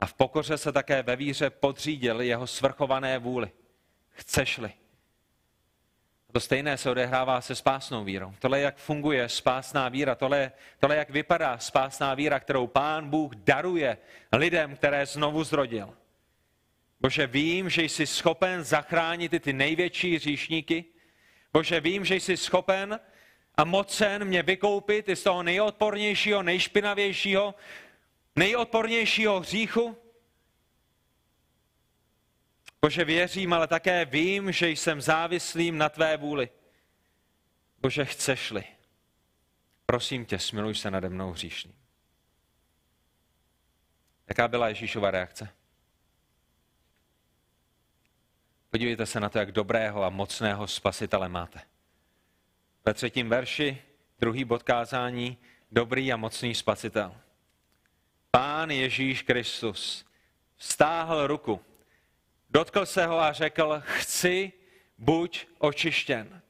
a 0.00 0.06
v 0.06 0.14
pokoře 0.14 0.58
se 0.58 0.72
také 0.72 1.02
ve 1.02 1.16
víře 1.16 1.50
podřídil 1.50 2.20
jeho 2.20 2.46
svrchované 2.46 3.18
vůli. 3.18 3.50
Chceš-li, 4.10 4.72
a 6.28 6.32
to 6.32 6.40
stejné 6.40 6.76
se 6.76 6.90
odehrává 6.90 7.40
se 7.40 7.54
spásnou 7.54 8.04
vírou. 8.04 8.34
Tohle, 8.38 8.60
jak 8.60 8.76
funguje 8.76 9.28
spásná 9.28 9.88
víra, 9.88 10.14
tohle, 10.14 10.52
tohle, 10.78 10.96
jak 10.96 11.10
vypadá 11.10 11.58
spásná 11.58 12.14
víra, 12.14 12.40
kterou 12.40 12.66
Pán 12.66 13.10
Bůh 13.10 13.34
daruje 13.34 13.98
lidem, 14.32 14.76
které 14.76 15.06
znovu 15.06 15.44
zrodil. 15.44 15.94
Bože, 17.00 17.26
vím, 17.26 17.70
že 17.70 17.82
jsi 17.82 18.06
schopen 18.06 18.64
zachránit 18.64 19.32
i 19.32 19.40
ty 19.40 19.52
největší 19.52 20.18
říšníky. 20.18 20.84
Bože, 21.52 21.80
vím, 21.80 22.04
že 22.04 22.14
jsi 22.14 22.36
schopen 22.36 23.00
a 23.54 23.64
mocen 23.64 24.24
mě 24.24 24.42
vykoupit 24.42 25.08
i 25.08 25.16
z 25.16 25.22
toho 25.22 25.42
nejodpornějšího, 25.42 26.42
nejšpinavějšího, 26.42 27.54
nejodpornějšího 28.36 29.40
hříchu. 29.40 29.96
Bože, 32.82 33.04
věřím, 33.04 33.52
ale 33.52 33.66
také 33.66 34.04
vím, 34.04 34.52
že 34.52 34.70
jsem 34.70 35.00
závislým 35.00 35.78
na 35.78 35.88
tvé 35.88 36.16
vůli. 36.16 36.48
Bože, 37.78 38.04
chceš-li, 38.04 38.64
prosím 39.86 40.26
tě, 40.26 40.38
smiluj 40.38 40.74
se 40.74 40.90
nade 40.90 41.08
mnou 41.08 41.30
hříšným. 41.30 41.74
Jaká 44.28 44.48
byla 44.48 44.68
Ježíšova 44.68 45.10
reakce? 45.10 45.57
Podívejte 48.70 49.06
se 49.06 49.20
na 49.20 49.28
to, 49.28 49.38
jak 49.38 49.52
dobrého 49.52 50.04
a 50.04 50.10
mocného 50.10 50.66
spasitele 50.66 51.28
máte. 51.28 51.60
Ve 52.84 52.94
třetím 52.94 53.28
verši, 53.28 53.82
druhý 54.20 54.44
bod 54.44 54.62
kázání, 54.62 55.38
dobrý 55.72 56.12
a 56.12 56.16
mocný 56.16 56.54
spasitel. 56.54 57.16
Pán 58.30 58.70
Ježíš 58.70 59.22
Kristus 59.22 60.04
stáhl 60.58 61.26
ruku 61.26 61.60
Dotkl 62.50 62.86
se 62.86 63.06
ho 63.06 63.20
a 63.20 63.32
řekl, 63.32 63.82
chci, 63.84 64.52
buď 64.98 65.46
očištěn. 65.58 66.42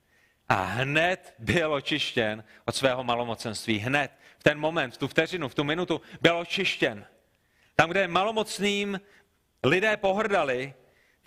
A 0.48 0.54
hned 0.54 1.34
byl 1.38 1.72
očištěn 1.72 2.44
od 2.64 2.76
svého 2.76 3.04
malomocenství. 3.04 3.78
Hned, 3.78 4.10
v 4.38 4.42
ten 4.42 4.58
moment, 4.58 4.94
v 4.94 4.98
tu 4.98 5.08
vteřinu, 5.08 5.48
v 5.48 5.54
tu 5.54 5.64
minutu, 5.64 6.00
byl 6.20 6.38
očištěn. 6.38 7.06
Tam, 7.76 7.90
kde 7.90 8.08
malomocným 8.08 9.00
lidé 9.64 9.96
pohrdali, 9.96 10.74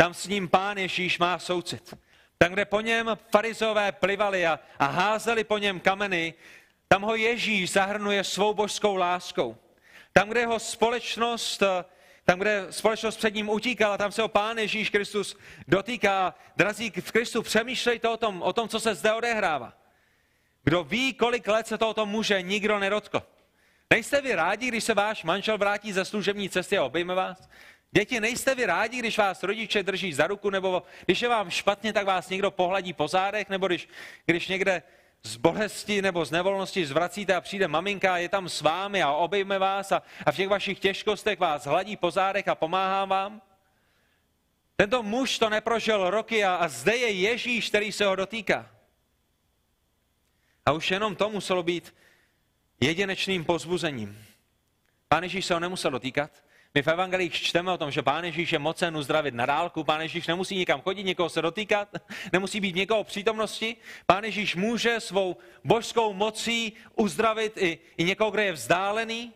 tam 0.02 0.14
s 0.14 0.28
ním 0.28 0.49
pán 0.49 0.78
Ježíš 0.78 1.20
má 1.20 1.39
soucit. 1.39 1.93
Tam, 2.38 2.54
kde 2.54 2.66
po 2.66 2.82
něm 2.82 3.18
farizové 3.32 3.91
plivali 3.91 4.47
a, 4.47 4.60
a 4.80 4.86
házeli 4.86 5.43
po 5.43 5.58
něm 5.58 5.80
kameny, 5.80 6.34
tam 6.88 7.02
ho 7.02 7.16
Ježíš 7.16 7.72
zahrnuje 7.72 8.24
svou 8.24 8.54
božskou 8.54 8.95
láskou. 8.95 9.58
Tam, 10.14 10.30
kde 10.30 10.39
jeho 10.39 10.60
společnost 10.60 11.64
tam, 12.26 12.39
kde 12.39 12.68
společnost 12.70 13.18
před 13.18 13.34
ním 13.34 13.49
utíkala, 13.49 13.97
tam 13.97 14.12
se 14.12 14.24
o 14.24 14.28
Pán 14.28 14.58
Ježíš 14.58 14.89
Kristus 14.89 15.38
dotýká. 15.68 16.34
Drazí 16.58 16.89
v 16.89 17.12
Kristu, 17.12 17.41
přemýšlejte 17.41 18.10
o 18.10 18.18
tom, 18.18 18.41
o 18.41 18.54
tom, 18.54 18.70
co 18.70 18.80
se 18.80 18.95
zde 18.95 19.14
odehrává. 19.14 19.74
Kdo 20.64 20.84
ví, 20.84 21.14
kolik 21.14 21.47
let 21.47 21.68
se 21.68 21.78
to 21.78 21.89
o 21.89 21.93
tom 21.93 22.10
muže 22.10 22.41
nikdo 22.41 22.80
nedotkl. 22.80 23.24
Nejste 23.89 24.22
vy 24.22 24.36
rádi, 24.36 24.68
když 24.68 24.84
se 24.84 24.93
váš 24.93 25.24
manžel 25.24 25.58
vrátí 25.58 25.93
ze 25.93 26.06
služební 26.06 26.49
cesty 26.49 26.78
a 26.78 26.84
obejme 26.84 27.16
vás? 27.16 27.49
Děti, 27.92 28.20
nejste 28.20 28.56
vy 28.56 28.66
rádi, 28.66 29.00
když 29.00 29.18
vás 29.18 29.44
rodiče 29.44 29.84
drží 29.84 30.14
za 30.14 30.28
ruku, 30.28 30.50
nebo 30.50 30.84
když 31.06 31.22
je 31.22 31.30
vám 31.30 31.50
špatně, 31.50 31.94
tak 31.94 32.06
vás 32.06 32.30
někdo 32.30 32.52
pohladí 32.52 32.94
po 32.94 33.08
zádech, 33.08 33.50
nebo 33.50 33.68
když, 33.68 33.89
když 34.26 34.48
někde 34.48 34.84
z 35.24 35.36
bolesti 35.36 36.02
nebo 36.02 36.26
z 36.26 36.32
nevolnosti 36.32 36.86
zvracíte 36.86 37.36
a 37.36 37.42
přijde 37.42 37.68
maminka 37.68 38.14
a 38.14 38.18
je 38.18 38.30
tam 38.30 38.50
s 38.50 38.62
vámi 38.62 39.04
a 39.04 39.12
obejme 39.12 39.60
vás 39.60 39.92
a, 39.92 40.02
a 40.26 40.32
v 40.32 40.36
těch 40.36 40.48
vašich 40.48 40.80
těžkostech 40.80 41.39
vás 41.39 41.66
hladí 41.66 41.98
po 41.98 42.12
zádech 42.12 42.48
a 42.48 42.56
pomáhá 42.56 43.06
vám? 43.06 43.42
Tento 44.76 45.04
muž 45.04 45.39
to 45.39 45.50
neprožil 45.50 46.10
roky 46.10 46.46
a, 46.46 46.56
a 46.56 46.68
zde 46.68 46.96
je 46.96 47.12
Ježíš, 47.12 47.70
který 47.70 47.92
se 47.92 48.06
ho 48.06 48.16
dotýká. 48.16 48.72
A 50.66 50.72
už 50.72 50.92
jenom 50.92 51.16
to 51.16 51.30
muselo 51.30 51.64
být 51.64 51.96
jedinečným 52.80 53.46
pozbuzením. 53.46 54.26
Pán 55.08 55.24
Ježíš 55.24 55.46
se 55.46 55.54
ho 55.54 55.60
nemusel 55.60 55.92
dotýkat. 55.92 56.32
My 56.76 56.82
v 56.82 56.88
evangelích 56.88 57.34
čteme 57.34 57.72
o 57.72 57.78
tom, 57.78 57.91
že 57.91 58.01
Pán 58.01 58.24
Ježíš 58.24 58.51
je 58.51 58.59
mocen 58.59 58.97
uzdravit 58.97 59.34
na 59.34 59.45
dálku, 59.45 59.84
Pán 59.84 60.01
Ježíš 60.01 60.28
nemusí 60.28 60.55
nikam 60.55 60.82
chodit, 60.82 61.03
někoho 61.03 61.30
se 61.30 61.41
dotýkat, 61.41 61.95
nemusí 62.34 62.59
být 62.59 62.76
někoho 62.76 63.03
přítomnosti. 63.03 63.76
Pán 64.05 64.24
Ježíš 64.24 64.55
může 64.55 64.99
svou 64.99 65.38
božskou 65.63 66.13
mocí 66.13 66.74
uzdravit 66.95 67.57
i, 67.57 67.80
i 67.97 68.03
někoho, 68.03 68.32
kdo 68.32 68.41
je 68.41 68.51
vzdálený. 68.51 69.34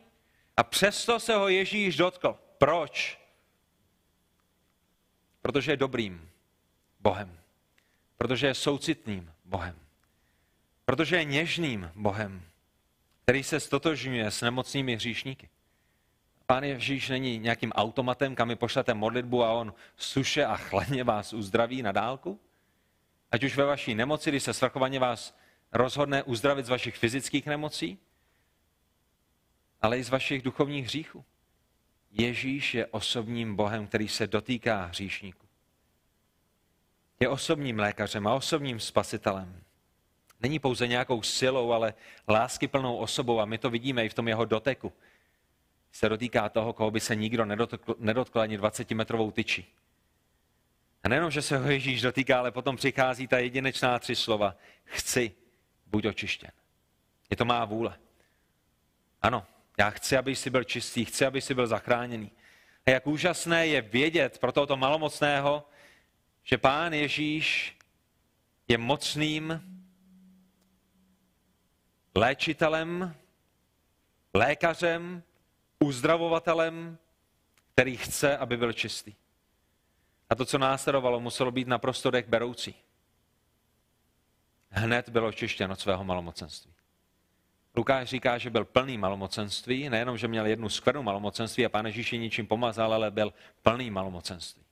A 0.57 0.63
přesto 0.63 1.19
se 1.19 1.36
ho 1.36 1.47
Ježíš 1.47 1.97
dotkl. 1.97 2.39
Proč? 2.57 3.19
Protože 5.41 5.71
je 5.71 5.77
dobrým 5.77 6.29
Bohem. 6.99 7.39
Protože 8.17 8.47
je 8.47 8.53
soucitným 8.53 9.33
Bohem. 9.45 9.75
Protože 10.86 11.15
je 11.15 11.23
něžným 11.23 11.91
Bohem, 11.95 12.41
který 13.23 13.43
se 13.43 13.59
stotožňuje 13.59 14.31
s 14.31 14.41
nemocnými 14.41 14.95
hříšníky. 14.95 15.49
Pán 16.47 16.63
Ježíš 16.63 17.09
není 17.09 17.37
nějakým 17.39 17.71
automatem, 17.71 18.35
kam 18.35 18.47
mi 18.47 18.55
pošlete 18.55 18.93
modlitbu 18.93 19.43
a 19.43 19.51
on 19.51 19.73
suše 19.97 20.45
a 20.45 20.57
chladně 20.57 21.03
vás 21.03 21.33
uzdraví 21.33 21.81
na 21.81 21.91
dálku? 21.91 22.39
Ať 23.31 23.43
už 23.43 23.57
ve 23.57 23.65
vaší 23.65 23.95
nemoci, 23.95 24.29
když 24.29 24.43
se 24.43 24.53
svrchovaně 24.53 24.99
vás 24.99 25.37
rozhodne 25.71 26.23
uzdravit 26.23 26.65
z 26.65 26.69
vašich 26.69 26.97
fyzických 26.97 27.45
nemocí, 27.45 27.99
ale 29.81 29.97
i 29.97 30.03
z 30.03 30.09
vašich 30.09 30.41
duchovních 30.41 30.85
hříchů. 30.85 31.25
Ježíš 32.11 32.73
je 32.73 32.85
osobním 32.85 33.55
Bohem, 33.55 33.87
který 33.87 34.07
se 34.07 34.27
dotýká 34.27 34.85
hříšníků. 34.85 35.45
Je 37.19 37.29
osobním 37.29 37.79
lékařem 37.79 38.27
a 38.27 38.33
osobním 38.33 38.79
spasitelem. 38.79 39.61
Není 40.41 40.59
pouze 40.59 40.87
nějakou 40.87 41.21
silou, 41.21 41.71
ale 41.71 41.93
láskyplnou 42.29 42.97
osobou 42.97 43.39
a 43.39 43.45
my 43.45 43.57
to 43.57 43.69
vidíme 43.69 44.05
i 44.05 44.09
v 44.09 44.13
tom 44.13 44.27
jeho 44.27 44.45
doteku 44.45 44.93
se 45.95 46.09
dotýká 46.09 46.49
toho, 46.49 46.73
koho 46.73 46.91
by 46.91 46.99
se 46.99 47.15
nikdo 47.15 47.45
nedotkl, 47.45 47.95
nedotkl 47.99 48.39
ani 48.39 48.57
20-metrovou 48.57 49.31
tyči. 49.31 49.65
A 51.03 51.09
nejenom, 51.09 51.31
že 51.31 51.41
se 51.41 51.57
ho 51.57 51.71
Ježíš 51.71 52.01
dotýká, 52.01 52.39
ale 52.39 52.51
potom 52.51 52.75
přichází 52.75 53.27
ta 53.27 53.39
jedinečná 53.39 53.99
tři 53.99 54.15
slova. 54.15 54.55
Chci, 54.83 55.31
buď 55.85 56.05
očištěn. 56.05 56.51
Je 57.29 57.37
to 57.37 57.45
má 57.45 57.65
vůle. 57.65 57.99
Ano, 59.21 59.45
já 59.79 59.89
chci, 59.89 60.17
aby 60.17 60.35
jsi 60.35 60.49
byl 60.49 60.63
čistý, 60.63 61.05
chci, 61.05 61.25
aby 61.25 61.41
jsi 61.41 61.53
byl 61.53 61.67
zachráněný. 61.67 62.31
A 62.85 62.89
jak 62.89 63.07
úžasné 63.07 63.67
je 63.67 63.81
vědět 63.81 64.37
pro 64.37 64.51
tohoto 64.51 64.77
malomocného, 64.77 65.69
že 66.43 66.57
pán 66.57 66.93
Ježíš 66.93 67.77
je 68.67 68.77
mocným 68.77 69.61
léčitelem, 72.15 73.15
lékařem, 74.33 75.23
uzdravovatelem, 75.80 76.97
který 77.73 77.97
chce, 77.97 78.38
aby 78.38 78.57
byl 78.57 78.73
čistý. 78.73 79.13
A 80.30 80.36
to, 80.36 80.45
co 80.45 80.57
následovalo, 80.57 81.19
muselo 81.19 81.51
být 81.51 81.67
naprosto 81.67 82.11
dech 82.11 82.28
beroucí. 82.28 82.76
Hned 84.69 85.09
bylo 85.09 85.28
očištěn 85.28 85.71
od 85.71 85.80
svého 85.80 86.03
malomocenství. 86.03 86.73
Lukáš 87.76 88.09
říká, 88.09 88.38
že 88.38 88.49
byl 88.49 88.65
plný 88.65 88.97
malomocenství, 88.97 89.89
nejenom, 89.89 90.17
že 90.17 90.28
měl 90.28 90.45
jednu 90.45 90.69
skvrnu 90.69 91.03
malomocenství 91.03 91.65
a 91.65 91.69
pán 91.69 91.86
Ježíš 91.86 92.11
ničím 92.11 92.47
pomazal, 92.47 92.93
ale 92.93 93.11
byl 93.11 93.34
plný 93.61 93.91
malomocenství. 93.91 94.63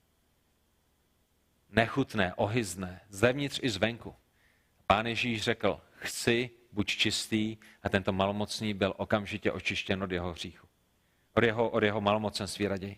Nechutné, 1.70 2.34
ohyzné, 2.34 3.00
zevnitř 3.08 3.60
i 3.62 3.70
zvenku. 3.70 4.14
Pán 4.86 5.06
Ježíš 5.06 5.42
řekl, 5.42 5.80
chci, 5.96 6.50
buď 6.72 6.86
čistý 6.86 7.56
a 7.82 7.88
tento 7.88 8.12
malomocný 8.12 8.74
byl 8.74 8.94
okamžitě 8.96 9.52
očištěn 9.52 10.02
od 10.02 10.10
jeho 10.10 10.32
hříchu 10.32 10.63
od 11.34 11.44
jeho, 11.44 11.68
od 11.68 11.82
jeho 11.82 12.00
malomocenství 12.00 12.68
raději. 12.68 12.96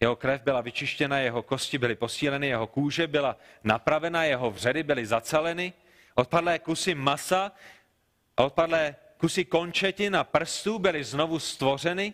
Jeho 0.00 0.16
krev 0.16 0.42
byla 0.42 0.60
vyčištěna, 0.60 1.18
jeho 1.18 1.42
kosti 1.42 1.78
byly 1.78 1.94
posíleny, 1.94 2.46
jeho 2.46 2.66
kůže 2.66 3.06
byla 3.06 3.36
napravena, 3.64 4.24
jeho 4.24 4.50
vředy 4.50 4.82
byly 4.82 5.06
zaceleny, 5.06 5.72
odpadlé 6.14 6.58
kusy 6.58 6.94
masa 6.94 7.52
a 8.36 8.44
odpadlé 8.44 8.96
kusy 9.16 9.44
končetin 9.44 10.16
a 10.16 10.24
prstů 10.24 10.78
byly 10.78 11.04
znovu 11.04 11.38
stvořeny, 11.38 12.12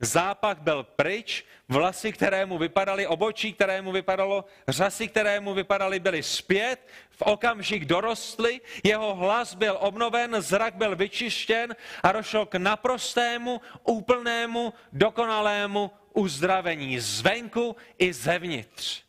zápach 0.00 0.58
byl 0.58 0.82
pryč, 0.82 1.44
vlasy, 1.68 2.12
které 2.12 2.46
mu 2.46 2.58
vypadaly, 2.58 3.06
obočí, 3.06 3.52
které 3.52 3.82
mu 3.82 3.92
vypadalo, 3.92 4.44
řasy, 4.68 5.08
které 5.08 5.40
mu 5.40 5.54
vypadaly, 5.54 6.00
byly 6.00 6.22
zpět, 6.22 6.88
v 7.10 7.22
okamžik 7.22 7.84
dorostly, 7.84 8.60
jeho 8.84 9.14
hlas 9.14 9.54
byl 9.54 9.76
obnoven, 9.80 10.36
zrak 10.42 10.74
byl 10.74 10.96
vyčištěn 10.96 11.76
a 12.02 12.12
došlo 12.12 12.46
k 12.46 12.54
naprostému, 12.54 13.60
úplnému, 13.84 14.72
dokonalému 14.92 15.90
uzdravení 16.12 16.98
zvenku 16.98 17.76
i 17.98 18.12
zevnitř. 18.12 19.02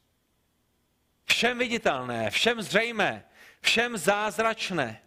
Všem 1.25 1.57
viditelné, 1.57 2.29
všem 2.29 2.61
zřejmé, 2.61 3.25
všem 3.61 3.97
zázračné. 3.97 5.01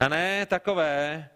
A 0.00 0.08
ne 0.08 0.46
takové, 0.46 1.28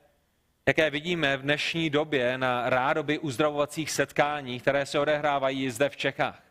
jaké 0.71 0.91
vidíme 0.91 1.37
v 1.37 1.43
dnešní 1.43 1.91
době 1.91 2.39
na 2.39 2.71
rádoby 2.71 3.19
uzdravovacích 3.19 3.91
setkání, 3.91 4.61
které 4.61 4.87
se 4.87 4.99
odehrávají 4.99 5.71
zde 5.71 5.89
v 5.89 5.97
Čechách. 5.97 6.43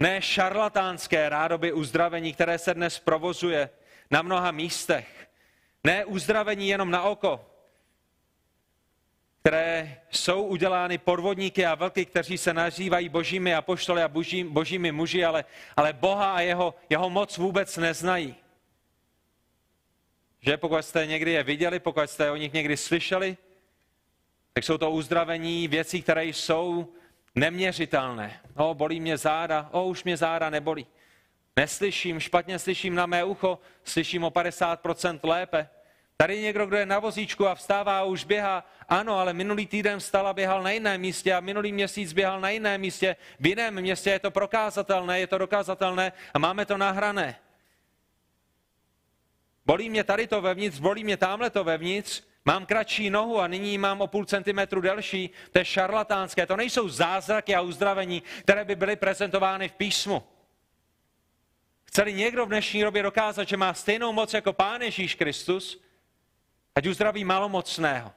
Ne 0.00 0.22
šarlatánské 0.22 1.28
rádoby 1.28 1.72
uzdravení, 1.72 2.32
které 2.32 2.58
se 2.58 2.74
dnes 2.74 2.98
provozuje 2.98 3.70
na 4.10 4.22
mnoha 4.22 4.50
místech. 4.50 5.28
Ne 5.84 6.04
uzdravení 6.04 6.68
jenom 6.68 6.90
na 6.90 7.02
oko, 7.02 7.46
které 9.40 10.00
jsou 10.10 10.42
udělány 10.42 10.98
podvodníky 10.98 11.66
a 11.66 11.74
velky, 11.74 12.04
kteří 12.04 12.38
se 12.38 12.54
nazývají 12.54 13.08
božími 13.08 13.54
apoštoly 13.54 14.02
a 14.02 14.08
boží, 14.08 14.44
božími 14.44 14.92
muži, 14.92 15.24
ale, 15.24 15.44
ale 15.76 15.92
Boha 15.92 16.32
a 16.32 16.40
jeho, 16.40 16.74
jeho 16.90 17.10
moc 17.10 17.38
vůbec 17.38 17.76
neznají. 17.76 18.34
Že 20.42 20.56
pokud 20.56 20.82
jste 20.82 21.06
někdy 21.06 21.32
je 21.32 21.42
viděli, 21.42 21.80
pokud 21.80 22.10
jste 22.10 22.30
o 22.30 22.36
nich 22.36 22.52
někdy 22.52 22.76
slyšeli, 22.76 23.36
tak 24.52 24.64
jsou 24.64 24.78
to 24.78 24.90
uzdravení 24.90 25.68
věcí, 25.68 26.02
které 26.02 26.24
jsou 26.24 26.92
neměřitelné. 27.34 28.40
O, 28.56 28.74
bolí 28.74 29.00
mě 29.00 29.16
záda, 29.16 29.68
o, 29.72 29.84
už 29.84 30.04
mě 30.04 30.16
záda 30.16 30.50
nebolí. 30.50 30.86
Neslyším, 31.56 32.20
špatně 32.20 32.58
slyším 32.58 32.94
na 32.94 33.06
mé 33.06 33.24
ucho, 33.24 33.58
slyším 33.84 34.24
o 34.24 34.30
50% 34.30 35.20
lépe. 35.22 35.68
Tady 36.16 36.40
někdo, 36.40 36.66
kdo 36.66 36.76
je 36.76 36.86
na 36.86 36.98
vozíčku 36.98 37.46
a 37.48 37.54
vstává 37.54 37.98
a 37.98 38.04
už 38.04 38.24
běhá. 38.24 38.64
Ano, 38.88 39.18
ale 39.18 39.32
minulý 39.32 39.66
týden 39.66 39.98
vstal 39.98 40.26
a 40.26 40.32
běhal 40.32 40.62
na 40.62 40.70
jiném 40.70 41.00
místě 41.00 41.34
a 41.34 41.40
minulý 41.40 41.72
měsíc 41.72 42.12
běhal 42.12 42.40
na 42.40 42.50
jiném 42.50 42.80
místě. 42.80 43.16
V 43.40 43.46
jiném 43.46 43.80
městě 43.80 44.10
je 44.10 44.18
to 44.18 44.30
prokázatelné, 44.30 45.20
je 45.20 45.26
to 45.26 45.38
dokázatelné 45.38 46.12
a 46.34 46.38
máme 46.38 46.66
to 46.66 46.78
nahrané. 46.78 47.36
Bolí 49.72 49.88
mě 49.90 50.04
tady 50.04 50.26
to 50.26 50.40
vevnitř, 50.40 50.78
bolí 50.78 51.04
mě 51.04 51.16
tamhle 51.16 51.50
to 51.50 51.64
vevnitř, 51.64 52.22
mám 52.44 52.66
kratší 52.66 53.10
nohu 53.10 53.40
a 53.40 53.46
nyní 53.46 53.78
mám 53.78 54.00
o 54.00 54.06
půl 54.06 54.24
centimetru 54.24 54.80
delší. 54.80 55.30
To 55.50 55.58
je 55.58 55.64
šarlatánské, 55.64 56.46
to 56.46 56.56
nejsou 56.56 56.88
zázraky 56.88 57.54
a 57.54 57.60
uzdravení, 57.60 58.22
které 58.40 58.64
by 58.64 58.76
byly 58.76 58.96
prezentovány 58.96 59.68
v 59.68 59.72
písmu. 59.72 60.22
Chceli 61.84 62.14
někdo 62.14 62.46
v 62.46 62.48
dnešní 62.48 62.82
době 62.82 63.02
dokázat, 63.02 63.48
že 63.48 63.56
má 63.56 63.74
stejnou 63.74 64.12
moc 64.12 64.34
jako 64.34 64.52
Pán 64.52 64.82
Ježíš 64.82 65.14
Kristus, 65.14 65.82
ať 66.74 66.86
uzdraví 66.86 67.24
malomocného, 67.24 68.12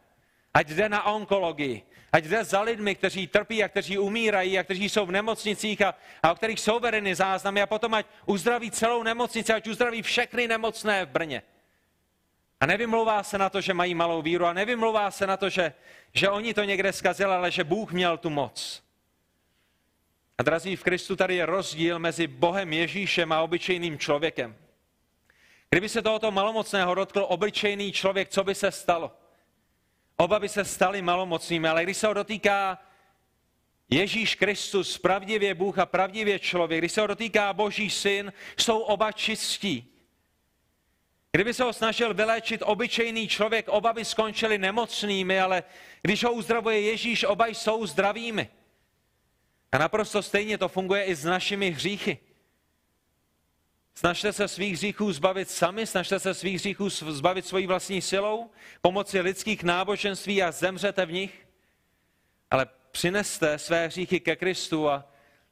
ať 0.54 0.68
jde 0.68 0.90
na 0.90 1.04
onkologii, 1.04 1.84
ať 2.16 2.24
jde 2.24 2.44
za 2.44 2.62
lidmi, 2.62 2.96
kteří 2.96 3.28
trpí 3.28 3.64
a 3.64 3.68
kteří 3.68 3.98
umírají 3.98 4.60
a 4.60 4.64
kteří 4.64 4.90
jsou 4.90 5.06
v 5.06 5.12
nemocnicích 5.12 5.82
a, 5.82 5.96
a 6.24 6.32
o 6.32 6.36
kterých 6.36 6.60
jsou 6.60 6.80
vedeny 6.80 7.16
záznamy 7.16 7.62
a 7.62 7.68
potom 7.68 7.94
ať 7.94 8.06
uzdraví 8.26 8.72
celou 8.72 9.04
nemocnici, 9.04 9.54
ať 9.54 9.68
uzdraví 9.68 10.02
všechny 10.02 10.48
nemocné 10.48 11.06
v 11.06 11.10
Brně. 11.10 11.42
A 12.60 12.66
nevymlouvá 12.66 13.24
se 13.24 13.38
na 13.38 13.50
to, 13.50 13.62
že 13.62 13.74
mají 13.74 13.96
malou 13.96 14.22
víru 14.22 14.46
a 14.46 14.54
nevymlouvá 14.54 15.12
se 15.12 15.28
na 15.28 15.38
to, 15.38 15.50
že, 15.50 15.74
že 16.14 16.30
oni 16.30 16.54
to 16.54 16.64
někde 16.64 16.94
zkazili, 16.94 17.32
ale 17.32 17.52
že 17.52 17.64
Bůh 17.64 17.92
měl 17.92 18.18
tu 18.18 18.30
moc. 18.30 18.84
A 20.38 20.44
drazí 20.44 20.76
v 20.76 20.84
Kristu 20.84 21.16
tady 21.16 21.36
je 21.36 21.46
rozdíl 21.46 22.00
mezi 22.00 22.28
Bohem 22.28 22.74
Ježíšem 22.74 23.32
a 23.32 23.42
obyčejným 23.42 24.00
člověkem. 24.00 24.56
Kdyby 25.70 25.90
se 25.90 26.02
tohoto 26.02 26.32
malomocného 26.32 26.96
dotkl 26.96 27.26
obyčejný 27.28 27.92
člověk, 27.92 28.30
co 28.30 28.44
by 28.44 28.56
se 28.56 28.72
stalo? 28.72 29.25
Oba 30.18 30.40
by 30.40 30.50
se 30.50 30.66
stali 30.66 31.02
malomocnými, 31.02 31.68
ale 31.68 31.84
když 31.84 31.98
se 31.98 32.08
ho 32.08 32.14
dotýká 32.14 32.80
Ježíš 33.90 34.36
Kristus, 34.36 34.98
pravdivě 34.98 35.54
Bůh 35.54 35.80
a 35.80 35.86
pravdivě 35.86 36.40
člověk, 36.40 36.82
když 36.82 36.92
se 36.92 37.02
ho 37.02 37.08
dotýká 37.08 37.54
Boží 37.54 37.90
syn, 37.90 38.34
jsou 38.58 38.80
oba 38.80 39.12
čistí. 39.12 39.92
Kdyby 41.32 41.54
se 41.54 41.64
ho 41.64 41.74
snažil 41.74 42.14
vyléčit 42.14 42.62
obyčejný 42.66 43.28
člověk, 43.28 43.68
oba 43.68 43.94
by 43.94 44.06
skončili 44.06 44.58
nemocnými, 44.58 45.40
ale 45.40 45.64
když 46.02 46.24
ho 46.24 46.34
uzdravuje 46.34 46.82
Ježíš, 46.82 47.24
oba 47.24 47.48
jsou 47.48 47.86
zdravými. 47.86 48.50
A 49.72 49.78
naprosto 49.78 50.22
stejně 50.22 50.58
to 50.58 50.70
funguje 50.70 51.04
i 51.04 51.16
s 51.16 51.26
našimi 51.26 51.72
hříchy. 51.72 52.18
Snažte 53.98 54.34
se 54.34 54.48
svých 54.48 54.74
hříchů 54.74 55.12
zbavit 55.12 55.50
sami, 55.50 55.88
snažte 55.88 56.20
se 56.20 56.34
svých 56.34 56.56
hříchů 56.56 56.90
zbavit 56.90 57.46
svojí 57.46 57.68
vlastní 57.68 58.02
silou, 58.02 58.50
pomocí 58.82 59.20
lidských 59.20 59.64
náboženství 59.64 60.44
a 60.44 60.52
zemřete 60.52 61.06
v 61.06 61.12
nich. 61.12 61.48
Ale 62.52 62.66
přineste 62.92 63.60
své 63.60 63.88
hříchy 63.88 64.20
ke 64.20 64.36
Kristu 64.36 64.90
a, 64.90 65.06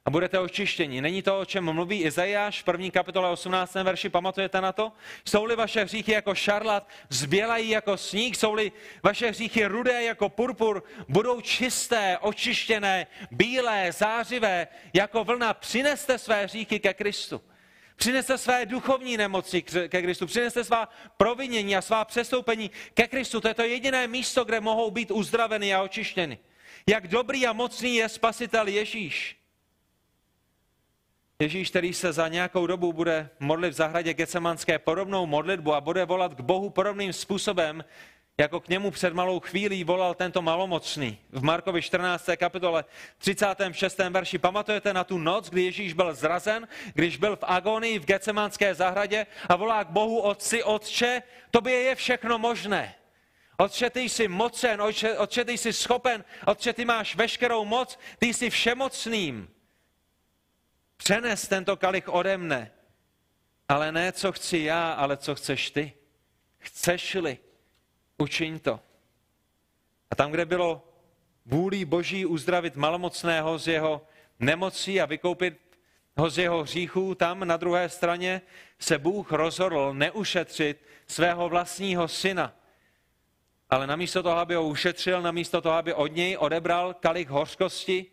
a 0.06 0.10
budete 0.10 0.40
očištěni. 0.40 1.02
Není 1.02 1.22
to, 1.22 1.40
o 1.40 1.46
čem 1.46 1.74
mluví 1.74 2.04
Izajáš 2.04 2.62
v 2.62 2.64
první 2.64 2.92
kapitole 2.92 3.30
18. 3.30 3.74
verši, 3.74 4.10
pamatujete 4.10 4.62
na 4.62 4.72
to? 4.72 4.92
Jsou-li 5.26 5.56
vaše 5.56 5.84
hříchy 5.84 6.12
jako 6.12 6.36
šarlat, 6.36 6.90
zbělají 7.10 7.70
jako 7.70 7.98
sníh, 7.98 8.38
jsou-li 8.38 8.72
vaše 9.04 9.30
hříchy 9.30 9.66
rudé 9.66 10.04
jako 10.04 10.30
purpur, 10.30 10.84
budou 11.08 11.42
čisté, 11.42 12.18
očištěné, 12.22 13.08
bílé, 13.32 13.92
zářivé, 13.92 14.68
jako 14.94 15.24
vlna, 15.24 15.54
přineste 15.54 16.18
své 16.18 16.44
hříchy 16.46 16.80
ke 16.80 16.94
Kristu. 16.94 17.42
Přineste 17.96 18.38
své 18.38 18.66
duchovní 18.66 19.18
nemoci 19.18 19.62
ke 19.62 20.02
Kristu, 20.02 20.26
přineste 20.26 20.64
svá 20.64 20.90
provinění 21.18 21.76
a 21.76 21.82
svá 21.82 22.06
přestoupení 22.06 22.72
ke 22.94 23.08
Kristu. 23.08 23.42
To 23.42 23.48
je 23.48 23.54
to 23.54 23.62
jediné 23.64 24.08
místo, 24.08 24.46
kde 24.46 24.60
mohou 24.60 24.92
být 24.92 25.12
uzdraveny 25.12 25.74
a 25.74 25.84
očištěny. 25.84 26.40
Jak 26.88 27.08
dobrý 27.08 27.48
a 27.48 27.54
mocný 27.54 27.96
je 27.96 28.10
spasitel 28.10 28.68
Ježíš. 28.68 29.38
Ježíš, 31.40 31.70
který 31.70 31.94
se 31.94 32.14
za 32.14 32.28
nějakou 32.28 32.68
dobu 32.68 32.94
bude 32.94 33.30
modlit 33.40 33.74
v 33.74 33.78
zahradě 33.78 34.14
Gecemanské 34.14 34.80
podobnou 34.80 35.26
modlitbu 35.26 35.74
a 35.74 35.82
bude 35.82 36.06
volat 36.06 36.34
k 36.34 36.40
Bohu 36.40 36.70
podobným 36.70 37.14
způsobem, 37.14 37.84
jako 38.38 38.60
k 38.60 38.68
němu 38.68 38.92
před 38.92 39.14
malou 39.14 39.40
chvílí 39.40 39.84
volal 39.84 40.14
tento 40.14 40.42
malomocný. 40.42 41.18
V 41.30 41.44
Markovi 41.44 41.82
14. 41.82 42.30
kapitole 42.38 42.86
36. 43.18 43.98
verši 43.98 44.38
pamatujete 44.38 44.94
na 44.94 45.04
tu 45.04 45.18
noc, 45.18 45.50
kdy 45.50 45.64
Ježíš 45.64 45.94
byl 45.94 46.14
zrazen, 46.14 46.68
když 46.94 47.18
byl 47.18 47.36
v 47.36 47.44
agonii 47.44 48.00
v 48.00 48.06
Gecemánské 48.06 48.76
zahradě 48.76 49.26
a 49.50 49.56
volá 49.56 49.84
k 49.84 49.90
Bohu 49.90 50.20
Otci, 50.20 50.64
Otče, 50.64 51.22
tobě 51.52 51.74
je 51.74 51.96
všechno 51.96 52.40
možné. 52.40 52.96
Otče, 53.58 53.90
ty 53.90 54.02
jsi 54.02 54.28
mocen, 54.28 54.82
otče, 54.82 55.18
otče, 55.18 55.46
ty 55.46 55.58
jsi 55.58 55.74
schopen, 55.74 56.24
otče, 56.46 56.74
ty 56.74 56.86
máš 56.86 57.16
veškerou 57.16 57.66
moc, 57.66 58.00
ty 58.20 58.34
jsi 58.34 58.50
všemocným. 58.50 59.50
Přenes 60.98 61.48
tento 61.48 61.78
kalich 61.78 62.10
ode 62.10 62.38
mne, 62.38 62.72
ale 63.70 63.92
ne, 63.92 64.12
co 64.12 64.32
chci 64.32 64.58
já, 64.58 64.94
ale 64.94 65.18
co 65.18 65.36
chceš 65.36 65.72
ty. 65.72 65.94
Chceš-li, 66.58 67.38
učiň 68.18 68.60
to. 68.60 68.80
A 70.12 70.16
tam, 70.16 70.32
kde 70.32 70.46
bylo 70.46 70.88
vůlí 71.46 71.86
Boží 71.86 72.26
uzdravit 72.26 72.76
malomocného 72.76 73.58
z 73.58 73.68
jeho 73.68 74.08
nemocí 74.40 75.02
a 75.02 75.06
vykoupit 75.06 75.64
ho 76.18 76.30
z 76.30 76.38
jeho 76.38 76.64
hříchů, 76.64 77.16
tam 77.16 77.48
na 77.48 77.58
druhé 77.58 77.90
straně 77.90 78.42
se 78.80 78.98
Bůh 78.98 79.32
rozhodl 79.32 79.94
neušetřit 79.94 80.82
svého 81.08 81.50
vlastního 81.50 82.08
syna, 82.08 82.54
ale 83.70 83.88
namísto 83.88 84.24
toho, 84.24 84.38
aby 84.38 84.56
ho 84.56 84.68
ušetřil, 84.68 85.22
namísto 85.22 85.62
toho, 85.62 85.76
aby 85.76 85.94
od 85.94 86.08
něj 86.08 86.38
odebral 86.38 86.94
kalich 86.94 87.30
hořkosti, 87.30 88.06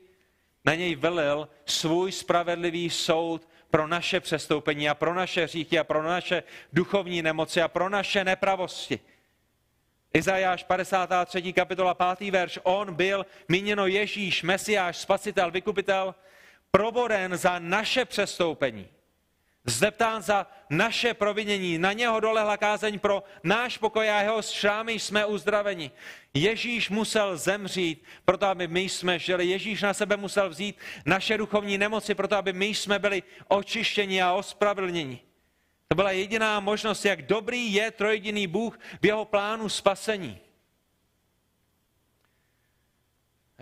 na 0.64 0.74
něj 0.74 0.94
velil 0.94 1.48
svůj 1.66 2.12
spravedlivý 2.12 2.90
soud 2.90 3.48
pro 3.70 3.86
naše 3.86 4.20
přestoupení 4.20 4.88
a 4.88 4.94
pro 4.94 5.14
naše 5.14 5.44
hříchy 5.44 5.78
a 5.78 5.84
pro 5.84 6.02
naše 6.02 6.42
duchovní 6.72 7.22
nemoci 7.22 7.62
a 7.62 7.68
pro 7.68 7.88
naše 7.88 8.24
nepravosti. 8.24 9.00
Izajáš 10.14 10.64
53. 10.64 11.52
kapitola 11.52 11.94
5. 11.94 12.30
verš. 12.30 12.58
On 12.62 12.94
byl 12.94 13.26
míněno 13.48 13.86
Ježíš, 13.86 14.42
Mesiáš, 14.42 14.96
Spasitel, 14.96 15.50
Vykupitel, 15.50 16.14
proboden 16.70 17.36
za 17.36 17.58
naše 17.58 18.04
přestoupení 18.04 18.88
Zdeptán 19.64 20.22
za 20.22 20.46
naše 20.70 21.14
provinění, 21.14 21.78
na 21.78 21.92
něho 21.92 22.20
dolehla 22.20 22.56
kázeň 22.56 22.98
pro 22.98 23.22
náš 23.44 23.78
pokoj 23.78 24.10
a 24.10 24.22
jeho 24.22 24.42
šrámy 24.42 24.92
jsme 24.92 25.26
uzdraveni. 25.26 25.90
Ježíš 26.34 26.90
musel 26.90 27.36
zemřít, 27.36 28.04
proto 28.24 28.46
aby 28.46 28.68
my 28.68 28.80
jsme 28.80 29.18
žili. 29.18 29.46
Ježíš 29.46 29.82
na 29.82 29.94
sebe 29.94 30.16
musel 30.16 30.48
vzít 30.48 30.76
naše 31.06 31.38
duchovní 31.38 31.78
nemoci, 31.78 32.14
proto 32.14 32.36
aby 32.36 32.52
my 32.52 32.66
jsme 32.66 32.98
byli 32.98 33.22
očištěni 33.48 34.22
a 34.22 34.32
ospravedlněni. 34.32 35.20
To 35.90 35.94
byla 35.94 36.10
jediná 36.10 36.60
možnost, 36.60 37.04
jak 37.04 37.22
dobrý 37.22 37.72
je 37.72 37.90
trojediný 37.90 38.46
Bůh 38.46 38.78
v 39.02 39.06
jeho 39.06 39.24
plánu 39.24 39.68
spasení. 39.68 40.38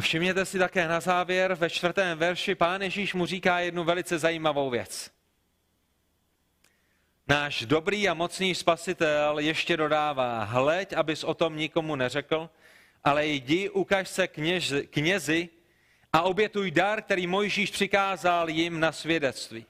Všimněte 0.01 0.45
si 0.45 0.59
také 0.59 0.89
na 0.89 1.01
závěr, 1.01 1.55
ve 1.55 1.71
čtvrtém 1.71 2.19
verši, 2.19 2.55
pán 2.55 2.83
Ježíš 2.83 3.15
mu 3.15 3.27
říká 3.27 3.61
jednu 3.61 3.85
velice 3.85 4.19
zajímavou 4.19 4.71
věc. 4.71 5.11
Náš 7.29 7.67
dobrý 7.67 8.09
a 8.09 8.15
mocný 8.15 8.55
spasitel 8.55 9.39
ještě 9.39 9.77
dodává, 9.77 10.45
hleď, 10.45 10.93
abys 10.93 11.25
o 11.25 11.35
tom 11.35 11.57
nikomu 11.57 11.97
neřekl, 11.97 12.51
ale 13.05 13.27
jdi, 13.27 13.69
ukaž 13.71 14.09
se 14.09 14.29
kněž, 14.29 14.73
knězi 14.91 15.49
a 16.13 16.23
obětuj 16.23 16.71
dar, 16.71 17.03
který 17.03 17.27
Mojžíš 17.27 17.71
přikázal 17.71 18.51
jim 18.51 18.81
na 18.81 18.93
svědectví. 18.93 19.67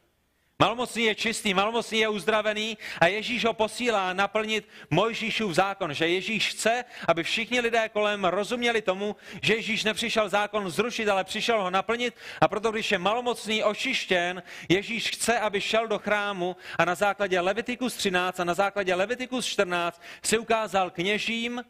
Malomocný 0.63 1.05
je 1.05 1.15
čistý, 1.15 1.55
malomocný 1.55 1.99
je 1.99 2.09
uzdravený 2.09 2.79
a 3.01 3.07
Ježíš 3.07 3.45
ho 3.45 3.53
posílá 3.53 4.13
naplnit 4.13 4.69
Mojžíšův 4.91 5.55
zákon, 5.55 5.95
že 5.95 6.09
Ježíš 6.09 6.49
chce, 6.49 6.85
aby 7.09 7.23
všichni 7.23 7.61
lidé 7.61 7.89
kolem 7.89 8.25
rozuměli 8.25 8.83
tomu, 8.83 9.17
že 9.43 9.55
Ježíš 9.55 9.85
nepřišel 9.85 10.29
zákon 10.29 10.71
zrušit, 10.71 11.09
ale 11.09 11.25
přišel 11.25 11.63
ho 11.63 11.71
naplnit. 11.71 12.15
A 12.41 12.49
proto, 12.49 12.71
když 12.71 12.93
je 12.93 12.99
malomocný 12.99 13.65
očištěn, 13.65 14.43
Ježíš 14.69 15.11
chce, 15.11 15.41
aby 15.41 15.61
šel 15.61 15.89
do 15.89 15.99
chrámu 15.99 16.57
a 16.79 16.85
na 16.85 16.95
základě 16.95 17.41
Levitikus 17.41 17.95
13 17.95 18.41
a 18.41 18.45
na 18.45 18.55
základě 18.55 18.95
Levitikus 18.95 19.47
14 19.47 20.03
si 20.23 20.39
ukázal 20.39 20.91
kněžím, 20.91 21.63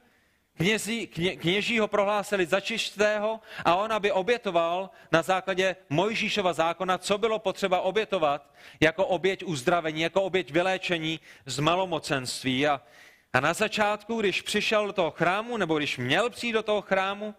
Knězi, 0.59 1.06
kně, 1.06 1.36
kněží 1.36 1.78
ho 1.78 1.88
prohlásili 1.88 2.46
za 2.46 2.61
čistého 2.61 3.40
a 3.64 3.74
on, 3.74 3.92
aby 3.92 4.12
obětoval 4.12 4.90
na 5.12 5.22
základě 5.22 5.76
Mojžíšova 5.90 6.52
zákona, 6.52 6.98
co 6.98 7.18
bylo 7.18 7.38
potřeba 7.38 7.80
obětovat 7.80 8.54
jako 8.80 9.06
oběť 9.06 9.44
uzdravení, 9.44 10.00
jako 10.00 10.22
oběť 10.22 10.50
vyléčení 10.50 11.20
z 11.46 11.59
malomocenství. 11.59 12.66
A, 12.66 12.80
a 13.32 13.40
na 13.40 13.54
začátku, 13.54 14.20
když 14.20 14.42
přišel 14.42 14.86
do 14.86 14.92
toho 14.92 15.11
chrámu, 15.11 15.56
nebo 15.56 15.78
když 15.78 15.98
měl 15.98 16.30
přijít 16.30 16.52
do 16.52 16.62
toho 16.62 16.82
chrámu, 16.82 17.34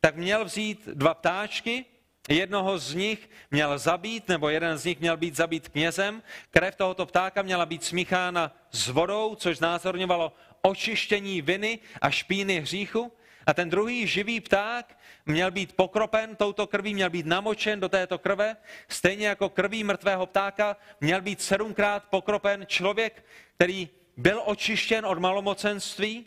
tak 0.00 0.16
měl 0.16 0.44
vzít 0.44 0.88
dva 0.94 1.14
ptáčky, 1.14 1.84
Jednoho 2.28 2.78
z 2.78 2.94
nich 2.94 3.30
měl 3.50 3.78
zabít, 3.78 4.28
nebo 4.28 4.48
jeden 4.48 4.78
z 4.78 4.84
nich 4.84 5.00
měl 5.00 5.16
být 5.16 5.36
zabít 5.36 5.68
knězem. 5.68 6.22
Krev 6.50 6.76
tohoto 6.76 7.06
ptáka 7.06 7.42
měla 7.42 7.66
být 7.66 7.84
smíchána 7.84 8.56
s 8.70 8.88
vodou, 8.88 9.34
což 9.34 9.56
znázorňovalo 9.56 10.32
očištění 10.64 11.42
viny 11.42 11.78
a 12.00 12.10
špíny 12.10 12.60
hříchu. 12.60 13.12
A 13.46 13.54
ten 13.54 13.70
druhý 13.70 14.06
živý 14.06 14.40
pták 14.40 14.98
měl 15.26 15.50
být 15.50 15.76
pokropen 15.76 16.36
touto 16.36 16.66
krví, 16.66 16.94
měl 16.94 17.10
být 17.10 17.26
namočen 17.26 17.80
do 17.80 17.88
této 17.88 18.18
krve. 18.18 18.56
Stejně 18.88 19.26
jako 19.26 19.48
krví 19.48 19.84
mrtvého 19.84 20.26
ptáka 20.26 20.76
měl 21.00 21.20
být 21.20 21.42
sedmkrát 21.42 22.04
pokropen 22.04 22.66
člověk, 22.66 23.24
který 23.56 23.88
byl 24.16 24.42
očištěn 24.44 25.06
od 25.06 25.18
malomocenství. 25.18 26.26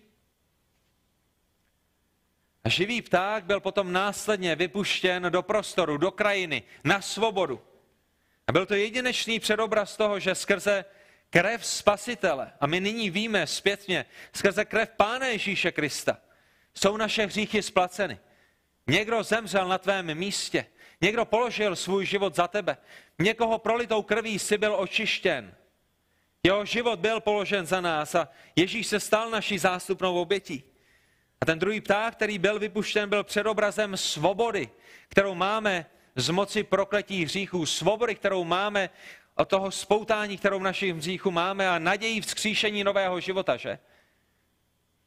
A 2.63 2.69
živý 2.69 3.01
pták 3.01 3.45
byl 3.45 3.59
potom 3.59 3.91
následně 3.91 4.55
vypuštěn 4.55 5.23
do 5.29 5.41
prostoru, 5.41 5.97
do 5.97 6.11
krajiny, 6.11 6.63
na 6.83 7.01
svobodu. 7.01 7.61
A 8.47 8.51
byl 8.51 8.65
to 8.65 8.75
jedinečný 8.75 9.39
předobraz 9.39 9.97
toho, 9.97 10.19
že 10.19 10.35
skrze 10.35 10.85
krev 11.29 11.65
spasitele, 11.65 12.53
a 12.59 12.67
my 12.67 12.79
nyní 12.79 13.09
víme 13.09 13.47
zpětně, 13.47 14.05
skrze 14.33 14.65
krev 14.65 14.89
Pána 14.97 15.27
Ježíše 15.27 15.71
Krista, 15.71 16.17
jsou 16.73 16.97
naše 16.97 17.25
hříchy 17.25 17.61
splaceny. 17.63 18.19
Někdo 18.87 19.23
zemřel 19.23 19.67
na 19.67 19.77
tvém 19.77 20.15
místě, 20.15 20.65
někdo 21.01 21.25
položil 21.25 21.75
svůj 21.75 22.05
život 22.05 22.35
za 22.35 22.47
tebe, 22.47 22.77
někoho 23.19 23.57
prolitou 23.57 24.01
krví 24.01 24.39
si 24.39 24.57
byl 24.57 24.75
očištěn. 24.75 25.55
Jeho 26.43 26.65
život 26.65 26.99
byl 26.99 27.19
položen 27.19 27.65
za 27.65 27.81
nás 27.81 28.15
a 28.15 28.29
Ježíš 28.55 28.87
se 28.87 28.99
stal 28.99 29.29
naší 29.29 29.57
zástupnou 29.57 30.21
obětí. 30.21 30.63
A 31.41 31.45
ten 31.45 31.59
druhý 31.59 31.81
pták, 31.81 32.15
který 32.15 32.39
byl 32.39 32.59
vypuštěn, 32.59 33.09
byl 33.09 33.23
předobrazem 33.23 33.97
svobody, 33.97 34.69
kterou 35.07 35.35
máme 35.35 35.85
z 36.15 36.29
moci 36.29 36.63
prokletí 36.63 37.25
hříchů, 37.25 37.65
svobody, 37.65 38.15
kterou 38.15 38.43
máme 38.43 38.89
od 39.37 39.49
toho 39.49 39.71
spoutání, 39.71 40.37
kterou 40.37 40.59
v 40.59 40.63
našich 40.63 40.95
hříchu 40.95 41.31
máme 41.31 41.69
a 41.69 41.79
naději 41.79 42.21
vzkříšení 42.21 42.83
nového 42.83 43.19
života, 43.19 43.57
že? 43.57 43.79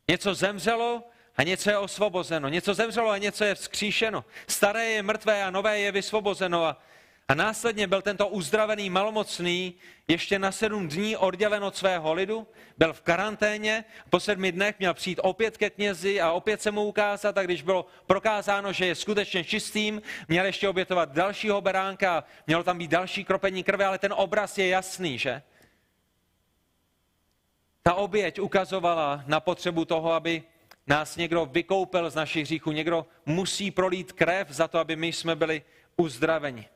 Něco 0.09 0.35
zemřelo 0.35 1.03
a 1.37 1.43
něco 1.43 1.71
je 1.71 1.79
osvobozeno, 1.79 2.49
něco 2.49 2.75
zemřelo 2.75 3.11
a 3.11 3.19
něco 3.19 3.45
je 3.45 3.55
vzkříšeno. 3.55 4.25
Staré 4.49 4.85
je 4.85 5.03
mrtvé 5.03 5.45
a 5.45 5.51
nové 5.51 5.79
je 5.79 5.93
vysvobozeno. 5.93 6.65
A, 6.65 6.83
a 7.31 7.35
následně 7.35 7.87
byl 7.87 8.03
tento 8.03 8.29
uzdravený 8.29 8.91
malomocný 8.91 9.75
ještě 10.09 10.39
na 10.39 10.53
sedm 10.53 10.89
dní 10.89 11.17
oddělen 11.17 11.65
od 11.65 11.77
svého 11.77 12.13
lidu, 12.13 12.47
byl 12.79 12.93
v 12.93 13.01
karanténě, 13.01 13.85
po 14.11 14.21
sedmi 14.21 14.53
dnech 14.53 14.79
měl 14.79 14.95
přijít 14.95 15.21
opět 15.23 15.57
ke 15.57 15.71
knězi 15.71 16.21
a 16.21 16.33
opět 16.33 16.63
se 16.63 16.71
mu 16.71 16.85
ukázat 16.85 17.39
a 17.39 17.43
když 17.43 17.63
bylo 17.63 17.87
prokázáno, 18.07 18.73
že 18.73 18.87
je 18.87 18.95
skutečně 18.95 19.45
čistým, 19.45 20.03
měl 20.29 20.45
ještě 20.45 20.69
obětovat 20.69 21.13
dalšího 21.13 21.61
beránka, 21.61 22.25
mělo 22.47 22.63
tam 22.63 22.79
být 22.79 22.91
další 22.91 23.25
kropení 23.25 23.63
krve, 23.63 23.87
ale 23.87 23.99
ten 23.99 24.13
obraz 24.17 24.59
je 24.59 24.69
jasný, 24.69 25.19
že? 25.19 25.43
Ta 27.83 27.95
oběť 27.95 28.41
ukazovala 28.41 29.25
na 29.27 29.41
potřebu 29.41 29.85
toho, 29.85 30.13
aby 30.13 30.43
nás 30.87 31.17
někdo 31.17 31.47
vykoupil 31.47 32.11
z 32.11 32.15
našich 32.15 32.45
hříchů, 32.45 32.73
někdo 32.73 33.07
musí 33.27 33.71
prolít 33.71 34.13
krev 34.13 34.51
za 34.51 34.69
to, 34.69 34.79
aby 34.79 34.97
my 34.97 35.07
jsme 35.13 35.37
byli 35.37 35.63
uzdraveni. 35.97 36.69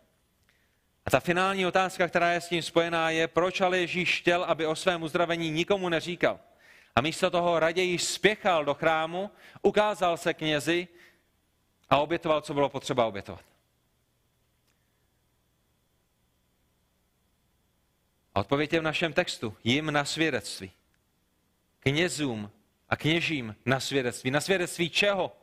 A 1.06 1.10
ta 1.10 1.20
finální 1.20 1.66
otázka, 1.66 2.08
která 2.08 2.32
je 2.32 2.40
s 2.40 2.48
tím 2.48 2.62
spojená, 2.62 3.10
je, 3.10 3.28
proč 3.28 3.60
ale 3.60 3.78
Ježíš 3.78 4.20
chtěl, 4.20 4.44
aby 4.44 4.66
o 4.66 4.76
svém 4.76 5.02
uzdravení 5.02 5.50
nikomu 5.50 5.88
neříkal. 5.88 6.40
A 6.96 7.00
místo 7.00 7.30
toho 7.30 7.58
raději 7.58 7.98
spěchal 7.98 8.64
do 8.64 8.74
chrámu, 8.74 9.30
ukázal 9.62 10.16
se 10.16 10.34
knězi 10.34 10.88
a 11.90 11.98
obětoval, 11.98 12.40
co 12.40 12.54
bylo 12.54 12.68
potřeba 12.68 13.06
obětovat. 13.06 13.44
A 18.34 18.40
odpověď 18.40 18.72
je 18.72 18.80
v 18.80 18.82
našem 18.82 19.12
textu. 19.12 19.56
Jim 19.64 19.90
na 19.90 20.04
svědectví. 20.04 20.72
Knězům 21.80 22.50
a 22.88 22.96
kněžím 22.96 23.56
na 23.66 23.80
svědectví. 23.80 24.30
Na 24.30 24.40
svědectví 24.40 24.90
čeho? 24.90 25.36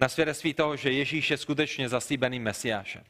Na 0.00 0.08
svědectví 0.08 0.54
toho, 0.54 0.76
že 0.76 0.92
Ježíš 0.92 1.30
je 1.30 1.36
skutečně 1.36 1.88
zaslíbeným 1.88 2.42
mesiášem. 2.42 3.04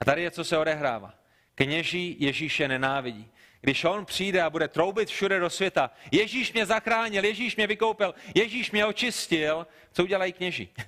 A 0.00 0.04
tady 0.04 0.22
je, 0.22 0.30
co 0.30 0.44
se 0.44 0.58
odehrává. 0.58 1.14
Kněží 1.58 2.16
Ježíše 2.18 2.68
nenávidí. 2.68 3.30
Když 3.60 3.84
on 3.84 4.04
přijde 4.04 4.42
a 4.42 4.50
bude 4.50 4.68
troubit 4.68 5.08
všude 5.08 5.40
do 5.40 5.50
světa, 5.50 5.90
Ježíš 6.12 6.52
mě 6.52 6.66
zachránil, 6.66 7.24
Ježíš 7.24 7.56
mě 7.56 7.66
vykoupil, 7.66 8.14
Ježíš 8.34 8.70
mě 8.70 8.86
očistil, 8.86 9.66
co 9.92 10.02
udělají 10.02 10.32
kněží? 10.32 10.68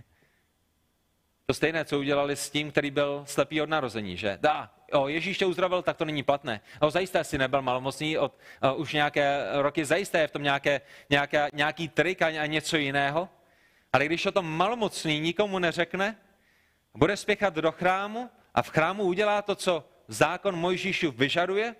To 1.46 1.54
stejné, 1.54 1.84
co 1.84 1.98
udělali 1.98 2.36
s 2.36 2.50
tím, 2.50 2.70
který 2.70 2.90
byl 2.90 3.24
slepý 3.26 3.62
od 3.62 3.68
narození, 3.68 4.16
že? 4.16 4.38
Dá, 4.40 4.70
o, 4.92 5.08
Ježíš 5.08 5.38
tě 5.38 5.46
uzdravil, 5.46 5.82
tak 5.82 5.96
to 5.96 6.04
není 6.04 6.22
platné. 6.22 6.60
O, 6.80 6.90
zajisté 6.90 7.24
si 7.24 7.38
nebyl 7.38 7.62
malomocný 7.62 8.18
od 8.18 8.38
o, 8.62 8.74
už 8.74 8.92
nějaké 8.92 9.46
roky, 9.52 9.84
zajisté 9.84 10.20
je 10.20 10.26
v 10.26 10.30
tom 10.30 10.42
nějaké, 10.42 10.80
nějaké, 11.10 11.48
nějaký 11.52 11.88
trik 11.88 12.22
a, 12.22 12.26
a 12.26 12.46
něco 12.46 12.76
jiného. 12.76 13.28
Ale 13.92 14.06
když 14.06 14.26
o 14.26 14.32
tom 14.32 14.46
malomocný 14.46 15.20
nikomu 15.20 15.58
neřekne, 15.58 16.16
bude 16.94 17.16
spěchat 17.16 17.54
do 17.54 17.72
chrámu 17.72 18.30
a 18.54 18.62
v 18.62 18.68
chrámu 18.68 19.02
udělá 19.02 19.42
to, 19.42 19.54
co 19.54 19.89
zákon 20.10 20.56
Mojžíšův 20.56 21.14
vyžaduje 21.14 21.74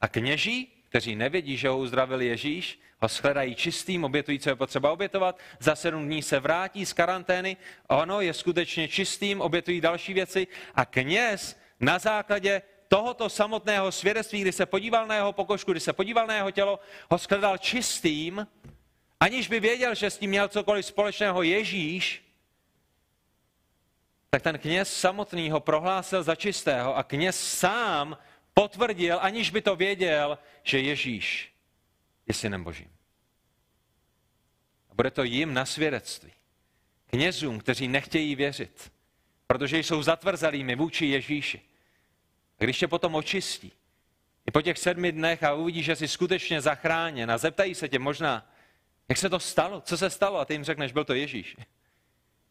a 0.00 0.08
kněží, 0.08 0.72
kteří 0.88 1.16
nevědí, 1.16 1.56
že 1.56 1.68
ho 1.68 1.78
uzdravil 1.78 2.20
Ježíš, 2.20 2.80
ho 3.02 3.08
shledají 3.08 3.54
čistým, 3.54 4.04
obětují, 4.04 4.38
co 4.38 4.50
je 4.50 4.56
potřeba 4.56 4.92
obětovat, 4.92 5.38
za 5.60 5.76
sedm 5.76 6.06
dní 6.06 6.22
se 6.22 6.40
vrátí 6.40 6.86
z 6.86 6.92
karantény, 6.92 7.56
ono 7.88 8.20
je 8.20 8.34
skutečně 8.34 8.88
čistým, 8.88 9.40
obětují 9.40 9.80
další 9.80 10.14
věci 10.14 10.46
a 10.74 10.84
kněz 10.84 11.60
na 11.80 11.98
základě 11.98 12.62
tohoto 12.88 13.28
samotného 13.28 13.92
svědectví, 13.92 14.40
kdy 14.40 14.52
se 14.52 14.66
podíval 14.66 15.06
na 15.06 15.14
jeho 15.14 15.32
pokožku, 15.32 15.72
kdy 15.72 15.80
se 15.80 15.92
podíval 15.92 16.26
na 16.26 16.34
jeho 16.34 16.50
tělo, 16.50 16.80
ho 17.10 17.18
shledal 17.18 17.58
čistým, 17.58 18.46
aniž 19.20 19.48
by 19.48 19.60
věděl, 19.60 19.94
že 19.94 20.10
s 20.10 20.18
tím 20.18 20.30
měl 20.30 20.48
cokoliv 20.48 20.86
společného 20.86 21.42
Ježíš, 21.42 22.25
tak 24.36 24.42
ten 24.42 24.58
kněz 24.58 25.00
samotný 25.00 25.50
ho 25.50 25.60
prohlásil 25.60 26.22
za 26.22 26.34
čistého 26.34 26.96
a 26.96 27.02
kněz 27.02 27.40
sám 27.58 28.18
potvrdil, 28.54 29.18
aniž 29.20 29.50
by 29.50 29.62
to 29.62 29.76
věděl, 29.76 30.38
že 30.62 30.80
Ježíš 30.80 31.52
je 32.26 32.34
synem 32.34 32.64
Božím. 32.64 32.90
A 34.90 34.94
bude 34.94 35.10
to 35.10 35.22
jim 35.22 35.54
na 35.54 35.66
svědectví. 35.66 36.32
Knězům, 37.06 37.58
kteří 37.58 37.88
nechtějí 37.88 38.34
věřit, 38.34 38.92
protože 39.46 39.78
jsou 39.78 40.02
zatvrzelými 40.02 40.76
vůči 40.76 41.06
Ježíši. 41.06 41.60
A 42.58 42.64
když 42.64 42.78
tě 42.78 42.88
potom 42.88 43.14
očistí, 43.14 43.72
i 44.46 44.50
po 44.50 44.62
těch 44.62 44.78
sedmi 44.78 45.12
dnech 45.12 45.42
a 45.42 45.54
uvidí, 45.54 45.82
že 45.82 45.96
jsi 45.96 46.08
skutečně 46.08 46.60
zachráněn 46.60 47.30
a 47.30 47.38
zeptají 47.38 47.74
se 47.74 47.88
tě 47.88 47.98
možná, 47.98 48.52
jak 49.08 49.18
se 49.18 49.30
to 49.30 49.40
stalo, 49.40 49.80
co 49.80 49.98
se 49.98 50.10
stalo 50.10 50.38
a 50.38 50.44
ty 50.44 50.54
jim 50.54 50.64
řekneš, 50.64 50.92
byl 50.92 51.04
to 51.04 51.14
Ježíš. 51.14 51.56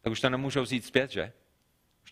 Tak 0.01 0.11
už 0.11 0.21
to 0.21 0.29
nemůžou 0.29 0.61
vzít 0.61 0.86
zpět, 0.86 1.11
že? 1.11 1.33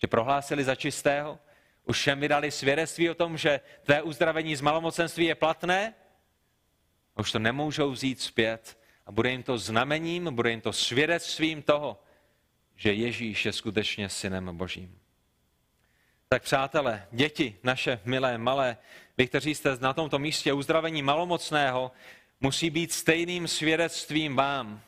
Tě 0.03 0.07
prohlásili 0.07 0.63
za 0.63 0.75
čistého, 0.75 1.39
už 1.85 1.97
všem 1.97 2.19
vydali 2.19 2.51
svědectví 2.51 3.09
o 3.09 3.15
tom, 3.15 3.37
že 3.37 3.59
tvé 3.83 4.01
uzdravení 4.01 4.55
z 4.55 4.61
malomocenství 4.61 5.25
je 5.25 5.35
platné, 5.35 5.93
a 7.15 7.19
už 7.19 7.31
to 7.31 7.39
nemůžou 7.39 7.91
vzít 7.91 8.21
zpět 8.21 8.79
a 9.05 9.11
bude 9.11 9.31
jim 9.31 9.43
to 9.43 9.57
znamením, 9.57 10.35
bude 10.35 10.49
jim 10.49 10.61
to 10.61 10.73
svědectvím 10.73 11.61
toho, 11.61 12.03
že 12.75 12.93
Ježíš 12.93 13.45
je 13.45 13.53
skutečně 13.53 14.09
synem 14.09 14.57
Božím. 14.57 14.99
Tak 16.29 16.43
přátelé, 16.43 17.07
děti 17.11 17.55
naše 17.63 17.99
milé, 18.05 18.37
malé, 18.37 18.77
vy, 19.17 19.27
kteří 19.27 19.55
jste 19.55 19.77
na 19.81 19.93
tomto 19.93 20.19
místě 20.19 20.53
uzdravení 20.53 21.01
malomocného, 21.01 21.91
musí 22.39 22.69
být 22.69 22.91
stejným 22.91 23.47
svědectvím 23.47 24.35
vám. 24.35 24.81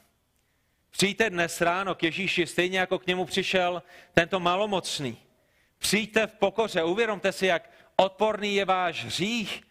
Přijďte 0.98 1.30
dnes 1.30 1.62
ráno 1.62 1.96
k 1.96 2.04
Ježíši, 2.04 2.48
stejně 2.48 2.80
jako 2.80 3.00
k 3.00 3.08
němu 3.08 3.26
přišel 3.26 3.84
tento 4.14 4.40
malomocný. 4.40 5.18
Přijďte 5.78 6.28
v 6.28 6.34
pokoře, 6.34 6.84
uvědomte 6.84 7.32
si, 7.32 7.46
jak 7.46 7.70
odporný 7.96 8.56
je 8.56 8.66
váš 8.66 9.06
hřích, 9.06 9.64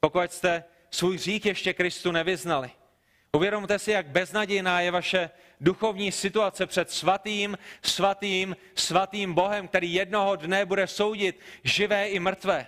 pokud 0.00 0.32
jste 0.32 0.64
svůj 0.90 1.16
hřích 1.16 1.46
ještě 1.46 1.74
Kristu 1.74 2.12
nevyznali. 2.12 2.70
Uvědomte 3.32 3.78
si, 3.78 3.90
jak 3.90 4.06
beznadějná 4.06 4.80
je 4.80 4.90
vaše 4.90 5.30
duchovní 5.60 6.12
situace 6.12 6.66
před 6.66 6.90
svatým, 6.90 7.58
svatým, 7.82 8.56
svatým 8.74 9.34
Bohem, 9.34 9.68
který 9.68 9.94
jednoho 9.94 10.36
dne 10.36 10.66
bude 10.66 10.86
soudit 10.86 11.40
živé 11.64 12.08
i 12.08 12.18
mrtvé. 12.18 12.66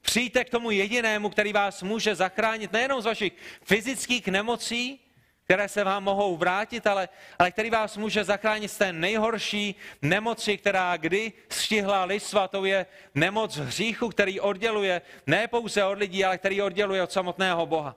Přijďte 0.00 0.44
k 0.44 0.50
tomu 0.50 0.70
jedinému, 0.70 1.28
který 1.28 1.52
vás 1.52 1.82
může 1.82 2.14
zachránit 2.14 2.72
nejenom 2.72 3.02
z 3.02 3.04
vašich 3.04 3.32
fyzických 3.62 4.28
nemocí, 4.28 5.00
které 5.44 5.68
se 5.68 5.84
vám 5.84 6.04
mohou 6.04 6.36
vrátit, 6.36 6.86
ale, 6.86 7.08
ale 7.38 7.50
který 7.50 7.70
vás 7.70 7.96
může 7.96 8.24
zachránit 8.24 8.68
z 8.68 8.78
té 8.78 8.92
nejhorší 8.92 9.74
nemoci, 10.02 10.58
která 10.58 10.96
kdy 10.96 11.32
stihla 11.48 12.04
listva, 12.04 12.48
to 12.48 12.64
je 12.64 12.86
nemoc 13.14 13.56
hříchu, 13.56 14.08
který 14.08 14.40
odděluje 14.40 15.02
ne 15.26 15.48
pouze 15.48 15.84
od 15.84 15.98
lidí, 15.98 16.24
ale 16.24 16.38
který 16.38 16.62
odděluje 16.62 17.02
od 17.02 17.12
samotného 17.12 17.66
Boha. 17.66 17.96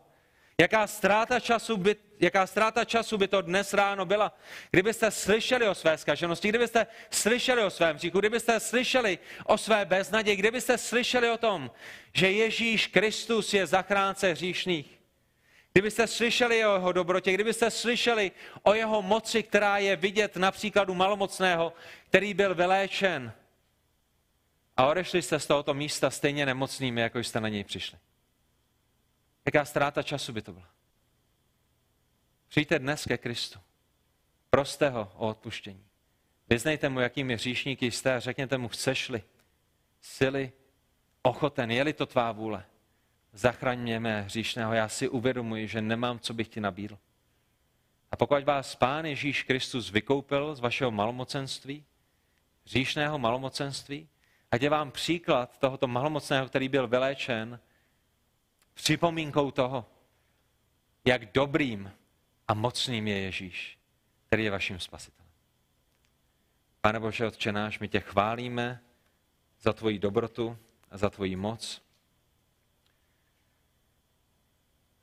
Jaká 0.57 0.87
ztráta, 0.87 1.39
času 1.39 1.77
by, 1.77 1.95
jaká 2.19 2.47
ztráta 2.47 2.85
času 2.85 3.17
by 3.17 3.27
to 3.27 3.41
dnes 3.41 3.73
ráno 3.73 4.05
byla, 4.05 4.37
kdybyste 4.71 5.11
slyšeli 5.11 5.67
o 5.67 5.75
své 5.75 5.97
zkaženosti, 5.97 6.49
kdybyste 6.49 6.87
slyšeli 7.09 7.63
o 7.63 7.69
svém 7.69 7.95
hříchu, 7.95 8.19
kdybyste 8.19 8.59
slyšeli 8.59 9.19
o 9.45 9.57
své 9.57 9.85
beznaději, 9.85 10.37
kdybyste 10.37 10.77
slyšeli 10.77 11.29
o 11.29 11.37
tom, 11.37 11.71
že 12.13 12.31
Ježíš 12.31 12.87
Kristus 12.87 13.53
je 13.53 13.67
zachránce 13.67 14.31
hříšných. 14.31 14.94
Kdybyste 15.75 16.07
slyšeli 16.07 16.65
o 16.65 16.73
jeho 16.73 16.91
dobrotě, 16.91 17.33
kdybyste 17.33 17.71
slyšeli 17.71 18.31
o 18.63 18.73
jeho 18.73 19.01
moci, 19.01 19.43
která 19.43 19.77
je 19.77 19.95
vidět 19.95 20.35
na 20.35 20.51
příkladu 20.51 20.93
malomocného, 20.93 21.73
který 22.07 22.33
byl 22.33 22.55
vyléčen 22.55 23.33
a 24.77 24.85
odešli 24.85 25.21
jste 25.21 25.39
z 25.39 25.47
tohoto 25.47 25.73
místa 25.73 26.09
stejně 26.09 26.45
nemocnými, 26.45 27.01
jako 27.01 27.19
jste 27.19 27.39
na 27.39 27.49
něj 27.49 27.63
přišli. 27.63 27.97
Jaká 29.45 29.65
ztráta 29.65 30.03
času 30.03 30.33
by 30.33 30.41
to 30.41 30.53
byla? 30.53 30.69
Přijďte 32.47 32.79
dnes 32.79 33.05
ke 33.05 33.17
Kristu. 33.17 33.59
Proste 34.49 34.89
ho 34.89 35.11
o 35.15 35.27
odpuštění. 35.27 35.85
Vyznejte 36.49 36.89
mu, 36.89 36.99
jakými 36.99 37.33
hříšníky 37.33 37.91
jste 37.91 38.15
a 38.15 38.19
řekněte 38.19 38.57
mu, 38.57 38.67
chceš-li 38.67 39.23
sily, 40.01 40.51
ochoten, 41.21 41.71
je-li 41.71 41.93
to 41.93 42.05
tvá 42.05 42.31
vůle, 42.31 42.65
zachraň 43.35 43.99
mé 43.99 44.21
hříšného, 44.21 44.73
já 44.73 44.89
si 44.89 45.09
uvědomuji, 45.09 45.67
že 45.67 45.81
nemám, 45.81 46.19
co 46.19 46.33
bych 46.33 46.47
ti 46.47 46.61
nabídl. 46.61 46.97
A 48.11 48.15
pokud 48.15 48.43
vás 48.43 48.75
Pán 48.75 49.05
Ježíš 49.05 49.43
Kristus 49.43 49.91
vykoupil 49.91 50.55
z 50.55 50.59
vašeho 50.59 50.91
malomocenství, 50.91 51.85
hříšného 52.65 53.19
malomocenství, 53.19 54.09
ať 54.51 54.61
je 54.61 54.69
vám 54.69 54.91
příklad 54.91 55.57
tohoto 55.57 55.87
malomocného, 55.87 56.47
který 56.47 56.69
byl 56.69 56.87
vyléčen, 56.87 57.59
připomínkou 58.73 59.51
toho, 59.51 59.85
jak 61.05 61.31
dobrým 61.31 61.91
a 62.47 62.53
mocným 62.53 63.07
je 63.07 63.19
Ježíš, 63.19 63.79
který 64.27 64.43
je 64.43 64.51
vaším 64.51 64.79
spasitelem. 64.79 65.31
Pane 66.81 66.99
Bože, 66.99 67.27
Otče 67.27 67.51
náš, 67.51 67.79
my 67.79 67.87
tě 67.87 67.99
chválíme 67.99 68.81
za 69.61 69.73
tvoji 69.73 69.99
dobrotu 69.99 70.57
a 70.91 70.97
za 70.97 71.09
tvoji 71.09 71.35
moc. 71.35 71.84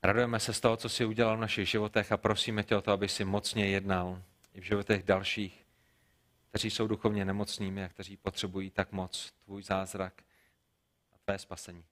Radujeme 0.03 0.39
se 0.39 0.53
z 0.53 0.59
toho, 0.59 0.77
co 0.77 0.89
jsi 0.89 1.05
udělal 1.05 1.37
v 1.37 1.41
našich 1.41 1.69
životech 1.69 2.11
a 2.11 2.17
prosíme 2.17 2.63
tě 2.63 2.75
o 2.75 2.81
to, 2.81 2.91
aby 2.91 3.09
si 3.09 3.25
mocně 3.25 3.67
jednal 3.67 4.21
i 4.53 4.61
v 4.61 4.63
životech 4.63 5.03
dalších 5.03 5.63
kteří 6.53 6.71
jsou 6.71 6.87
duchovně 6.87 7.25
nemocnými 7.25 7.83
a 7.83 7.89
kteří 7.89 8.17
potřebují 8.17 8.71
tak 8.71 8.91
moc 8.91 9.33
tvůj 9.45 9.63
zázrak 9.63 10.23
a 11.13 11.17
tvé 11.25 11.39
spasení. 11.39 11.83